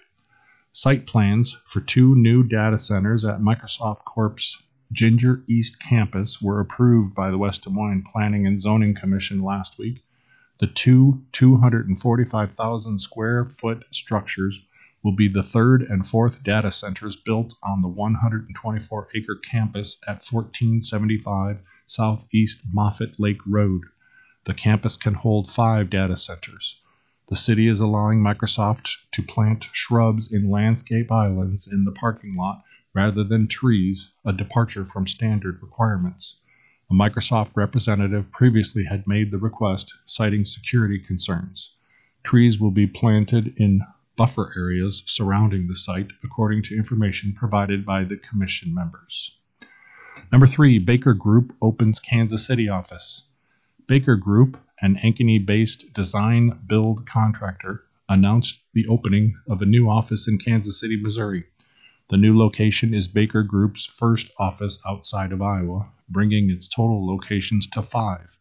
Site 0.72 1.06
plans 1.06 1.62
for 1.68 1.82
two 1.82 2.16
new 2.16 2.42
data 2.42 2.78
centers 2.78 3.26
at 3.26 3.42
Microsoft 3.42 4.06
Corp's 4.06 4.64
Ginger 4.94 5.44
East 5.46 5.78
campus 5.82 6.42
were 6.42 6.62
approved 6.62 7.14
by 7.14 7.32
the 7.32 7.38
West 7.38 7.66
Des 7.66 7.70
Moines 7.70 8.06
Planning 8.14 8.48
and 8.48 8.62
Zoning 8.62 8.94
Commission 8.94 9.42
last 9.42 9.78
week. 9.78 10.02
The 10.60 10.68
two 10.68 11.26
245,000 11.34 12.98
square 12.98 13.50
foot 13.60 13.84
structures 13.92 14.66
will 15.04 15.18
be 15.18 15.28
the 15.28 15.44
third 15.44 15.82
and 15.82 16.08
fourth 16.08 16.46
data 16.46 16.72
centers 16.72 17.18
built 17.18 17.56
on 17.62 17.82
the 17.82 17.90
124 17.90 19.10
acre 19.14 19.36
campus 19.36 20.02
at 20.08 20.24
1475 20.24 21.60
Southeast 21.88 22.74
Moffett 22.74 23.20
Lake 23.20 23.42
Road. 23.46 23.82
The 24.46 24.54
campus 24.54 24.98
can 24.98 25.14
hold 25.14 25.50
five 25.50 25.90
data 25.90 26.18
centers. 26.18 26.82
The 27.28 27.36
city 27.38 27.70
is 27.70 27.80
allowing 27.80 28.20
Microsoft 28.20 29.10
to 29.12 29.24
plant 29.24 29.70
shrubs 29.72 30.34
in 30.34 30.50
landscape 30.50 31.12
islands 31.12 31.66
in 31.72 31.86
the 31.86 31.94
parking 31.94 32.36
lot 32.36 32.62
rather 32.94 33.24
than 33.24 33.48
trees, 33.48 34.12
a 34.26 34.34
departure 34.34 34.86
from 34.86 35.08
standard 35.08 35.62
requirements. 35.62 36.42
A 36.92 36.94
Microsoft 36.94 37.56
representative 37.56 38.32
previously 38.32 38.84
had 38.84 39.08
made 39.08 39.32
the 39.32 39.38
request, 39.38 39.94
citing 40.04 40.44
security 40.44 41.00
concerns. 41.00 41.78
Trees 42.24 42.60
will 42.60 42.72
be 42.72 42.86
planted 42.86 43.54
in 43.58 43.82
buffer 44.16 44.54
areas 44.58 45.04
surrounding 45.06 45.68
the 45.68 45.76
site, 45.76 46.12
according 46.24 46.64
to 46.64 46.76
information 46.76 47.34
provided 47.34 47.86
by 47.86 48.04
the 48.04 48.18
commission 48.18 48.76
members. 48.76 49.40
Number 50.32 50.46
three, 50.48 50.80
Baker 50.80 51.14
Group 51.14 51.56
opens 51.62 52.00
Kansas 52.00 52.46
City 52.46 52.70
office. 52.70 53.30
Baker 53.86 54.16
Group, 54.16 54.58
an 54.82 54.96
Ankeny 54.96 55.46
based 55.46 55.92
design 55.94 56.58
build 56.68 57.06
contractor, 57.06 57.84
announced 58.08 58.64
the 58.74 58.88
opening 58.88 59.36
of 59.46 59.62
a 59.62 59.66
new 59.66 59.90
office 59.90 60.26
in 60.26 60.38
Kansas 60.38 60.80
City, 60.80 60.96
Missouri. 60.96 61.44
The 62.08 62.16
new 62.16 62.38
location 62.38 62.94
is 62.94 63.10
Baker 63.10 63.44
Group's 63.44 63.86
first 63.86 64.32
office 64.40 64.80
outside 64.88 65.34
of 65.34 65.42
Iowa, 65.42 65.92
bringing 66.08 66.50
its 66.50 66.70
total 66.70 67.06
locations 67.06 67.68
to 67.72 67.82
five. 67.82 68.40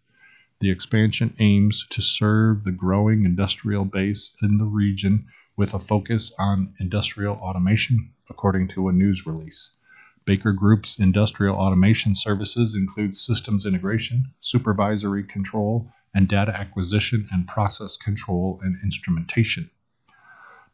The 0.60 0.70
expansion 0.70 1.34
aims 1.40 1.88
to 1.88 2.02
serve 2.02 2.62
the 2.62 2.70
growing 2.70 3.24
industrial 3.24 3.84
base 3.84 4.36
in 4.42 4.58
the 4.58 4.64
region 4.64 5.26
with 5.56 5.74
a 5.74 5.80
focus 5.80 6.32
on 6.38 6.74
industrial 6.78 7.34
automation, 7.34 8.12
according 8.30 8.68
to 8.68 8.88
a 8.88 8.92
news 8.92 9.26
release. 9.26 9.76
Baker 10.24 10.52
Group's 10.52 10.98
industrial 10.98 11.56
automation 11.56 12.14
services 12.14 12.74
include 12.74 13.16
systems 13.16 13.66
integration, 13.66 14.32
supervisory 14.40 15.24
control, 15.24 15.92
and 16.14 16.28
data 16.28 16.54
acquisition 16.54 17.28
and 17.32 17.46
process 17.46 17.96
control 17.96 18.60
and 18.62 18.76
instrumentation. 18.82 19.70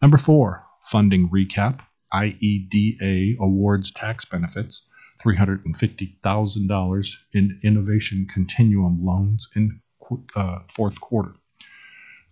Number 0.03 0.19
four, 0.19 0.65
funding 0.83 1.29
recap. 1.29 1.81
IEDA 2.13 3.37
awards 3.39 3.91
tax 3.91 4.25
benefits, 4.25 4.89
$350,000 5.23 7.17
in 7.35 7.61
innovation 7.63 8.27
continuum 8.27 9.05
loans 9.05 9.49
in 9.55 9.81
uh, 10.35 10.61
fourth 10.69 11.01
quarter. 11.01 11.35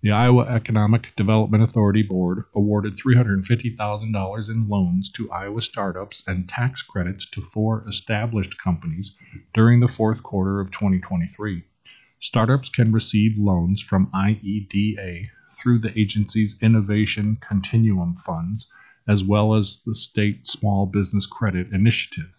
The 0.07 0.13
Iowa 0.13 0.45
Economic 0.45 1.13
Development 1.17 1.65
Authority 1.65 2.03
Board 2.05 2.45
awarded 2.55 2.95
$350,000 2.95 4.51
in 4.51 4.69
loans 4.69 5.11
to 5.11 5.29
Iowa 5.33 5.61
startups 5.61 6.29
and 6.29 6.49
tax 6.49 6.81
credits 6.81 7.29
to 7.31 7.41
four 7.41 7.85
established 7.89 8.57
companies 8.57 9.19
during 9.53 9.81
the 9.81 9.89
fourth 9.89 10.23
quarter 10.23 10.61
of 10.61 10.71
2023. 10.71 11.65
Startups 12.21 12.69
can 12.69 12.93
receive 12.93 13.37
loans 13.37 13.83
from 13.83 14.07
IEDA 14.13 15.27
through 15.51 15.81
the 15.81 15.99
agency's 15.99 16.57
Innovation 16.63 17.37
Continuum 17.41 18.15
funds, 18.15 18.73
as 19.09 19.25
well 19.25 19.55
as 19.55 19.83
the 19.83 19.97
State 19.97 20.47
Small 20.47 20.87
Business 20.87 21.27
Credit 21.27 21.73
Initiative. 21.73 22.31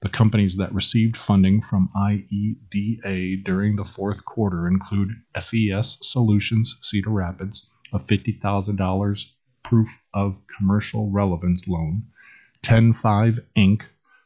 The 0.00 0.08
companies 0.08 0.58
that 0.58 0.72
received 0.72 1.16
funding 1.16 1.60
from 1.60 1.90
IEDA 1.96 3.42
during 3.42 3.74
the 3.74 3.84
fourth 3.84 4.24
quarter 4.24 4.68
include 4.68 5.10
FES 5.34 5.98
Solutions 6.02 6.78
Cedar 6.82 7.10
Rapids, 7.10 7.74
a 7.92 7.98
$50,000 7.98 9.32
proof 9.64 10.04
of 10.14 10.46
commercial 10.46 11.10
relevance 11.10 11.66
loan, 11.66 12.06
105 12.68 13.40
Inc., 13.56 13.82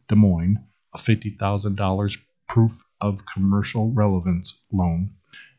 Des 0.09 0.15
Moines, 0.15 0.59
a 0.93 0.99
$50,000 0.99 2.23
proof 2.47 2.85
of 3.01 3.25
commercial 3.25 3.93
relevance 3.93 4.67
loan, 4.71 5.15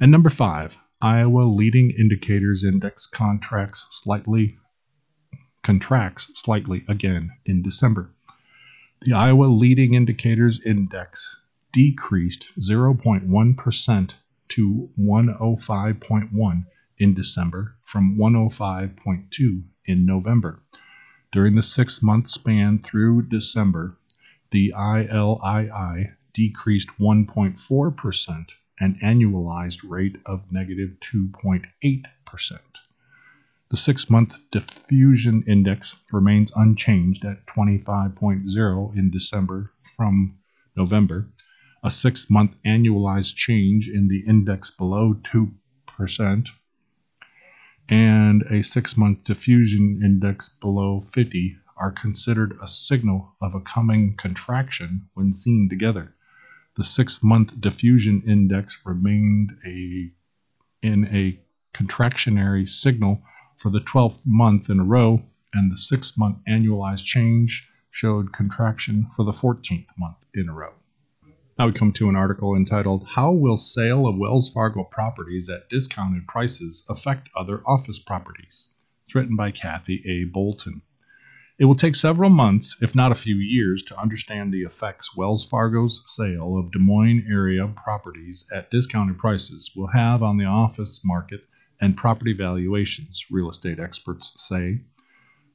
And 0.00 0.10
number 0.10 0.30
five, 0.30 0.76
Iowa 1.00 1.42
Leading 1.42 1.90
Indicators 1.90 2.64
Index 2.64 3.06
contracts 3.06 3.86
slightly 3.90 4.58
contracts 5.62 6.28
slightly 6.34 6.84
again 6.88 7.30
in 7.44 7.62
December. 7.62 8.10
The 9.02 9.12
Iowa 9.12 9.44
Leading 9.44 9.94
Indicators 9.94 10.60
Index 10.64 11.46
decreased 11.72 12.58
0.1% 12.58 14.14
to 14.48 14.90
105.1 14.98 16.66
in 16.98 17.14
December 17.14 17.76
from 17.84 18.18
105.2 18.18 19.62
in 19.86 20.04
November. 20.04 20.64
During 21.32 21.54
the 21.54 21.62
six 21.62 22.02
month 22.02 22.28
span 22.28 22.80
through 22.80 23.28
December, 23.28 23.96
the 24.50 24.72
ILII 24.76 26.10
decreased 26.32 26.88
1.4%, 26.98 28.50
an 28.80 28.98
annualized 29.00 29.88
rate 29.88 30.16
of 30.26 30.50
negative 30.50 30.98
2.8%. 30.98 32.60
The 33.68 33.76
six 33.76 34.10
month 34.10 34.34
diffusion 34.50 35.44
index 35.46 36.02
remains 36.12 36.50
unchanged 36.56 37.24
at 37.24 37.46
25.0 37.46 38.96
in 38.96 39.10
December 39.10 39.72
from 39.96 40.36
November. 40.76 41.28
A 41.84 41.92
six 41.92 42.28
month 42.28 42.56
annualized 42.66 43.36
change 43.36 43.88
in 43.88 44.08
the 44.08 44.24
index 44.26 44.70
below 44.70 45.14
2% 45.14 46.48
and 47.90 48.42
a 48.42 48.62
six 48.62 48.96
month 48.96 49.24
diffusion 49.24 50.00
index 50.04 50.48
below 50.48 51.00
50 51.00 51.56
are 51.76 51.90
considered 51.90 52.56
a 52.62 52.66
signal 52.66 53.34
of 53.42 53.54
a 53.54 53.60
coming 53.60 54.14
contraction 54.16 55.08
when 55.14 55.32
seen 55.32 55.68
together. 55.68 56.14
The 56.76 56.84
six 56.84 57.20
month 57.22 57.60
diffusion 57.60 58.22
index 58.22 58.80
remained 58.86 59.56
a, 59.66 60.12
in 60.82 61.06
a 61.06 61.40
contractionary 61.74 62.68
signal 62.68 63.22
for 63.56 63.70
the 63.70 63.80
12th 63.80 64.22
month 64.24 64.70
in 64.70 64.78
a 64.78 64.84
row, 64.84 65.22
and 65.52 65.72
the 65.72 65.76
six 65.76 66.16
month 66.16 66.38
annualized 66.48 67.04
change 67.04 67.68
showed 67.90 68.32
contraction 68.32 69.08
for 69.16 69.24
the 69.24 69.32
14th 69.32 69.88
month 69.98 70.18
in 70.32 70.48
a 70.48 70.52
row. 70.52 70.74
Now 71.60 71.66
we 71.66 71.72
come 71.74 71.92
to 71.92 72.08
an 72.08 72.16
article 72.16 72.56
entitled 72.56 73.06
How 73.06 73.32
Will 73.32 73.58
Sale 73.58 74.06
of 74.06 74.16
Wells 74.16 74.48
Fargo 74.48 74.82
Properties 74.82 75.50
at 75.50 75.68
Discounted 75.68 76.26
Prices 76.26 76.86
Affect 76.88 77.28
Other 77.36 77.60
Office 77.66 77.98
Properties? 77.98 78.72
It's 79.04 79.14
written 79.14 79.36
by 79.36 79.50
Kathy 79.50 80.02
A. 80.06 80.24
Bolton. 80.24 80.80
It 81.58 81.66
will 81.66 81.74
take 81.74 81.96
several 81.96 82.30
months, 82.30 82.82
if 82.82 82.94
not 82.94 83.12
a 83.12 83.14
few 83.14 83.36
years, 83.36 83.82
to 83.88 84.00
understand 84.00 84.54
the 84.54 84.62
effects 84.62 85.14
Wells 85.14 85.46
Fargo's 85.46 86.02
sale 86.06 86.56
of 86.56 86.72
Des 86.72 86.78
Moines 86.78 87.26
area 87.28 87.68
properties 87.68 88.46
at 88.50 88.70
discounted 88.70 89.18
prices 89.18 89.70
will 89.76 89.88
have 89.88 90.22
on 90.22 90.38
the 90.38 90.46
office 90.46 91.02
market 91.04 91.44
and 91.78 91.94
property 91.94 92.32
valuations, 92.32 93.26
real 93.30 93.50
estate 93.50 93.78
experts 93.78 94.32
say. 94.36 94.80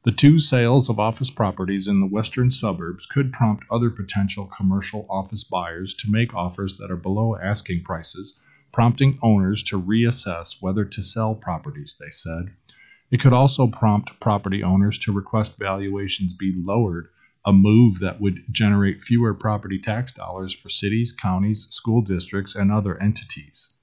The 0.06 0.12
two 0.12 0.38
sales 0.38 0.88
of 0.88 1.00
office 1.00 1.32
properties 1.32 1.88
in 1.88 2.00
the 2.00 2.06
western 2.06 2.52
suburbs 2.52 3.08
could 3.08 3.34
prompt 3.34 3.66
other 3.72 3.90
potential 3.90 4.46
commercial 4.46 5.08
office 5.10 5.44
buyers 5.44 5.96
to 5.96 6.12
make 6.12 6.32
offers 6.36 6.78
that 6.78 6.92
are 6.92 6.96
below 6.96 7.36
asking 7.36 7.82
prices, 7.82 8.40
prompting 8.72 9.18
owners 9.24 9.64
to 9.64 9.82
reassess 9.82 10.62
whether 10.62 10.86
to 10.86 11.02
sell 11.02 11.34
properties, 11.34 11.98
they 12.00 12.12
said. 12.12 12.52
It 13.10 13.20
could 13.20 13.34
also 13.34 13.66
prompt 13.66 14.20
property 14.20 14.62
owners 14.62 15.00
to 15.00 15.12
request 15.12 15.58
valuations 15.58 16.36
be 16.36 16.54
lowered, 16.56 17.10
a 17.44 17.52
move 17.52 17.98
that 18.02 18.22
would 18.22 18.44
generate 18.52 19.02
fewer 19.02 19.34
property 19.34 19.80
tax 19.80 20.12
dollars 20.12 20.54
for 20.54 20.70
cities, 20.70 21.14
counties, 21.14 21.68
school 21.72 22.04
districts, 22.04 22.54
and 22.54 22.72
other 22.72 22.96
entities. 23.02 23.80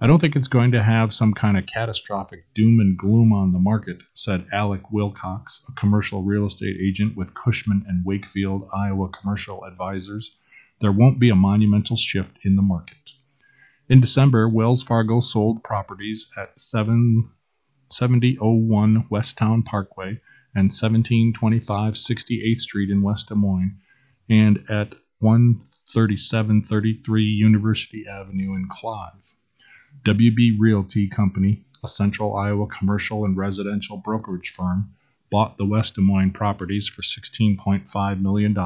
I 0.00 0.08
don't 0.08 0.18
think 0.18 0.34
it's 0.34 0.48
going 0.48 0.72
to 0.72 0.82
have 0.82 1.14
some 1.14 1.34
kind 1.34 1.56
of 1.56 1.66
catastrophic 1.66 2.52
doom 2.52 2.80
and 2.80 2.98
gloom 2.98 3.32
on 3.32 3.52
the 3.52 3.60
market, 3.60 4.02
said 4.12 4.48
Alec 4.52 4.90
Wilcox, 4.90 5.64
a 5.68 5.72
commercial 5.72 6.24
real 6.24 6.46
estate 6.46 6.76
agent 6.80 7.16
with 7.16 7.32
Cushman 7.32 7.84
and 7.86 8.04
Wakefield, 8.04 8.68
Iowa 8.74 9.08
Commercial 9.10 9.64
Advisors. 9.64 10.36
There 10.80 10.90
won't 10.90 11.20
be 11.20 11.30
a 11.30 11.36
monumental 11.36 11.96
shift 11.96 12.44
in 12.44 12.56
the 12.56 12.62
market. 12.62 13.12
In 13.88 14.00
December, 14.00 14.48
Wells 14.48 14.82
Fargo 14.82 15.20
sold 15.20 15.62
properties 15.62 16.28
at 16.36 16.60
7, 16.60 17.30
7001 17.88 19.06
Westtown 19.10 19.64
Parkway 19.64 20.20
and 20.54 20.72
1725 20.72 21.94
68th 21.94 22.58
Street 22.58 22.90
in 22.90 23.00
West 23.00 23.28
Des 23.28 23.36
Moines 23.36 23.78
and 24.28 24.64
at 24.68 24.96
13733 25.20 27.22
University 27.22 28.08
Avenue 28.08 28.56
in 28.56 28.66
Clive. 28.68 29.36
WB 30.02 30.56
Realty 30.58 31.08
Company, 31.08 31.64
a 31.82 31.88
central 31.88 32.36
Iowa 32.36 32.66
commercial 32.66 33.24
and 33.24 33.36
residential 33.36 33.98
brokerage 33.98 34.50
firm, 34.50 34.90
bought 35.30 35.56
the 35.56 35.64
West 35.64 35.94
Des 35.96 36.00
Moines 36.00 36.32
properties 36.32 36.88
for 36.88 37.02
$16.5 37.02 38.20
million, 38.20 38.56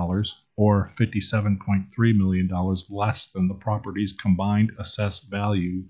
or 0.56 0.90
$57.3 0.98 2.16
million 2.16 2.48
less 2.90 3.26
than 3.28 3.48
the 3.48 3.54
property's 3.54 4.12
combined 4.12 4.72
assessed 4.78 5.30
value 5.30 5.84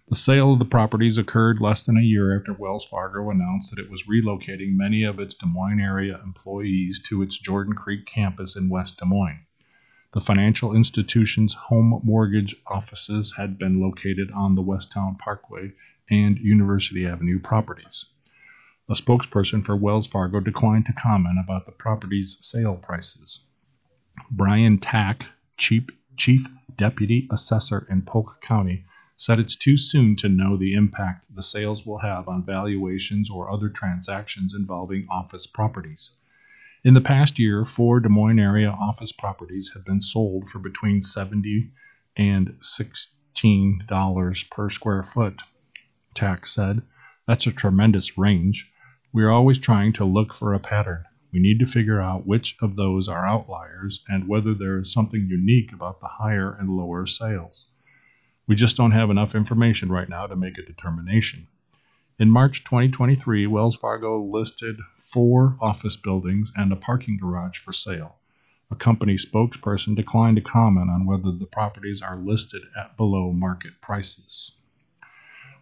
The 0.07 0.14
sale 0.14 0.55
of 0.55 0.59
the 0.61 0.64
properties 0.64 1.18
occurred 1.18 1.61
less 1.61 1.85
than 1.85 1.99
a 1.99 2.01
year 2.01 2.35
after 2.35 2.55
Wells 2.55 2.87
Fargo 2.87 3.28
announced 3.28 3.76
that 3.76 3.85
it 3.85 3.91
was 3.91 4.05
relocating 4.05 4.76
many 4.76 5.03
of 5.03 5.20
its 5.20 5.35
Des 5.35 5.45
Moines 5.45 5.81
area 5.81 6.18
employees 6.24 7.03
to 7.09 7.20
its 7.20 7.39
Jordan 7.39 7.74
Creek 7.74 8.07
campus 8.07 8.57
in 8.57 8.70
West 8.70 8.99
Des 8.99 9.05
Moines. 9.05 9.45
The 10.12 10.22
financial 10.22 10.74
institution's 10.74 11.53
home 11.53 12.01
mortgage 12.03 12.57
offices 12.66 13.35
had 13.37 13.59
been 13.59 13.78
located 13.78 14.31
on 14.31 14.55
the 14.55 14.62
Westtown 14.62 15.18
Parkway 15.18 15.72
and 16.09 16.39
University 16.39 17.07
Avenue 17.07 17.41
properties. 17.41 18.07
A 18.91 18.95
spokesperson 18.95 19.64
for 19.64 19.76
Wells 19.76 20.09
Fargo 20.09 20.41
declined 20.41 20.86
to 20.86 20.93
comment 20.93 21.38
about 21.38 21.64
the 21.64 21.70
property's 21.70 22.36
sale 22.41 22.74
prices. 22.74 23.47
Brian 24.32 24.78
Tack, 24.78 25.26
Chief, 25.57 25.86
Chief 26.16 26.49
Deputy 26.74 27.28
Assessor 27.30 27.86
in 27.88 28.03
Polk 28.03 28.41
County, 28.41 28.84
said 29.16 29.38
it's 29.38 29.55
too 29.55 29.78
soon 29.78 30.16
to 30.16 30.28
know 30.28 30.57
the 30.57 30.74
impact 30.74 31.32
the 31.32 31.43
sales 31.45 31.86
will 31.86 32.01
have 32.01 32.26
on 32.26 32.45
valuations 32.45 33.30
or 33.30 33.49
other 33.49 33.68
transactions 33.68 34.57
involving 34.57 35.07
office 35.09 35.47
properties. 35.47 36.16
In 36.82 36.95
the 36.95 37.01
past 37.01 37.38
year, 37.38 37.64
four 37.64 38.01
Des 38.01 38.09
Moines 38.09 38.41
area 38.41 38.72
office 38.72 39.12
properties 39.12 39.70
have 39.74 39.84
been 39.84 40.01
sold 40.01 40.49
for 40.49 40.59
between 40.59 41.01
70 41.01 41.70
and 42.16 42.57
$16 42.59 44.51
per 44.51 44.68
square 44.68 45.05
foot, 45.05 45.43
Tack 46.12 46.45
said. 46.45 46.82
That's 47.28 47.47
a 47.47 47.53
tremendous 47.53 48.18
range. 48.18 48.70
We 49.13 49.25
are 49.25 49.31
always 49.31 49.59
trying 49.59 49.95
to 49.95 50.05
look 50.05 50.33
for 50.33 50.55
a 50.55 50.61
pattern. 50.61 51.05
We 51.33 51.41
need 51.41 51.59
to 51.59 51.67
figure 51.67 52.01
out 52.01 52.29
which 52.29 52.57
of 52.63 52.77
those 52.77 53.09
are 53.09 53.27
outliers 53.27 54.05
and 54.09 54.29
whether 54.29 54.55
there 54.55 54.79
is 54.79 54.93
something 54.93 55.27
unique 55.27 55.73
about 55.73 55.99
the 55.99 56.07
higher 56.07 56.53
and 56.53 56.77
lower 56.77 57.07
sales. 57.07 57.73
We 58.47 58.55
just 58.55 58.77
don't 58.77 58.93
have 58.93 59.11
enough 59.11 59.35
information 59.35 59.91
right 59.91 60.09
now 60.09 60.29
to 60.29 60.37
make 60.37 60.59
a 60.59 60.63
determination. 60.63 61.49
In 62.21 62.31
March 62.31 62.63
2023, 62.63 63.49
Wells 63.49 63.75
Fargo 63.75 64.23
listed 64.23 64.79
four 64.95 65.57
office 65.61 65.97
buildings 65.97 66.53
and 66.55 66.73
a 66.73 66.77
parking 66.77 67.17
garage 67.17 67.59
for 67.59 67.73
sale. 67.73 68.15
A 68.71 68.77
company 68.77 69.17
spokesperson 69.17 69.97
declined 69.97 70.37
to 70.37 70.43
comment 70.43 70.89
on 70.89 71.05
whether 71.05 71.33
the 71.33 71.47
properties 71.47 72.01
are 72.01 72.15
listed 72.15 72.63
at 72.79 72.97
below 72.97 73.33
market 73.33 73.81
prices. 73.81 74.57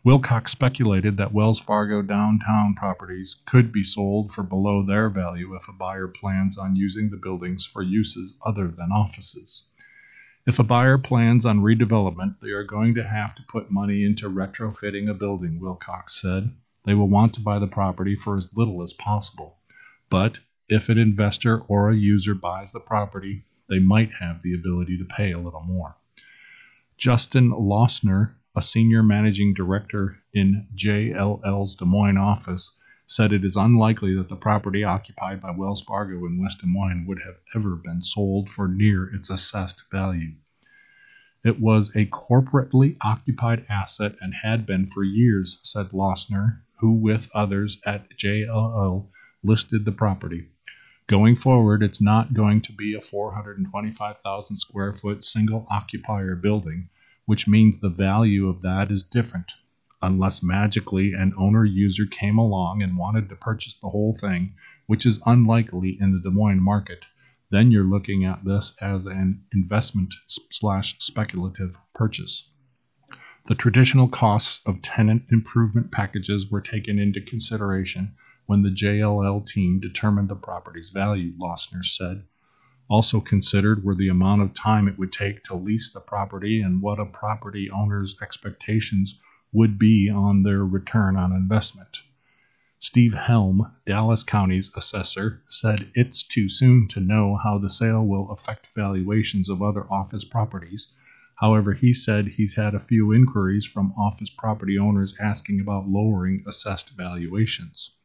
Wilcox 0.05 0.53
speculated 0.53 1.17
that 1.17 1.33
Wells 1.33 1.59
Fargo 1.59 2.03
downtown 2.03 2.75
properties 2.75 3.43
could 3.47 3.73
be 3.73 3.83
sold 3.83 4.33
for 4.33 4.45
below 4.45 4.85
their 4.85 5.11
value 5.11 5.55
if 5.57 5.69
a 5.69 5.73
buyer 5.73 6.07
plans 6.07 6.57
on 6.57 6.77
using 6.77 7.11
the 7.11 7.17
buildings 7.17 7.67
for 7.67 7.83
uses 7.83 8.39
other 8.47 8.69
than 8.69 8.93
offices. 8.93 9.69
If 10.47 10.59
a 10.59 10.65
buyer 10.65 10.99
plans 10.99 11.45
on 11.45 11.61
redevelopment, 11.61 12.41
they 12.41 12.51
are 12.51 12.65
going 12.65 12.95
to 12.95 13.07
have 13.07 13.35
to 13.35 13.43
put 13.43 13.71
money 13.71 14.05
into 14.05 14.31
retrofitting 14.31 15.11
a 15.11 15.15
building, 15.15 15.59
Wilcox 15.61 16.21
said. 16.21 16.55
They 16.85 16.95
will 16.95 17.09
want 17.09 17.35
to 17.35 17.43
buy 17.43 17.59
the 17.59 17.67
property 17.67 18.15
for 18.15 18.37
as 18.37 18.57
little 18.57 18.83
as 18.83 18.93
possible. 18.93 19.59
But 20.09 20.39
if 20.69 20.89
an 20.89 20.97
investor 20.97 21.61
or 21.63 21.91
a 21.91 21.97
user 21.97 22.35
buys 22.35 22.73
the 22.73 22.81
property, 22.81 23.45
they 23.69 23.79
might 23.79 24.13
have 24.21 24.43
the 24.43 24.55
ability 24.55 24.97
to 24.99 25.05
pay 25.05 25.33
a 25.33 25.39
little 25.39 25.65
more. 25.65 25.97
Justin 26.97 27.51
Lossner, 27.51 28.35
a 28.57 28.63
senior 28.63 29.03
managing 29.03 29.55
director 29.55 30.19
in 30.33 30.67
JLL's 30.75 31.77
Des 31.77 31.85
Moines 31.85 32.17
office, 32.17 32.81
said 33.07 33.33
it 33.33 33.45
is 33.45 33.57
unlikely 33.57 34.15
that 34.15 34.29
the 34.29 34.37
property 34.37 34.85
occupied 34.85 35.41
by 35.41 35.51
Wells 35.51 35.83
Fargo 35.83 36.27
in 36.27 36.39
West 36.41 36.61
Des 36.61 36.67
Moines 36.67 37.07
would 37.07 37.21
have 37.23 37.37
ever 37.55 37.77
been 37.77 38.03
sold 38.03 38.51
for 38.51 38.69
near 38.69 39.05
its 39.15 39.31
assessed 39.31 39.91
value. 39.91 40.35
It 41.45 41.61
was 41.61 41.95
a 41.95 42.07
corporately 42.07 42.97
occupied 43.01 43.65
asset 43.69 44.17
and 44.21 44.35
had 44.35 44.67
been 44.67 44.87
for 44.87 45.05
years, 45.05 45.61
said 45.63 45.91
Lossner, 45.91 46.63
who 46.81 46.93
with 46.93 47.31
others 47.35 47.81
at 47.87 48.11
JLL 48.17 49.09
listed 49.43 49.85
the 49.85 49.93
property. 49.93 50.49
Going 51.07 51.37
forward, 51.37 51.83
it's 51.83 52.03
not 52.03 52.35
going 52.35 52.61
to 52.63 52.73
be 52.73 52.95
a 52.95 53.01
425,000 53.01 54.57
square 54.57 54.93
foot 54.93 55.25
single 55.25 55.67
occupier 55.71 56.35
building, 56.35 56.91
which 57.29 57.47
means 57.47 57.79
the 57.79 57.91
value 57.91 58.49
of 58.49 58.63
that 58.63 58.91
is 58.91 59.03
different 59.03 59.53
unless 60.01 60.43
magically 60.43 61.13
an 61.13 61.31
owner 61.37 61.63
user 61.63 62.07
came 62.07 62.39
along 62.39 62.83
and 62.83 62.97
wanted 62.97 63.29
to 63.29 63.37
purchase 63.37 63.75
the 63.75 63.91
whole 63.91 64.15
thing, 64.15 64.55
which 64.87 65.05
is 65.05 65.23
unlikely 65.27 65.99
in 66.01 66.15
the 66.15 66.21
Des 66.21 66.35
Moines 66.35 66.63
market, 66.63 67.05
then 67.51 67.71
you're 67.71 67.85
looking 67.85 68.25
at 68.25 68.43
this 68.47 68.75
as 68.81 69.05
an 69.05 69.45
investment 69.53 70.15
slash 70.27 70.99
speculative 71.01 71.77
purchase. 71.95 72.51
The 73.45 73.55
traditional 73.55 74.09
costs 74.09 74.67
of 74.67 74.81
tenant 74.81 75.25
improvement 75.31 75.93
packages 75.93 76.51
were 76.51 76.63
taken 76.63 76.99
into 76.99 77.21
consideration 77.21 78.15
when 78.47 78.63
the 78.63 78.71
JLL 78.71 79.47
team 79.47 79.81
determined 79.81 80.31
the 80.31 80.35
property's 80.35 80.89
value, 80.89 81.37
Lossner 81.37 81.85
said. 81.85 82.25
Also 82.89 83.21
considered 83.21 83.85
were 83.85 83.95
the 83.95 84.09
amount 84.09 84.41
of 84.41 84.55
time 84.55 84.89
it 84.89 84.99
would 84.99 85.13
take 85.13 85.45
to 85.45 85.55
lease 85.55 85.91
the 85.93 86.01
property 86.01 86.63
and 86.63 86.81
what 86.81 86.99
a 86.99 87.05
property 87.05 87.71
owner's 87.71 88.17
expectations 88.23 89.21
would 89.53 89.79
be 89.79 90.09
on 90.09 90.43
their 90.43 90.65
return 90.65 91.17
on 91.17 91.33
investment. 91.33 91.99
Steve 92.81 93.13
Helm, 93.13 93.73
Dallas 93.87 94.23
County's 94.23 94.71
assessor, 94.77 95.43
said 95.49 95.91
it's 95.95 96.23
too 96.23 96.49
soon 96.49 96.87
to 96.89 97.01
know 97.01 97.37
how 97.37 97.59
the 97.59 97.69
sale 97.69 98.07
will 98.07 98.31
affect 98.31 98.69
valuations 98.75 99.51
of 99.51 99.61
other 99.61 99.85
office 99.93 100.25
properties. 100.25 100.95
However, 101.35 101.73
he 101.73 101.93
said 101.93 102.29
he's 102.29 102.55
had 102.55 102.75
a 102.75 102.81
few 102.81 103.13
inquiries 103.13 103.67
from 103.67 103.93
office 103.99 104.31
property 104.31 104.79
owners 104.79 105.17
asking 105.21 105.61
about 105.61 105.89
lowering 105.89 106.45
assessed 106.47 106.97
valuations. 106.97 107.97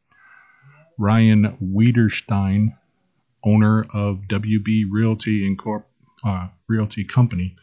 Ryan 0.98 1.56
Wiederstein, 1.62 2.76
owner 3.44 3.84
of 3.92 4.28
WB 4.28 4.84
Realty 4.90 5.42
Incorp- 5.42 5.84
uh, 6.24 6.48
Realty 6.68 7.04
Company, 7.04 7.56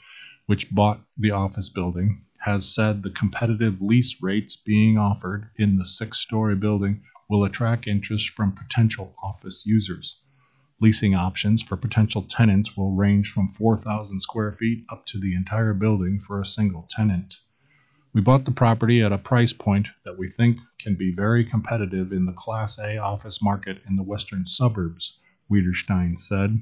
which 0.46 0.70
bought 0.74 1.02
the 1.18 1.32
office 1.32 1.70
building, 1.70 2.20
has 2.40 2.74
said 2.74 3.04
the 3.04 3.10
competitive 3.10 3.82
lease 3.82 4.22
rates 4.22 4.56
being 4.56 4.98
offered 4.98 5.50
in 5.58 5.78
the 5.78 5.86
six 5.86 6.20
story 6.20 6.56
building 6.56 7.02
will 7.30 7.44
attract 7.44 7.88
interest 7.88 8.30
from 8.30 8.52
potential 8.52 9.16
office 9.24 9.66
users. 9.66 10.22
Leasing 10.82 11.14
options 11.14 11.62
for 11.62 11.78
potential 11.78 12.24
tenants 12.24 12.76
will 12.76 12.96
range 12.96 13.32
from 13.32 13.54
4,000 13.54 14.20
square 14.20 14.52
feet 14.52 14.84
up 14.90 15.06
to 15.06 15.20
the 15.20 15.36
entire 15.36 15.74
building 15.74 16.20
for 16.20 16.40
a 16.40 16.46
single 16.46 16.88
tenant. 16.90 17.36
We 18.14 18.22
bought 18.22 18.44
the 18.44 18.52
property 18.52 19.02
at 19.02 19.14
a 19.14 19.18
price 19.18 19.54
point 19.54 19.88
that 20.04 20.18
we 20.18 20.28
think 20.28 20.60
can 20.80 20.96
be 20.96 21.14
very 21.14 21.46
competitive 21.46 22.12
in 22.12 22.26
the 22.26 22.34
Class 22.34 22.80
A 22.80 22.98
office 22.98 23.42
market 23.42 23.82
in 23.88 23.96
the 23.96 24.04
western 24.04 24.46
suburbs, 24.46 25.20
Wiederstein 25.52 26.18
said. 26.18 26.62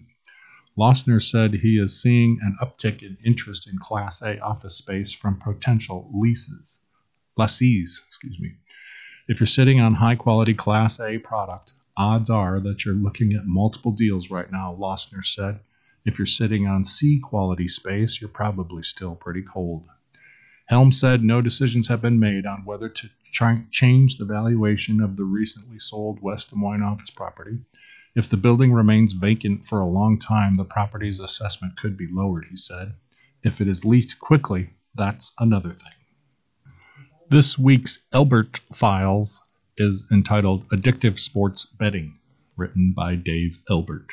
Lossner 0.75 1.21
said 1.21 1.53
he 1.53 1.77
is 1.77 2.01
seeing 2.01 2.39
an 2.41 2.57
uptick 2.59 3.03
in 3.03 3.17
interest 3.23 3.69
in 3.69 3.77
Class 3.77 4.23
A 4.23 4.39
office 4.39 4.77
space 4.77 5.13
from 5.13 5.39
potential 5.39 6.09
leases, 6.13 6.85
lessees. 7.37 8.01
Excuse 8.07 8.39
me. 8.39 8.53
If 9.27 9.39
you're 9.39 9.45
sitting 9.47 9.79
on 9.79 9.93
high 9.93 10.15
quality 10.15 10.55
Class 10.55 10.99
A 10.99 11.19
product, 11.19 11.73
odds 11.95 12.31
are 12.31 12.59
that 12.61 12.83
you're 12.83 12.95
looking 12.95 13.33
at 13.33 13.45
multiple 13.45 13.91
deals 13.91 14.31
right 14.31 14.51
now, 14.51 14.75
Lossner 14.79 15.23
said. 15.23 15.59
If 16.03 16.17
you're 16.17 16.25
sitting 16.25 16.65
on 16.65 16.83
C 16.83 17.19
quality 17.19 17.67
space, 17.67 18.19
you're 18.19 18.29
probably 18.29 18.81
still 18.81 19.15
pretty 19.15 19.43
cold. 19.43 19.83
Helm 20.65 20.91
said 20.91 21.23
no 21.23 21.41
decisions 21.41 21.89
have 21.89 22.01
been 22.01 22.19
made 22.19 22.45
on 22.45 22.65
whether 22.65 22.89
to 22.89 23.09
change 23.69 24.17
the 24.17 24.25
valuation 24.25 25.01
of 25.01 25.15
the 25.15 25.25
recently 25.25 25.77
sold 25.77 26.21
West 26.21 26.49
Des 26.49 26.55
Moines 26.55 26.81
office 26.83 27.09
property 27.11 27.59
if 28.15 28.29
the 28.29 28.37
building 28.37 28.73
remains 28.73 29.13
vacant 29.13 29.67
for 29.67 29.79
a 29.79 29.87
long 29.87 30.17
time, 30.19 30.55
the 30.57 30.65
property's 30.65 31.19
assessment 31.19 31.77
could 31.77 31.97
be 31.97 32.07
lowered, 32.11 32.45
he 32.49 32.55
said. 32.55 32.93
If 33.43 33.61
it 33.61 33.67
is 33.67 33.85
leased 33.85 34.19
quickly, 34.19 34.71
that's 34.95 35.31
another 35.39 35.69
thing. 35.69 36.73
This 37.29 37.57
week's 37.57 37.99
Elbert 38.11 38.59
Files 38.73 39.47
is 39.77 40.07
entitled 40.11 40.67
Addictive 40.69 41.19
Sports 41.19 41.65
Betting, 41.65 42.17
written 42.57 42.93
by 42.95 43.15
Dave 43.15 43.59
Elbert. 43.69 44.09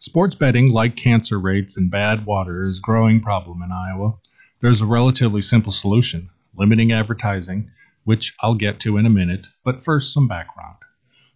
Sports 0.00 0.34
betting, 0.34 0.70
like 0.70 0.96
cancer 0.96 1.38
rates 1.38 1.76
and 1.76 1.90
bad 1.90 2.24
water, 2.24 2.64
is 2.64 2.78
a 2.78 2.82
growing 2.82 3.20
problem 3.20 3.62
in 3.62 3.70
Iowa. 3.70 4.18
There's 4.60 4.80
a 4.80 4.86
relatively 4.86 5.42
simple 5.42 5.72
solution 5.72 6.30
limiting 6.56 6.90
advertising, 6.90 7.70
which 8.04 8.34
I'll 8.40 8.54
get 8.54 8.80
to 8.80 8.96
in 8.96 9.06
a 9.06 9.10
minute, 9.10 9.46
but 9.64 9.84
first, 9.84 10.12
some 10.12 10.26
background. 10.26 10.78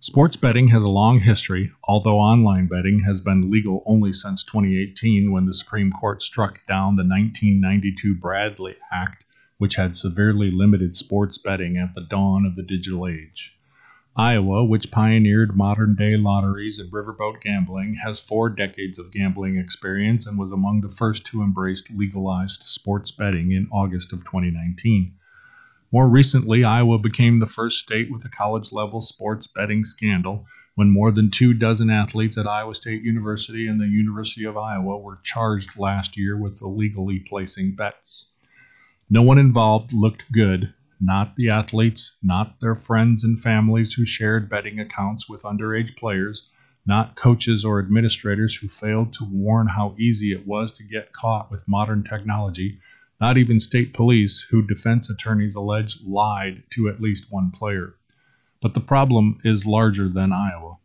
Sports 0.03 0.35
betting 0.35 0.67
has 0.67 0.83
a 0.83 0.89
long 0.89 1.21
history, 1.21 1.71
although 1.85 2.19
online 2.19 2.67
betting 2.67 3.05
has 3.05 3.21
been 3.21 3.53
legal 3.53 3.85
only 3.87 4.13
since 4.13 4.43
2018 4.43 5.31
when 5.31 5.47
the 5.47 5.55
Supreme 5.55 5.93
Court 5.93 6.25
struck 6.25 6.59
down 6.67 6.97
the 6.97 7.05
1992 7.05 8.17
Bradley 8.17 8.75
Act, 8.91 9.25
which 9.59 9.77
had 9.77 9.95
severely 9.95 10.51
limited 10.51 10.97
sports 10.97 11.39
betting 11.39 11.77
at 11.77 11.95
the 11.95 12.01
dawn 12.01 12.45
of 12.45 12.57
the 12.57 12.65
digital 12.65 13.07
age. 13.07 13.57
Iowa, 14.17 14.65
which 14.65 14.91
pioneered 14.91 15.57
modern 15.57 15.95
day 15.95 16.17
lotteries 16.17 16.81
and 16.81 16.91
riverboat 16.91 17.41
gambling, 17.41 17.95
has 18.03 18.19
four 18.19 18.51
decades 18.51 18.99
of 18.99 19.13
gambling 19.13 19.57
experience 19.57 20.27
and 20.27 20.37
was 20.37 20.51
among 20.51 20.81
the 20.81 20.91
first 20.91 21.27
to 21.27 21.43
embrace 21.43 21.89
legalized 21.93 22.65
sports 22.65 23.13
betting 23.13 23.53
in 23.53 23.69
August 23.71 24.13
of 24.13 24.25
2019. 24.25 25.15
More 25.93 26.09
recently, 26.09 26.65
Iowa 26.65 26.99
became 26.99 27.39
the 27.39 27.47
first 27.47 27.79
state 27.79 28.11
with 28.11 28.25
a 28.25 28.31
college 28.31 28.73
level 28.73 29.03
sports 29.03 29.47
betting 29.47 29.85
scandal 29.85 30.47
when 30.75 30.89
more 30.89 31.13
than 31.13 31.31
two 31.31 31.53
dozen 31.53 31.91
athletes 31.91 32.39
at 32.39 32.47
Iowa 32.47 32.75
State 32.75 33.03
University 33.03 33.67
and 33.67 33.79
the 33.79 33.87
University 33.87 34.47
of 34.47 34.57
Iowa 34.57 34.97
were 34.97 35.21
charged 35.23 35.79
last 35.79 36.17
year 36.17 36.35
with 36.35 36.63
illegally 36.63 37.19
placing 37.19 37.77
bets. 37.77 38.35
No 39.11 39.21
one 39.21 39.37
involved 39.37 39.93
looked 39.93 40.33
good, 40.33 40.73
not 40.99 41.37
the 41.37 41.51
athletes, 41.51 42.17
not 42.23 42.59
their 42.61 42.75
friends 42.75 43.23
and 43.23 43.39
families 43.39 43.93
who 43.93 44.07
shared 44.07 44.49
betting 44.49 44.81
accounts 44.81 45.29
with 45.29 45.43
underage 45.43 45.95
players, 45.97 46.51
not 46.87 47.17
coaches 47.17 47.67
or 47.67 47.79
administrators 47.79 48.57
who 48.57 48.69
failed 48.69 49.13
to 49.13 49.29
warn 49.31 49.67
how 49.67 49.95
easy 49.99 50.33
it 50.33 50.47
was 50.47 50.73
to 50.73 50.85
get 50.85 51.13
caught 51.13 51.51
with 51.51 51.69
modern 51.69 52.03
technology, 52.03 52.79
not 53.21 53.37
even 53.37 53.61
state 53.61 53.93
police, 53.93 54.41
who 54.41 54.63
defense 54.63 55.09
attorneys 55.11 55.55
allege 55.55 56.03
lied 56.05 56.63
to 56.71 56.89
at 56.89 57.01
least 57.01 57.31
one 57.31 57.51
player. 57.51 57.95
But 58.61 58.75
the 58.75 58.81
problem 58.81 59.41
is 59.45 59.67
larger 59.67 60.09
than 60.09 60.33
Iowa. 60.33 60.77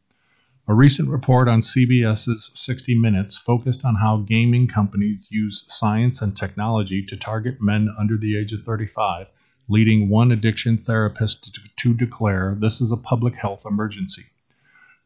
A 0.70 0.74
recent 0.74 1.10
report 1.10 1.48
on 1.48 1.62
CBS's 1.62 2.52
60 2.54 3.00
Minutes 3.00 3.38
focused 3.38 3.86
on 3.86 3.96
how 3.96 4.18
gaming 4.18 4.68
companies 4.68 5.32
use 5.32 5.64
science 5.68 6.22
and 6.22 6.36
technology 6.36 7.02
to 7.06 7.16
target 7.16 7.62
men 7.62 7.88
under 7.98 8.18
the 8.18 8.36
age 8.36 8.52
of 8.52 8.64
35, 8.64 9.28
leading 9.70 10.10
one 10.10 10.32
addiction 10.32 10.78
therapist 10.78 11.56
to, 11.56 11.62
to 11.78 11.94
declare 11.94 12.54
this 12.60 12.82
is 12.82 12.92
a 12.92 12.98
public 12.98 13.36
health 13.36 13.66
emergency. 13.66 14.26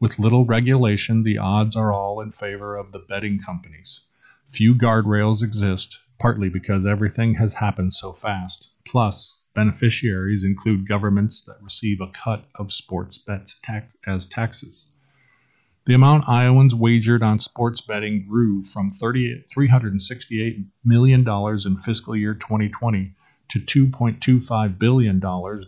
With 0.00 0.18
little 0.18 0.44
regulation, 0.44 1.22
the 1.22 1.38
odds 1.38 1.76
are 1.76 1.92
all 1.92 2.20
in 2.20 2.32
favor 2.32 2.74
of 2.74 2.90
the 2.90 2.98
betting 2.98 3.38
companies. 3.38 4.00
Few 4.50 4.74
guardrails 4.74 5.44
exist, 5.44 6.00
partly 6.18 6.48
because 6.48 6.86
everything 6.86 7.34
has 7.34 7.54
happened 7.54 7.92
so 7.92 8.12
fast. 8.12 8.74
Plus, 8.84 9.44
beneficiaries 9.54 10.44
include 10.44 10.88
governments 10.88 11.42
that 11.42 11.62
receive 11.62 12.00
a 12.00 12.08
cut 12.08 12.44
of 12.54 12.72
sports 12.72 13.18
bets 13.18 13.58
tax- 13.62 13.96
as 14.06 14.26
taxes. 14.26 14.96
The 15.84 15.94
amount 15.94 16.28
Iowans 16.28 16.74
wagered 16.76 17.24
on 17.24 17.40
sports 17.40 17.80
betting 17.80 18.26
grew 18.28 18.62
from 18.62 18.90
$368 18.92 20.64
million 20.84 21.28
in 21.28 21.76
fiscal 21.78 22.14
year 22.14 22.34
2020 22.34 23.14
to 23.48 23.58
$2.25 23.58 24.78
billion 24.78 25.20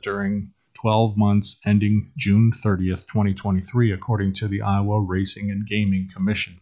during 0.02 0.52
12 0.74 1.16
months 1.16 1.60
ending 1.64 2.12
June 2.16 2.52
30th, 2.52 3.06
2023, 3.08 3.90
according 3.90 4.34
to 4.34 4.46
the 4.46 4.62
Iowa 4.62 5.00
Racing 5.00 5.50
and 5.50 5.66
Gaming 5.66 6.08
Commission. 6.14 6.60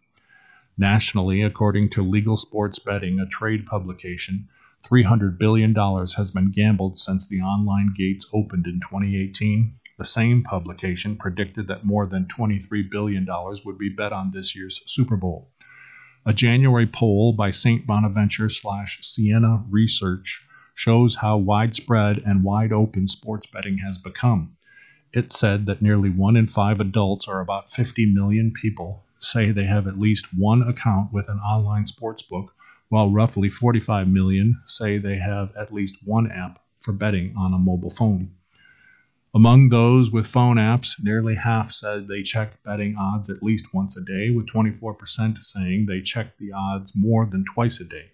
Nationally, 0.79 1.43
according 1.43 1.91
to 1.91 2.03
Legal 2.03 2.37
Sports 2.37 2.79
Betting, 2.79 3.21
a 3.21 3.27
trade 3.27 3.67
publication, 3.67 4.49
$300 4.85 5.39
billion 5.39 5.75
has 5.75 6.31
been 6.31 6.51
gambled 6.51 6.99
since 6.99 7.27
the 7.27 7.41
online 7.43 7.93
gates 7.95 8.29
opened 8.33 8.67
in 8.67 8.81
2018. 8.81 9.75
The 9.99 10.05
same 10.05 10.43
publication 10.43 11.17
predicted 11.17 11.67
that 11.69 11.85
more 11.85 12.07
than 12.07 12.25
$23 12.25 12.91
billion 12.91 13.27
would 13.65 13.79
be 13.79 13.91
bet 13.91 14.13
on 14.13 14.31
this 14.33 14.57
year's 14.57 14.81
Super 14.87 15.17
Bowl. 15.17 15.51
A 16.25 16.33
January 16.33 16.87
poll 16.87 17.35
by 17.35 17.51
St. 17.51 17.87
Bonaventure 17.87 18.49
slash 18.49 19.01
Siena 19.03 19.65
Research 19.69 20.45
shows 20.75 21.17
how 21.17 21.37
widespread 21.37 22.17
and 22.19 22.43
wide 22.43 22.73
open 22.73 23.07
sports 23.07 23.47
betting 23.47 23.79
has 23.79 23.99
become. 23.99 24.57
It 25.13 25.33
said 25.33 25.67
that 25.67 25.83
nearly 25.83 26.09
one 26.09 26.37
in 26.37 26.47
five 26.47 26.81
adults, 26.81 27.29
or 27.29 27.41
about 27.41 27.71
50 27.71 28.07
million 28.07 28.53
people, 28.53 29.05
say 29.25 29.51
they 29.51 29.65
have 29.65 29.87
at 29.87 29.99
least 29.99 30.27
one 30.37 30.63
account 30.63 31.13
with 31.13 31.29
an 31.29 31.39
online 31.39 31.87
sports 31.87 32.23
book, 32.23 32.55
while 32.89 33.11
roughly 33.11 33.49
45 33.49 34.09
million 34.09 34.61
say 34.67 34.99
they 34.99 35.17
have 35.19 35.57
at 35.57 35.73
least 35.73 35.99
one 36.05 36.31
app 36.31 36.59
for 36.81 36.93
betting 36.93 37.35
on 37.37 37.55
a 37.55 37.59
mobile 37.59 37.91
phone. 37.91 38.33
Among 39.35 39.71
those 39.71 40.13
with 40.13 40.27
phone 40.27 40.57
apps, 40.57 41.03
nearly 41.03 41.37
half 41.37 41.71
said 41.71 42.07
they 42.07 42.23
check 42.23 42.63
betting 42.65 42.97
odds 42.97 43.31
at 43.31 43.43
least 43.43 43.73
once 43.73 43.97
a 43.97 44.05
day, 44.05 44.31
with 44.31 44.47
24% 44.47 45.39
saying 45.39 45.87
they 45.87 46.03
check 46.03 46.37
the 46.37 46.53
odds 46.53 46.95
more 46.95 47.25
than 47.25 47.45
twice 47.45 47.81
a 47.81 47.85
day. 47.85 48.11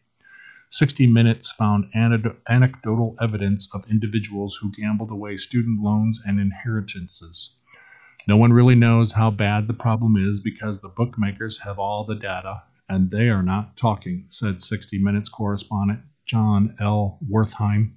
60 0.71 1.07
Minutes 1.07 1.51
found 1.51 1.91
anecdotal 1.95 3.17
evidence 3.21 3.75
of 3.75 3.91
individuals 3.91 4.59
who 4.61 4.71
gambled 4.71 5.11
away 5.11 5.37
student 5.37 5.81
loans 5.83 6.23
and 6.25 6.39
inheritances. 6.39 7.57
No 8.29 8.37
one 8.37 8.53
really 8.53 8.75
knows 8.75 9.15
how 9.15 9.31
bad 9.31 9.67
the 9.67 9.73
problem 9.73 10.19
is 10.19 10.41
because 10.41 10.83
the 10.83 10.91
bookmakers 10.91 11.61
have 11.63 11.79
all 11.79 12.05
the 12.05 12.15
data 12.15 12.63
and 12.87 13.11
they 13.11 13.31
are 13.31 13.43
not 13.43 13.75
talking, 13.75 14.27
said 14.29 14.61
60 14.61 14.99
Minutes 14.99 15.31
correspondent 15.31 16.01
Jon 16.27 16.77
L. 16.79 17.19
Wertheim. 17.27 17.95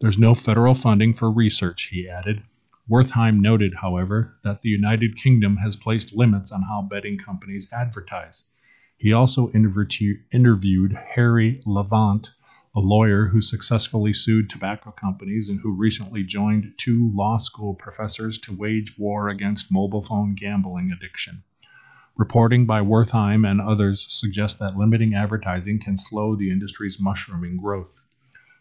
There's 0.00 0.18
no 0.18 0.34
federal 0.34 0.74
funding 0.74 1.14
for 1.14 1.30
research, 1.30 1.90
he 1.92 2.08
added. 2.08 2.42
Wertheim 2.90 3.40
noted, 3.40 3.74
however, 3.74 4.36
that 4.42 4.62
the 4.62 4.68
United 4.68 5.16
Kingdom 5.16 5.58
has 5.58 5.76
placed 5.76 6.16
limits 6.16 6.50
on 6.50 6.62
how 6.62 6.82
betting 6.82 7.16
companies 7.16 7.72
advertise. 7.72 8.50
He 8.96 9.12
also 9.12 9.52
interviewed 9.52 10.98
Harry 11.14 11.60
Levant, 11.64 12.32
a 12.76 12.80
lawyer 12.80 13.24
who 13.28 13.40
successfully 13.40 14.12
sued 14.12 14.50
tobacco 14.50 14.90
companies 14.90 15.48
and 15.48 15.58
who 15.60 15.72
recently 15.72 16.22
joined 16.22 16.74
two 16.76 17.10
law 17.14 17.38
school 17.38 17.72
professors 17.72 18.38
to 18.38 18.54
wage 18.54 18.98
war 18.98 19.30
against 19.30 19.72
mobile 19.72 20.02
phone 20.02 20.34
gambling 20.34 20.92
addiction. 20.92 21.42
Reporting 22.16 22.66
by 22.66 22.82
Wertheim 22.82 23.50
and 23.50 23.62
others 23.62 24.06
suggests 24.10 24.58
that 24.58 24.76
limiting 24.76 25.14
advertising 25.14 25.78
can 25.78 25.96
slow 25.96 26.36
the 26.36 26.50
industry's 26.50 27.00
mushrooming 27.00 27.56
growth. 27.56 28.10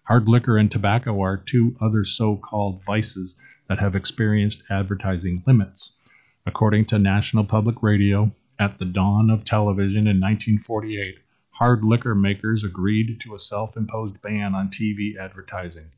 Hard 0.03 0.30
liquor 0.30 0.57
and 0.57 0.72
tobacco 0.72 1.22
are 1.22 1.36
two 1.36 1.76
other 1.82 2.05
so 2.05 2.38
called 2.38 2.86
vices 2.86 3.41
that 3.68 3.80
have 3.80 3.97
experienced 3.97 4.63
advertising 4.70 5.43
limits. 5.45 5.97
According 6.45 6.86
to 6.86 6.99
National 6.99 7.43
Public 7.43 7.84
Radio, 7.84 8.32
at 8.57 8.80
the 8.80 8.86
dawn 8.86 9.30
of 9.30 9.43
television 9.43 10.07
in 10.07 10.22
1948, 10.22 11.18
hard 11.58 11.86
liquor 11.86 12.14
makers 12.14 12.66
agreed 12.66 13.18
to 13.22 13.34
a 13.34 13.39
self 13.39 13.78
imposed 13.78 14.22
ban 14.22 14.53
on 14.53 14.68
TV 14.68 15.16
advertising. 15.18 15.89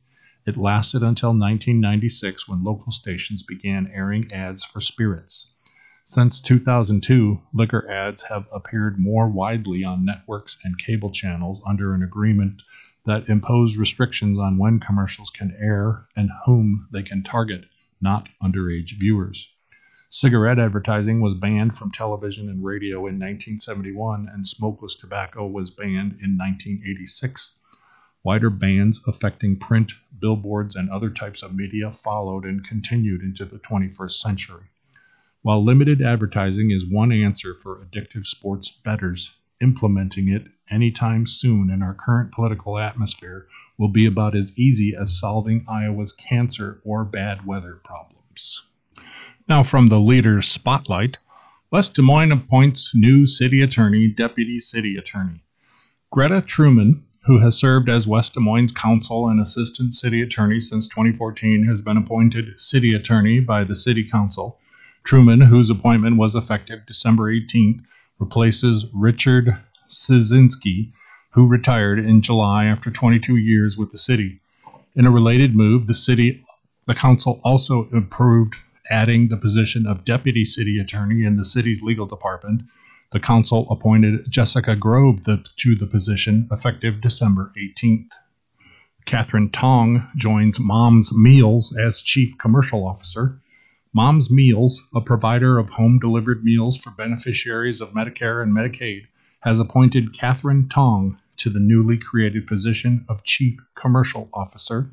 It 0.45 0.55
lasted 0.55 1.01
until 1.01 1.31
1996 1.31 2.47
when 2.47 2.63
local 2.63 2.91
stations 2.91 3.41
began 3.41 3.87
airing 3.87 4.31
ads 4.31 4.63
for 4.63 4.79
spirits. 4.79 5.51
Since 6.05 6.41
2002, 6.41 7.41
liquor 7.53 7.89
ads 7.89 8.21
have 8.29 8.47
appeared 8.53 8.99
more 8.99 9.27
widely 9.27 9.83
on 9.83 10.05
networks 10.05 10.59
and 10.63 10.77
cable 10.77 11.11
channels 11.11 11.59
under 11.65 11.95
an 11.95 12.03
agreement 12.03 12.61
that 13.05 13.27
imposed 13.27 13.77
restrictions 13.77 14.37
on 14.37 14.59
when 14.59 14.79
commercials 14.79 15.31
can 15.31 15.57
air 15.59 16.07
and 16.15 16.29
whom 16.45 16.87
they 16.91 17.01
can 17.01 17.23
target, 17.23 17.65
not 17.99 18.29
underage 18.43 18.91
viewers. 18.99 19.55
Cigarette 20.09 20.57
advertising 20.57 21.19
was 21.19 21.33
banned 21.33 21.75
from 21.75 21.91
television 21.91 22.47
and 22.47 22.63
radio 22.63 22.99
in 22.99 23.19
1971, 23.19 24.29
and 24.31 24.47
smokeless 24.47 24.95
tobacco 24.95 25.45
was 25.45 25.69
banned 25.69 26.13
in 26.21 26.37
1986. 26.37 27.59
Wider 28.23 28.49
bans 28.49 29.05
affecting 29.05 29.59
print, 29.59 29.91
billboards, 30.17 30.77
and 30.77 30.89
other 30.89 31.09
types 31.09 31.43
of 31.43 31.53
media 31.53 31.91
followed 31.91 32.45
and 32.45 32.63
continued 32.63 33.21
into 33.21 33.43
the 33.43 33.59
21st 33.59 34.11
century. 34.11 34.63
While 35.41 35.65
limited 35.65 36.01
advertising 36.01 36.71
is 36.71 36.89
one 36.89 37.11
answer 37.11 37.53
for 37.53 37.83
addictive 37.83 38.25
sports 38.25 38.71
bettors, 38.71 39.37
implementing 39.61 40.29
it 40.29 40.47
anytime 40.69 41.25
soon 41.25 41.69
in 41.69 41.81
our 41.81 41.93
current 41.93 42.31
political 42.31 42.79
atmosphere 42.79 43.47
will 43.77 43.91
be 43.91 44.05
about 44.05 44.35
as 44.37 44.57
easy 44.57 44.95
as 44.95 45.19
solving 45.19 45.65
Iowa's 45.67 46.13
cancer 46.13 46.79
or 46.85 47.03
bad 47.03 47.45
weather 47.45 47.75
problems. 47.83 48.66
Now, 49.49 49.63
from 49.63 49.87
the 49.87 49.99
leader's 49.99 50.45
spotlight, 50.45 51.19
West 51.71 51.95
Des 51.95 52.01
Moines 52.01 52.33
appoints 52.33 52.93
new 52.93 53.25
city 53.25 53.61
attorney, 53.61 54.09
deputy 54.09 54.59
city 54.59 54.97
attorney. 54.97 55.41
Greta 56.11 56.41
Truman, 56.41 57.05
who 57.23 57.39
has 57.39 57.57
served 57.57 57.87
as 57.87 58.05
West 58.05 58.33
Des 58.33 58.41
Moines 58.41 58.73
counsel 58.73 59.29
and 59.29 59.39
assistant 59.39 59.93
city 59.93 60.21
attorney 60.21 60.59
since 60.59 60.89
2014, 60.89 61.63
has 61.63 61.81
been 61.81 61.95
appointed 61.95 62.59
city 62.59 62.93
attorney 62.93 63.39
by 63.39 63.63
the 63.63 63.75
city 63.75 64.03
council. 64.03 64.59
Truman, 65.05 65.39
whose 65.39 65.69
appointment 65.69 66.17
was 66.17 66.35
effective 66.35 66.85
December 66.85 67.31
18th, 67.31 67.79
replaces 68.19 68.91
Richard 68.93 69.51
Scieszinski, 69.87 70.91
who 71.31 71.47
retired 71.47 71.99
in 71.99 72.21
July 72.21 72.65
after 72.65 72.91
22 72.91 73.37
years 73.37 73.77
with 73.77 73.93
the 73.93 73.97
city. 73.97 74.41
In 74.93 75.05
a 75.05 75.11
related 75.11 75.55
move, 75.55 75.87
the 75.87 75.93
city 75.93 76.43
the 76.85 76.95
council 76.95 77.39
also 77.43 77.89
approved 77.93 78.55
adding 78.89 79.27
the 79.27 79.37
position 79.37 79.85
of 79.85 80.05
deputy 80.05 80.43
city 80.43 80.79
attorney 80.79 81.23
in 81.23 81.35
the 81.35 81.45
city's 81.45 81.81
legal 81.81 82.05
department. 82.05 82.63
The 83.11 83.19
council 83.19 83.67
appointed 83.69 84.29
Jessica 84.29 84.75
Grove 84.75 85.23
the, 85.23 85.45
to 85.57 85.75
the 85.75 85.87
position 85.87 86.47
effective 86.51 87.01
December 87.01 87.53
18th. 87.57 88.09
Catherine 89.05 89.49
Tong 89.49 90.05
joins 90.17 90.59
Mom's 90.59 91.15
Meals 91.15 91.75
as 91.77 92.01
chief 92.01 92.37
commercial 92.37 92.85
officer. 92.85 93.41
Mom's 93.93 94.29
Meals, 94.29 94.85
a 94.93 94.99
provider 94.99 95.57
of 95.57 95.69
home 95.69 95.97
delivered 95.99 96.43
meals 96.43 96.77
for 96.77 96.91
beneficiaries 96.91 97.79
of 97.79 97.93
Medicare 97.93 98.43
and 98.43 98.53
Medicaid, 98.53 99.03
has 99.39 99.61
appointed 99.61 100.11
Catherine 100.11 100.67
Tong 100.67 101.17
to 101.37 101.49
the 101.49 101.59
newly 101.59 101.97
created 101.97 102.47
position 102.47 103.05
of 103.07 103.23
Chief 103.23 103.57
Commercial 103.75 104.29
Officer. 104.33 104.91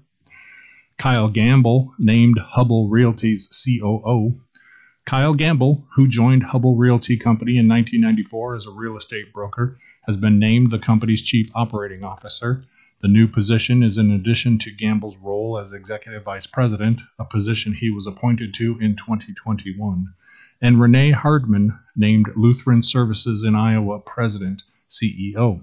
Kyle 0.97 1.29
Gamble, 1.29 1.93
named 1.99 2.39
Hubbell 2.39 2.89
Realty's 2.89 3.49
COO. 3.49 4.41
Kyle 5.05 5.35
Gamble, 5.35 5.87
who 5.97 6.09
joined 6.09 6.45
Hubbell 6.45 6.79
Realty 6.79 7.17
Company 7.19 7.59
in 7.59 7.69
1994 7.69 8.55
as 8.55 8.67
a 8.67 8.71
real 8.71 8.97
estate 8.97 9.33
broker, 9.33 9.77
has 10.03 10.17
been 10.17 10.39
named 10.39 10.71
the 10.71 10.79
company's 10.79 11.21
Chief 11.21 11.51
Operating 11.55 12.05
Officer. 12.05 12.65
The 13.01 13.09
new 13.09 13.27
position 13.27 13.83
is 13.83 13.99
in 13.99 14.13
addition 14.13 14.57
to 14.61 14.71
Gamble's 14.71 15.19
role 15.19 15.59
as 15.59 15.75
Executive 15.75 16.23
Vice 16.23 16.47
President, 16.47 17.03
a 17.19 17.25
position 17.25 17.75
he 17.75 17.91
was 17.91 18.07
appointed 18.07 18.55
to 18.55 18.79
in 18.79 18.97
2021, 18.97 20.15
and 20.63 20.81
Renee 20.81 21.11
Hardman, 21.11 21.79
named 21.97 22.31
Lutheran 22.37 22.83
Services 22.83 23.43
in 23.43 23.55
Iowa 23.55 23.99
President, 23.99 24.63
CEO. 24.89 25.61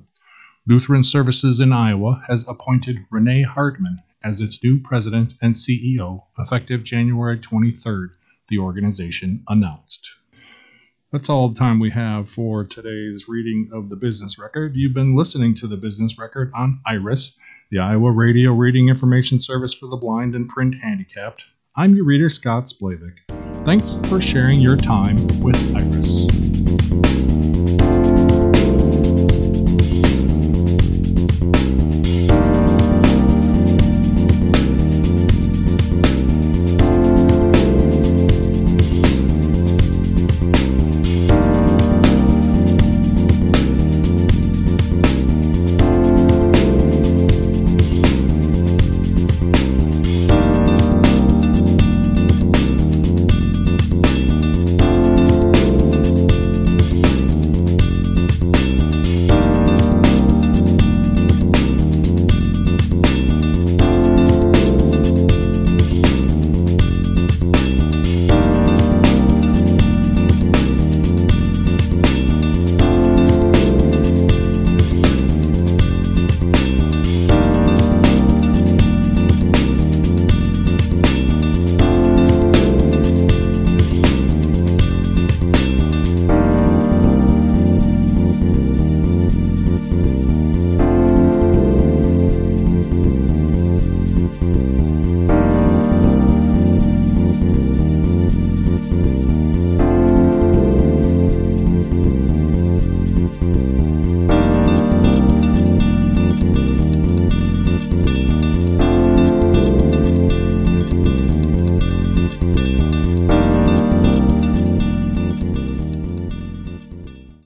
Lutheran 0.68 1.04
Services 1.04 1.60
in 1.62 1.72
Iowa 1.72 2.22
has 2.28 2.48
appointed 2.48 3.06
Renee 3.10 3.44
Hardman 3.44 4.04
as 4.24 4.42
its 4.42 4.64
new 4.64 4.80
president 4.80 5.34
and 5.42 5.54
CEO 5.54 6.24
effective 6.38 6.84
January 6.84 7.38
23rd, 7.38 8.12
the 8.50 8.60
organization 8.60 9.44
announced. 9.48 10.16
That's 11.12 11.30
all 11.30 11.50
the 11.50 11.60
time 11.60 11.80
we 11.80 11.90
have 11.90 12.30
for 12.30 12.64
today's 12.64 13.28
reading 13.28 13.70
of 13.74 13.90
the 13.90 13.98
business 13.98 14.40
record. 14.40 14.76
You've 14.76 14.94
been 14.94 15.16
listening 15.16 15.56
to 15.56 15.68
the 15.68 15.76
business 15.76 16.18
record 16.18 16.52
on 16.56 16.80
IRIS, 16.86 17.38
the 17.70 17.80
Iowa 17.80 18.12
Radio 18.12 18.54
Reading 18.54 18.88
Information 18.88 19.38
Service 19.38 19.74
for 19.74 19.88
the 19.88 19.98
Blind 19.98 20.36
and 20.36 20.48
Print 20.48 20.76
Handicapped. 20.82 21.44
I'm 21.76 21.96
your 21.96 22.06
reader, 22.06 22.30
Scott 22.30 22.66
Splavik. 22.66 23.18
Thanks 23.66 23.98
for 24.10 24.22
sharing 24.22 24.60
your 24.60 24.78
time 24.78 25.18
with 25.42 25.58
IRIS. 25.76 26.41